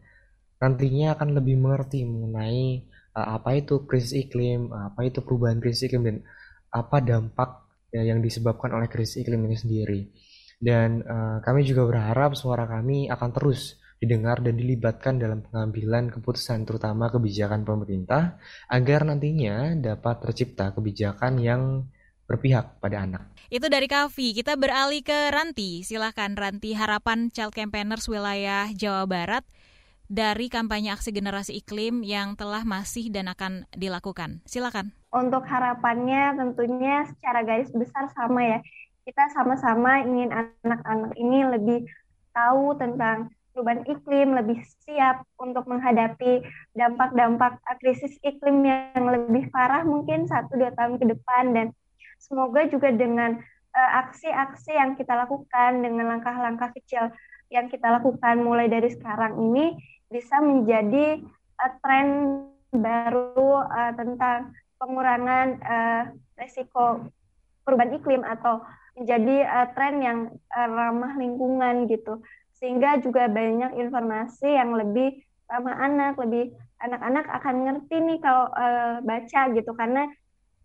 nantinya 0.59 1.15
akan 1.15 1.39
lebih 1.39 1.55
mengerti 1.55 2.03
mengenai 2.03 2.83
uh, 3.15 3.39
apa 3.39 3.55
itu 3.57 3.87
krisis 3.87 4.27
iklim, 4.27 4.71
apa 4.71 5.07
itu 5.07 5.23
perubahan 5.23 5.63
krisis 5.63 5.87
iklim 5.87 6.03
dan 6.05 6.17
apa 6.69 7.01
dampak 7.01 7.65
ya, 7.89 8.05
yang 8.05 8.19
disebabkan 8.21 8.75
oleh 8.75 8.91
krisis 8.91 9.23
iklim 9.23 9.41
ini 9.47 9.57
sendiri. 9.57 10.01
Dan 10.59 11.01
uh, 11.07 11.39
kami 11.39 11.63
juga 11.63 11.87
berharap 11.87 12.35
suara 12.35 12.67
kami 12.67 13.07
akan 13.07 13.29
terus 13.31 13.79
didengar 13.99 14.39
dan 14.39 14.55
dilibatkan 14.55 15.19
dalam 15.19 15.43
pengambilan 15.43 16.07
keputusan 16.07 16.63
terutama 16.63 17.11
kebijakan 17.11 17.67
pemerintah 17.67 18.39
agar 18.71 19.03
nantinya 19.03 19.75
dapat 19.75 20.23
tercipta 20.23 20.71
kebijakan 20.71 21.39
yang 21.39 21.83
berpihak 22.23 22.79
pada 22.79 23.03
anak. 23.03 23.23
Itu 23.49 23.67
dari 23.67 23.89
Kavi. 23.89 24.37
Kita 24.37 24.53
beralih 24.55 25.01
ke 25.01 25.33
Ranti. 25.33 25.81
Silahkan 25.81 26.37
Ranti, 26.37 26.77
harapan 26.77 27.33
Child 27.33 27.57
Campaigners 27.57 28.05
wilayah 28.05 28.69
Jawa 28.69 29.09
Barat 29.09 29.41
dari 30.09 30.49
kampanye 30.49 30.89
aksi 30.89 31.13
generasi 31.13 31.61
iklim 31.61 32.01
yang 32.01 32.33
telah 32.33 32.65
masih 32.65 33.13
dan 33.13 33.29
akan 33.29 33.69
dilakukan? 33.77 34.41
Silakan. 34.49 34.89
Untuk 35.13 35.45
harapannya 35.45 36.33
tentunya 36.33 37.05
secara 37.05 37.45
garis 37.45 37.69
besar 37.69 38.09
sama 38.17 38.41
ya. 38.41 38.59
Kita 39.05 39.29
sama-sama 39.31 40.01
ingin 40.01 40.33
anak-anak 40.33 41.13
ini 41.17 41.39
lebih 41.45 41.79
tahu 42.33 42.73
tentang 42.81 43.29
perubahan 43.53 43.85
iklim, 43.85 44.37
lebih 44.37 44.59
siap 44.85 45.25
untuk 45.37 45.65
menghadapi 45.65 46.45
dampak-dampak 46.77 47.61
krisis 47.81 48.17
iklim 48.25 48.65
yang 48.65 49.05
lebih 49.05 49.49
parah 49.53 49.85
mungkin 49.85 50.25
satu 50.25 50.57
dua 50.57 50.73
tahun 50.73 51.01
ke 51.01 51.05
depan 51.17 51.53
dan 51.53 51.67
semoga 52.21 52.65
juga 52.69 52.93
dengan 52.93 53.41
eh, 53.73 53.91
aksi-aksi 54.05 54.73
yang 54.73 54.93
kita 54.93 55.11
lakukan 55.11 55.81
dengan 55.81 56.17
langkah-langkah 56.17 56.69
kecil 56.77 57.09
yang 57.49 57.67
kita 57.67 57.89
lakukan 57.89 58.45
mulai 58.45 58.69
dari 58.69 58.93
sekarang 58.93 59.37
ini 59.41 59.73
bisa 60.09 60.37
menjadi 60.41 61.21
uh, 61.57 61.71
tren 61.81 62.07
baru 62.69 63.65
uh, 63.65 63.93
tentang 63.97 64.53
pengurangan 64.77 65.47
uh, 65.61 66.03
resiko 66.37 67.09
perubahan 67.65 67.97
iklim 67.97 68.21
atau 68.21 68.61
menjadi 68.97 69.45
uh, 69.45 69.67
tren 69.73 70.01
yang 70.01 70.19
uh, 70.53 70.69
ramah 70.69 71.17
lingkungan 71.17 71.89
gitu. 71.89 72.21
Sehingga 72.57 73.01
juga 73.01 73.25
banyak 73.25 73.75
informasi 73.77 74.49
yang 74.53 74.77
lebih 74.77 75.25
ramah 75.49 75.77
anak 75.81 76.13
lebih 76.21 76.53
anak-anak 76.79 77.25
akan 77.33 77.55
ngerti 77.65 77.95
nih 77.97 78.19
kalau 78.21 78.45
uh, 78.53 79.01
baca 79.01 79.41
gitu. 79.57 79.71
Karena 79.73 80.05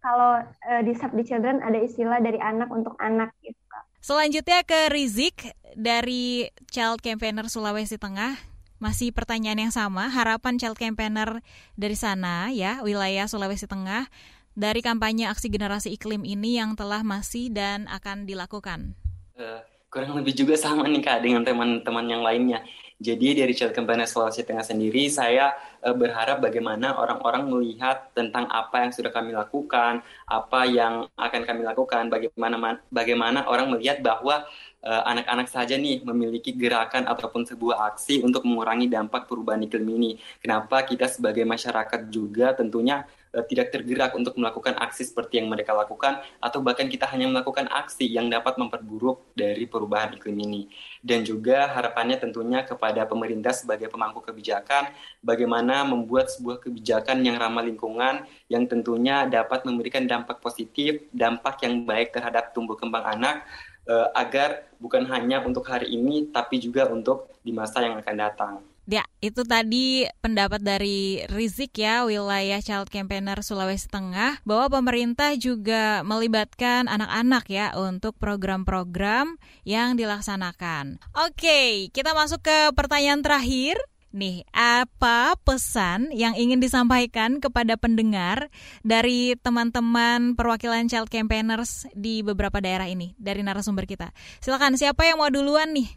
kalau 0.05 0.45
uh, 0.45 0.83
di 0.85 0.93
Save 0.93 1.17
the 1.17 1.25
Children 1.25 1.65
ada 1.65 1.81
istilah 1.81 2.21
dari 2.21 2.37
anak 2.37 2.69
untuk 2.69 2.93
anak 3.01 3.33
gitu 3.41 3.64
Selanjutnya 4.05 4.61
ke 4.69 4.93
Rizik 4.93 5.57
dari 5.81 6.53
Child 6.69 7.01
Campaigner 7.01 7.49
Sulawesi 7.49 7.97
Tengah. 7.97 8.37
Masih 8.77 9.17
pertanyaan 9.17 9.57
yang 9.57 9.73
sama, 9.73 10.13
harapan 10.13 10.61
Child 10.61 10.77
Campaigner 10.77 11.41
dari 11.73 11.97
sana 11.97 12.53
ya, 12.53 12.85
wilayah 12.85 13.25
Sulawesi 13.25 13.65
Tengah 13.65 14.13
dari 14.53 14.85
kampanye 14.85 15.25
aksi 15.33 15.49
generasi 15.49 15.97
iklim 15.97 16.21
ini 16.29 16.61
yang 16.61 16.77
telah 16.77 17.01
masih 17.01 17.49
dan 17.49 17.89
akan 17.89 18.29
dilakukan. 18.29 18.93
Uh, 19.41 19.65
kurang 19.89 20.21
lebih 20.21 20.37
juga 20.37 20.61
sama 20.61 20.85
nih 20.85 21.01
Kak 21.01 21.25
dengan 21.25 21.41
teman-teman 21.41 22.05
yang 22.05 22.21
lainnya. 22.21 22.61
Jadi 23.03 23.35
dari 23.35 23.51
Child 23.51 23.75
Campaigner 23.75 24.07
Sulawesi 24.07 24.47
Tengah 24.47 24.63
sendiri 24.63 25.11
saya 25.11 25.51
uh, 25.83 25.91
berharap 25.99 26.39
bagaimana 26.39 26.95
orang-orang 26.95 27.51
melihat 27.51 28.15
tentang 28.15 28.47
apa 28.47 28.87
yang 28.87 28.95
sudah 28.95 29.11
kami 29.11 29.35
lakukan, 29.35 29.99
apa 30.31 30.61
yang 30.71 31.11
akan 31.19 31.43
kami 31.43 31.67
lakukan, 31.67 32.07
bagaimana 32.07 32.79
bagaimana 32.95 33.51
orang 33.51 33.75
melihat 33.75 33.99
bahwa 33.99 34.47
eh, 34.85 35.03
anak-anak 35.11 35.49
uh, 35.49 35.53
saja 35.53 35.75
nih 35.75 36.05
memiliki 36.07 36.55
gerakan 36.55 37.09
ataupun 37.09 37.43
sebuah 37.49 37.89
aksi 37.95 38.23
untuk 38.23 38.47
mengurangi 38.47 38.87
dampak 38.87 39.27
perubahan 39.27 39.67
iklim 39.67 39.91
ini. 39.97 40.11
Kenapa 40.39 40.87
kita 40.87 41.11
sebagai 41.11 41.43
masyarakat 41.43 42.09
juga 42.13 42.55
tentunya 42.55 43.03
tidak 43.43 43.75
tergerak 43.75 44.15
untuk 44.15 44.39
melakukan 44.39 44.79
aksi 44.79 45.11
seperti 45.11 45.43
yang 45.43 45.51
mereka 45.51 45.75
lakukan 45.75 46.23
atau 46.39 46.63
bahkan 46.63 46.87
kita 46.87 47.11
hanya 47.11 47.27
melakukan 47.27 47.67
aksi 47.67 48.07
yang 48.07 48.31
dapat 48.31 48.55
memperburuk 48.55 49.35
dari 49.35 49.67
perubahan 49.67 50.15
iklim 50.15 50.39
ini. 50.39 50.63
Dan 51.03 51.27
juga 51.27 51.67
harapannya 51.75 52.23
tentunya 52.23 52.63
kepada 52.63 53.03
pemerintah 53.09 53.51
sebagai 53.51 53.91
pemangku 53.91 54.23
kebijakan 54.23 54.95
bagaimana 55.25 55.83
membuat 55.83 56.31
sebuah 56.31 56.63
kebijakan 56.63 57.27
yang 57.27 57.41
ramah 57.41 57.67
lingkungan 57.67 58.23
yang 58.47 58.69
tentunya 58.71 59.27
dapat 59.27 59.67
memberikan 59.67 60.07
dampak 60.07 60.39
positif, 60.39 61.03
dampak 61.11 61.59
yang 61.67 61.83
baik 61.83 62.15
terhadap 62.15 62.55
tumbuh 62.55 62.79
kembang 62.79 63.03
anak 63.03 63.43
uh, 63.89 64.09
agar 64.17 64.69
bukan 64.81 65.05
hanya 65.09 65.41
untuk 65.45 65.65
hari 65.69 65.93
ini 65.93 66.29
tapi 66.29 66.61
juga 66.61 66.89
untuk 66.89 67.33
di 67.45 67.53
masa 67.53 67.85
yang 67.85 67.97
akan 68.01 68.17
datang. 68.17 68.55
Ya, 68.85 69.09
itu 69.25 69.49
tadi 69.49 70.05
pendapat 70.21 70.61
dari 70.61 71.25
Rizik 71.33 71.81
ya, 71.81 72.05
wilayah 72.05 72.61
Child 72.61 72.93
Campaigner 72.93 73.41
Sulawesi 73.41 73.89
Tengah, 73.89 74.45
bahwa 74.45 74.69
pemerintah 74.77 75.33
juga 75.41 76.05
melibatkan 76.05 76.85
anak-anak 76.93 77.49
ya 77.49 77.73
untuk 77.81 78.13
program-program 78.21 79.41
yang 79.65 79.97
dilaksanakan. 79.97 81.01
Oke, 81.17 81.89
kita 81.97 82.13
masuk 82.13 82.45
ke 82.45 82.77
pertanyaan 82.77 83.25
terakhir. 83.25 83.81
Nih, 84.15 84.45
apa 84.53 85.35
pesan 85.43 86.13
yang 86.13 86.37
ingin 86.37 86.61
disampaikan 86.61 87.41
kepada 87.41 87.81
pendengar 87.81 88.53
dari 88.85 89.35
teman-teman 89.41 90.37
perwakilan 90.37 90.87
Child 90.93 91.09
Campaigners 91.09 91.89
di 91.97 92.21
beberapa 92.21 92.61
daerah 92.61 92.87
ini, 92.87 93.17
dari 93.17 93.41
narasumber 93.41 93.89
kita? 93.89 94.13
Silakan, 94.45 94.77
siapa 94.77 95.09
yang 95.09 95.19
mau 95.19 95.33
duluan 95.33 95.73
nih? 95.73 95.89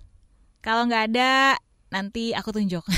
Kalau 0.65 0.89
nggak 0.89 1.13
ada, 1.13 1.61
nanti 1.93 2.33
aku 2.35 2.51
tunjuk. 2.55 2.83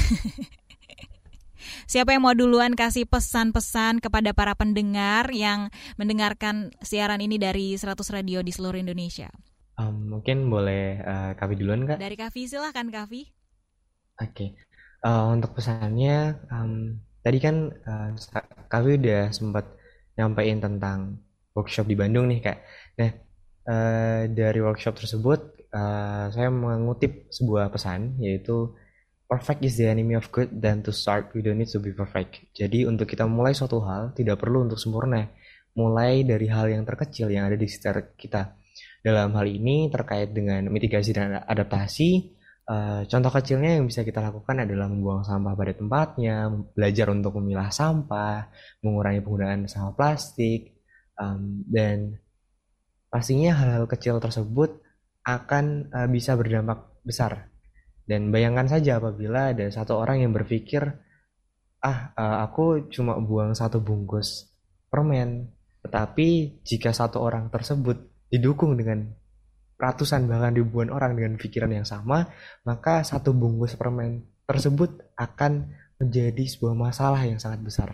Siapa 1.91 2.15
yang 2.15 2.23
mau 2.23 2.37
duluan 2.37 2.77
kasih 2.77 3.03
pesan-pesan 3.09 3.99
kepada 3.99 4.31
para 4.31 4.55
pendengar 4.55 5.27
yang 5.33 5.67
mendengarkan 5.99 6.71
siaran 6.79 7.19
ini 7.19 7.35
dari 7.35 7.75
100 7.75 7.99
radio 8.13 8.39
di 8.45 8.51
seluruh 8.53 8.79
Indonesia? 8.79 9.27
Um, 9.79 10.11
mungkin 10.11 10.47
boleh 10.51 10.99
uh, 11.03 11.31
Kavi 11.35 11.55
duluan 11.59 11.87
kak? 11.87 11.99
Dari 11.99 12.15
Kavi 12.19 12.41
silahkan 12.47 12.87
Kavi. 12.87 13.23
Oke, 14.19 14.35
okay. 14.35 14.49
uh, 15.07 15.31
untuk 15.31 15.55
pesannya 15.55 16.35
um, 16.51 16.99
tadi 17.23 17.39
kan 17.39 17.71
uh, 17.71 18.11
Kavi 18.67 18.99
udah 18.99 19.31
sempat 19.31 19.65
nyampein 20.19 20.59
tentang 20.59 21.23
workshop 21.55 21.87
di 21.87 21.95
Bandung 21.95 22.27
nih 22.27 22.43
kak. 22.43 22.59
Nah 22.99 23.11
uh, 23.67 24.21
dari 24.27 24.59
workshop 24.59 24.99
tersebut 24.99 25.58
uh, 25.73 26.25
saya 26.33 26.49
mengutip 26.49 27.29
sebuah 27.33 27.69
pesan 27.73 28.17
yaitu 28.21 28.73
perfect 29.29 29.61
is 29.61 29.77
the 29.77 29.85
enemy 29.85 30.17
of 30.17 30.25
good 30.33 30.49
dan 30.57 30.81
to 30.81 30.89
start 30.89 31.29
we 31.37 31.45
don't 31.45 31.57
need 31.57 31.69
to 31.69 31.81
be 31.81 31.93
perfect. 31.93 32.49
Jadi 32.53 32.85
untuk 32.89 33.05
kita 33.05 33.29
mulai 33.29 33.53
suatu 33.53 33.81
hal 33.85 34.13
tidak 34.17 34.41
perlu 34.41 34.65
untuk 34.65 34.81
sempurna. 34.81 35.29
Mulai 35.77 36.25
dari 36.25 36.49
hal 36.49 36.73
yang 36.73 36.83
terkecil 36.83 37.29
yang 37.29 37.45
ada 37.45 37.55
di 37.55 37.69
sekitar 37.69 38.17
kita. 38.17 38.57
Dalam 38.99 39.31
hal 39.37 39.47
ini 39.47 39.87
terkait 39.87 40.35
dengan 40.35 40.67
mitigasi 40.67 41.15
dan 41.15 41.39
adaptasi, 41.39 42.35
uh, 42.67 43.07
contoh 43.07 43.31
kecilnya 43.31 43.79
yang 43.79 43.87
bisa 43.87 44.03
kita 44.03 44.19
lakukan 44.19 44.67
adalah 44.67 44.91
membuang 44.91 45.23
sampah 45.23 45.55
pada 45.55 45.71
tempatnya, 45.71 46.51
belajar 46.75 47.07
untuk 47.13 47.39
memilah 47.39 47.71
sampah, 47.71 48.51
mengurangi 48.83 49.23
penggunaan 49.23 49.71
sampah 49.71 49.95
plastik, 49.95 50.79
dan 51.67 52.19
pastinya 53.11 53.51
hal-hal 53.55 53.85
kecil 53.87 54.19
tersebut 54.19 54.79
akan 55.25 55.91
uh, 55.91 56.07
bisa 56.07 56.35
berdampak 56.35 56.99
besar. 57.03 57.51
Dan 58.03 58.33
bayangkan 58.33 58.65
saja 58.65 58.97
apabila 58.97 59.53
ada 59.53 59.69
satu 59.69 60.01
orang 60.01 60.25
yang 60.25 60.33
berpikir, 60.33 60.81
ah 61.79 62.11
uh, 62.17 62.37
aku 62.43 62.89
cuma 62.89 63.15
buang 63.21 63.53
satu 63.53 63.79
bungkus 63.79 64.49
permen, 64.89 65.53
tetapi 65.85 66.59
jika 66.65 66.91
satu 66.91 67.21
orang 67.21 67.47
tersebut 67.53 68.09
didukung 68.27 68.75
dengan 68.75 69.13
ratusan 69.79 70.27
bahkan 70.27 70.51
ribuan 70.51 70.91
orang 70.91 71.15
dengan 71.15 71.39
pikiran 71.39 71.71
yang 71.71 71.87
sama, 71.87 72.27
maka 72.67 73.05
satu 73.07 73.31
bungkus 73.31 73.79
permen 73.79 74.27
tersebut 74.43 75.13
akan 75.15 75.71
menjadi 76.01 76.43
sebuah 76.49 76.75
masalah 76.75 77.21
yang 77.23 77.39
sangat 77.39 77.63
besar. 77.63 77.89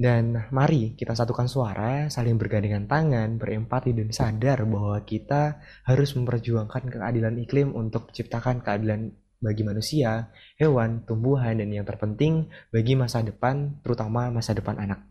Dan 0.00 0.48
mari 0.48 0.96
kita 0.96 1.12
satukan 1.12 1.44
suara, 1.44 2.08
saling 2.08 2.40
bergandengan 2.40 2.88
tangan, 2.88 3.36
berempati 3.36 3.92
dan 3.92 4.08
sadar 4.16 4.64
bahwa 4.64 4.96
kita 5.04 5.60
harus 5.84 6.16
memperjuangkan 6.16 6.88
keadilan 6.88 7.36
iklim 7.36 7.76
untuk 7.76 8.08
menciptakan 8.08 8.64
keadilan 8.64 9.12
bagi 9.44 9.60
manusia, 9.60 10.32
hewan, 10.56 11.04
tumbuhan, 11.04 11.60
dan 11.60 11.68
yang 11.68 11.84
terpenting 11.84 12.48
bagi 12.72 12.96
masa 12.96 13.20
depan, 13.20 13.76
terutama 13.84 14.32
masa 14.32 14.56
depan 14.56 14.80
anak. 14.80 15.04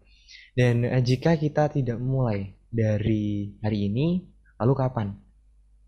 Dan 0.58 0.82
eh, 0.82 1.06
jika 1.06 1.38
kita 1.38 1.70
tidak 1.70 2.02
mulai 2.02 2.58
dari 2.74 3.62
hari 3.62 3.94
ini, 3.94 4.26
lalu 4.58 4.74
kapan? 4.74 5.14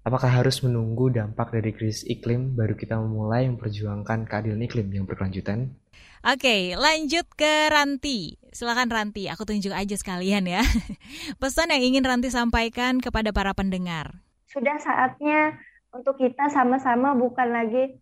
Apakah 0.06 0.30
harus 0.30 0.62
menunggu 0.62 1.10
dampak 1.10 1.58
dari 1.58 1.74
krisis 1.74 2.06
iklim 2.06 2.54
baru 2.54 2.78
kita 2.78 3.02
memulai 3.02 3.50
memperjuangkan 3.50 4.30
keadilan 4.30 4.62
iklim 4.62 4.94
yang 4.94 5.10
berkelanjutan? 5.10 5.81
Oke, 6.22 6.78
lanjut 6.78 7.26
ke 7.34 7.74
Ranti. 7.74 8.38
Silakan 8.54 8.94
Ranti, 8.94 9.26
aku 9.26 9.42
tunjuk 9.42 9.74
aja 9.74 9.98
sekalian 9.98 10.46
ya. 10.46 10.62
Pesan 11.42 11.74
yang 11.74 11.82
ingin 11.82 12.06
Ranti 12.06 12.30
sampaikan 12.30 13.02
kepada 13.02 13.34
para 13.34 13.58
pendengar. 13.58 14.22
Sudah 14.46 14.78
saatnya 14.78 15.58
untuk 15.90 16.22
kita 16.22 16.46
sama-sama 16.54 17.18
bukan 17.18 17.50
lagi 17.50 17.98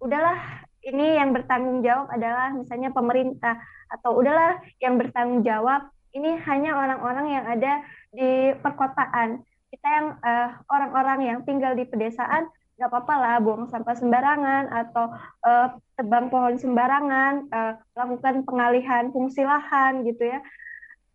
udahlah 0.00 0.64
ini 0.88 1.20
yang 1.20 1.36
bertanggung 1.36 1.84
jawab 1.84 2.08
adalah 2.08 2.48
misalnya 2.56 2.96
pemerintah 2.96 3.60
atau 3.92 4.16
udahlah 4.16 4.56
yang 4.80 4.96
bertanggung 4.96 5.44
jawab 5.44 5.92
ini 6.16 6.40
hanya 6.40 6.80
orang-orang 6.80 7.26
yang 7.28 7.44
ada 7.44 7.84
di 8.08 8.56
perkotaan. 8.56 9.44
Kita 9.68 9.88
yang 10.00 10.06
uh, 10.16 10.64
orang-orang 10.72 11.28
yang 11.28 11.38
tinggal 11.44 11.76
di 11.76 11.84
pedesaan 11.84 12.48
nggak 12.80 12.96
apa-apa 12.96 13.14
lah 13.20 13.36
buang 13.44 13.68
sampah 13.68 13.92
sembarangan 13.92 14.72
atau 14.72 15.12
uh, 15.44 15.68
tebang 16.00 16.32
pohon 16.32 16.56
sembarangan, 16.56 17.44
uh, 17.52 17.76
lakukan 17.92 18.40
pengalihan 18.48 19.12
fungsi 19.12 19.44
lahan 19.44 20.00
gitu 20.08 20.24
ya. 20.24 20.40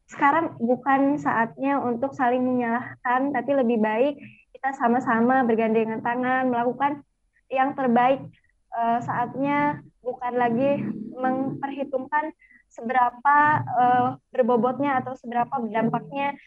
Sekarang 0.05 0.61
bukan 0.61 1.18
saatnya 1.18 1.82
untuk 1.82 2.13
saling 2.13 2.45
menyalahkan, 2.45 3.34
tapi 3.34 3.57
lebih 3.57 3.82
baik 3.82 4.13
kita 4.53 4.78
sama-sama 4.78 5.41
bergandengan 5.41 6.05
tangan 6.05 6.53
melakukan 6.53 7.01
yang 7.49 7.74
terbaik. 7.74 8.22
Uh, 8.70 9.01
saatnya 9.01 9.82
bukan 10.05 10.38
lagi 10.38 10.86
memperhitungkan 11.18 12.30
seberapa 12.70 13.38
uh, 13.74 14.22
berbobotnya 14.30 15.01
atau 15.01 15.18
seberapa 15.18 15.57
berdampaknya 15.57 16.38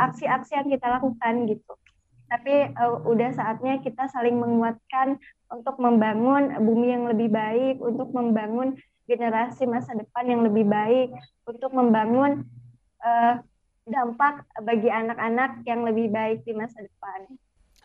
aksi-aksi 0.00 0.56
uh, 0.56 0.64
yang 0.64 0.68
kita 0.72 0.88
lakukan 0.88 1.46
gitu 1.46 1.76
tapi 2.30 2.70
uh, 2.78 3.02
udah 3.02 3.34
saatnya 3.34 3.82
kita 3.82 4.06
saling 4.14 4.38
menguatkan 4.38 5.18
untuk 5.50 5.76
membangun 5.82 6.54
bumi 6.62 6.94
yang 6.94 7.04
lebih 7.10 7.26
baik, 7.26 7.82
untuk 7.82 8.14
membangun 8.14 8.78
generasi 9.10 9.66
masa 9.66 9.98
depan 9.98 10.30
yang 10.30 10.46
lebih 10.46 10.62
baik, 10.70 11.10
untuk 11.42 11.74
membangun 11.74 12.46
uh, 13.02 13.42
dampak 13.90 14.46
bagi 14.62 14.86
anak-anak 14.86 15.66
yang 15.66 15.82
lebih 15.82 16.06
baik 16.14 16.46
di 16.46 16.54
masa 16.54 16.78
depan. 16.86 17.26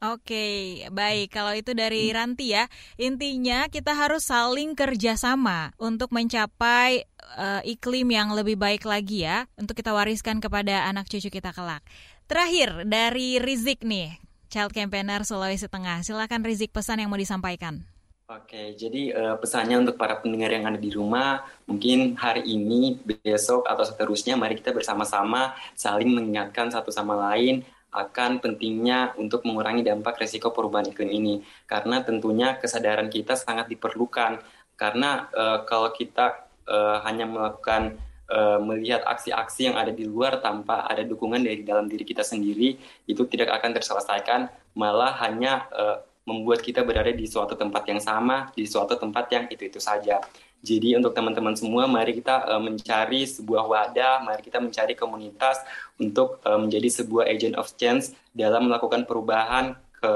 Oke, 0.04 0.86
baik. 0.94 1.34
Kalau 1.34 1.56
itu 1.56 1.74
dari 1.74 2.14
Ranti 2.14 2.54
ya, 2.54 2.70
intinya 3.00 3.66
kita 3.72 3.96
harus 3.96 4.28
saling 4.28 4.78
kerjasama 4.78 5.74
untuk 5.82 6.14
mencapai 6.14 7.10
uh, 7.40 7.64
iklim 7.66 8.14
yang 8.14 8.30
lebih 8.38 8.60
baik 8.60 8.86
lagi 8.86 9.26
ya, 9.26 9.50
untuk 9.58 9.74
kita 9.74 9.96
wariskan 9.96 10.38
kepada 10.38 10.86
anak 10.86 11.10
cucu 11.10 11.34
kita 11.34 11.50
kelak. 11.56 11.82
Terakhir 12.28 12.86
dari 12.86 13.40
Rizik 13.40 13.82
nih, 13.88 14.20
Child 14.56 14.72
Campaigner 14.72 15.28
Sulawesi 15.28 15.68
Tengah. 15.68 16.00
Silakan 16.00 16.40
Rizik 16.48 16.72
pesan 16.72 17.04
yang 17.04 17.12
mau 17.12 17.20
disampaikan. 17.20 17.84
Oke, 18.32 18.72
jadi 18.80 19.12
uh, 19.12 19.36
pesannya 19.36 19.84
untuk 19.84 20.00
para 20.00 20.16
pendengar 20.16 20.48
yang 20.48 20.64
ada 20.64 20.80
di 20.80 20.96
rumah, 20.96 21.44
mungkin 21.68 22.16
hari 22.16 22.48
ini, 22.48 22.96
besok, 23.04 23.68
atau 23.68 23.84
seterusnya, 23.84 24.40
mari 24.40 24.56
kita 24.56 24.72
bersama-sama 24.72 25.52
saling 25.76 26.08
mengingatkan 26.08 26.72
satu 26.72 26.88
sama 26.88 27.20
lain 27.20 27.68
akan 27.92 28.40
pentingnya 28.40 29.12
untuk 29.20 29.44
mengurangi 29.44 29.84
dampak 29.84 30.24
resiko 30.24 30.56
perubahan 30.56 30.88
iklim 30.88 31.12
ini. 31.12 31.36
Karena 31.68 32.00
tentunya 32.00 32.56
kesadaran 32.56 33.12
kita 33.12 33.36
sangat 33.36 33.68
diperlukan. 33.68 34.40
Karena 34.80 35.28
uh, 35.36 35.68
kalau 35.68 35.92
kita 35.92 36.48
uh, 36.64 37.04
hanya 37.04 37.28
melakukan 37.28 38.00
uh, 38.30 38.60
melihat 38.62 39.06
aksi-aksi 39.06 39.72
yang 39.72 39.76
ada 39.78 39.94
di 39.94 40.06
luar 40.06 40.42
tanpa 40.42 40.86
ada 40.90 41.06
dukungan 41.06 41.42
dari 41.42 41.62
dalam 41.62 41.86
diri 41.86 42.06
kita 42.06 42.26
sendiri, 42.26 42.78
itu 43.06 43.24
tidak 43.30 43.54
akan 43.62 43.72
terselesaikan, 43.76 44.50
malah 44.74 45.14
hanya 45.22 45.66
uh, 45.74 45.98
membuat 46.26 46.66
kita 46.66 46.82
berada 46.82 47.14
di 47.14 47.30
suatu 47.30 47.54
tempat 47.54 47.86
yang 47.86 48.02
sama, 48.02 48.50
di 48.58 48.66
suatu 48.66 48.98
tempat 48.98 49.30
yang 49.30 49.46
itu-itu 49.46 49.78
saja. 49.78 50.18
Jadi 50.66 50.98
untuk 50.98 51.14
teman-teman 51.14 51.54
semua, 51.54 51.86
mari 51.86 52.18
kita 52.18 52.42
uh, 52.50 52.58
mencari 52.58 53.30
sebuah 53.30 53.70
wadah, 53.70 54.26
mari 54.26 54.42
kita 54.42 54.58
mencari 54.58 54.98
komunitas 54.98 55.62
untuk 56.02 56.42
uh, 56.42 56.58
menjadi 56.58 56.90
sebuah 56.90 57.30
agent 57.30 57.54
of 57.54 57.70
change 57.78 58.18
dalam 58.34 58.66
melakukan 58.66 59.06
perubahan 59.06 59.78
ke 60.02 60.12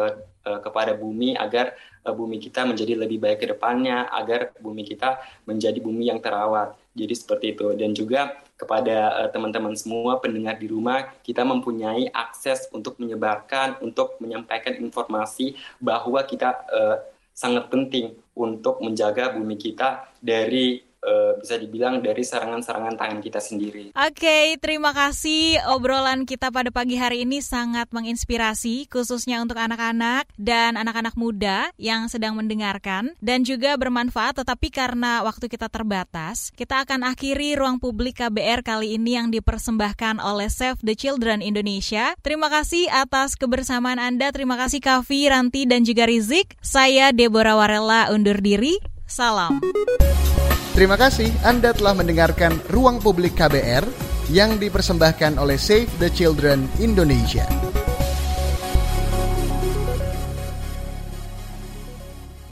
uh, 0.50 0.60
kepada 0.66 0.98
bumi 0.98 1.38
agar 1.38 1.78
bumi 2.04 2.40
kita 2.40 2.64
menjadi 2.64 2.96
lebih 2.96 3.20
baik 3.20 3.44
ke 3.44 3.48
depannya, 3.52 4.08
agar 4.12 4.56
bumi 4.60 4.88
kita 4.88 5.20
menjadi 5.44 5.80
bumi 5.80 6.10
yang 6.10 6.20
terawat. 6.20 6.76
Jadi 6.96 7.14
seperti 7.16 7.46
itu 7.56 7.68
dan 7.78 7.92
juga 7.96 8.42
kepada 8.60 9.30
teman-teman 9.32 9.72
uh, 9.72 9.80
semua 9.80 10.20
pendengar 10.20 10.60
di 10.60 10.68
rumah, 10.68 11.08
kita 11.24 11.48
mempunyai 11.48 12.12
akses 12.12 12.68
untuk 12.76 13.00
menyebarkan, 13.00 13.80
untuk 13.80 14.20
menyampaikan 14.20 14.76
informasi 14.76 15.56
bahwa 15.80 16.20
kita 16.28 16.60
uh, 16.68 17.00
sangat 17.32 17.72
penting 17.72 18.20
untuk 18.36 18.84
menjaga 18.84 19.32
bumi 19.32 19.56
kita 19.56 20.12
dari 20.20 20.89
uh, 21.04 21.38
bisa 21.40 21.56
dibilang 21.60 22.04
dari 22.04 22.24
serangan-serangan 22.24 22.96
tangan 22.96 23.20
kita 23.24 23.40
sendiri. 23.40 23.96
Oke, 23.96 24.20
okay, 24.20 24.46
terima 24.60 24.92
kasih 24.92 25.60
obrolan 25.72 26.24
kita 26.28 26.52
pada 26.52 26.70
pagi 26.72 27.00
hari 27.00 27.24
ini 27.24 27.40
sangat 27.44 27.92
menginspirasi 27.92 28.88
khususnya 28.92 29.40
untuk 29.44 29.60
anak-anak 29.60 30.28
dan 30.36 30.76
anak-anak 30.76 31.16
muda 31.16 31.72
yang 31.80 32.08
sedang 32.12 32.36
mendengarkan 32.36 33.16
dan 33.24 33.44
juga 33.44 33.76
bermanfaat 33.76 34.44
tetapi 34.44 34.72
karena 34.72 35.24
waktu 35.24 35.52
kita 35.52 35.68
terbatas, 35.68 36.52
kita 36.56 36.84
akan 36.88 37.08
akhiri 37.08 37.56
ruang 37.60 37.80
publik 37.80 38.20
KBR 38.20 38.64
kali 38.64 39.00
ini 39.00 39.16
yang 39.16 39.32
dipersembahkan 39.32 40.20
oleh 40.20 40.52
Save 40.52 40.82
the 40.84 40.96
Children 40.96 41.40
Indonesia. 41.40 42.16
Terima 42.20 42.52
kasih 42.52 42.92
atas 42.92 43.40
kebersamaan 43.40 44.00
Anda. 44.00 44.32
Terima 44.36 44.60
kasih 44.60 44.84
Kavi, 44.84 45.32
Ranti 45.32 45.64
dan 45.68 45.84
juga 45.88 46.08
Rizik. 46.08 46.60
Saya 46.60 47.12
Deborah 47.16 47.56
Warela 47.56 48.12
undur 48.12 48.40
diri. 48.44 48.80
Salam. 49.10 49.60
Terima 50.74 50.96
kasih 50.96 51.34
Anda 51.42 51.74
telah 51.74 51.98
mendengarkan 51.98 52.54
Ruang 52.70 53.02
Publik 53.02 53.34
KBR 53.34 53.84
yang 54.30 54.62
dipersembahkan 54.62 55.42
oleh 55.42 55.58
Save 55.58 55.90
the 55.98 56.14
Children 56.14 56.70
Indonesia. 56.78 57.69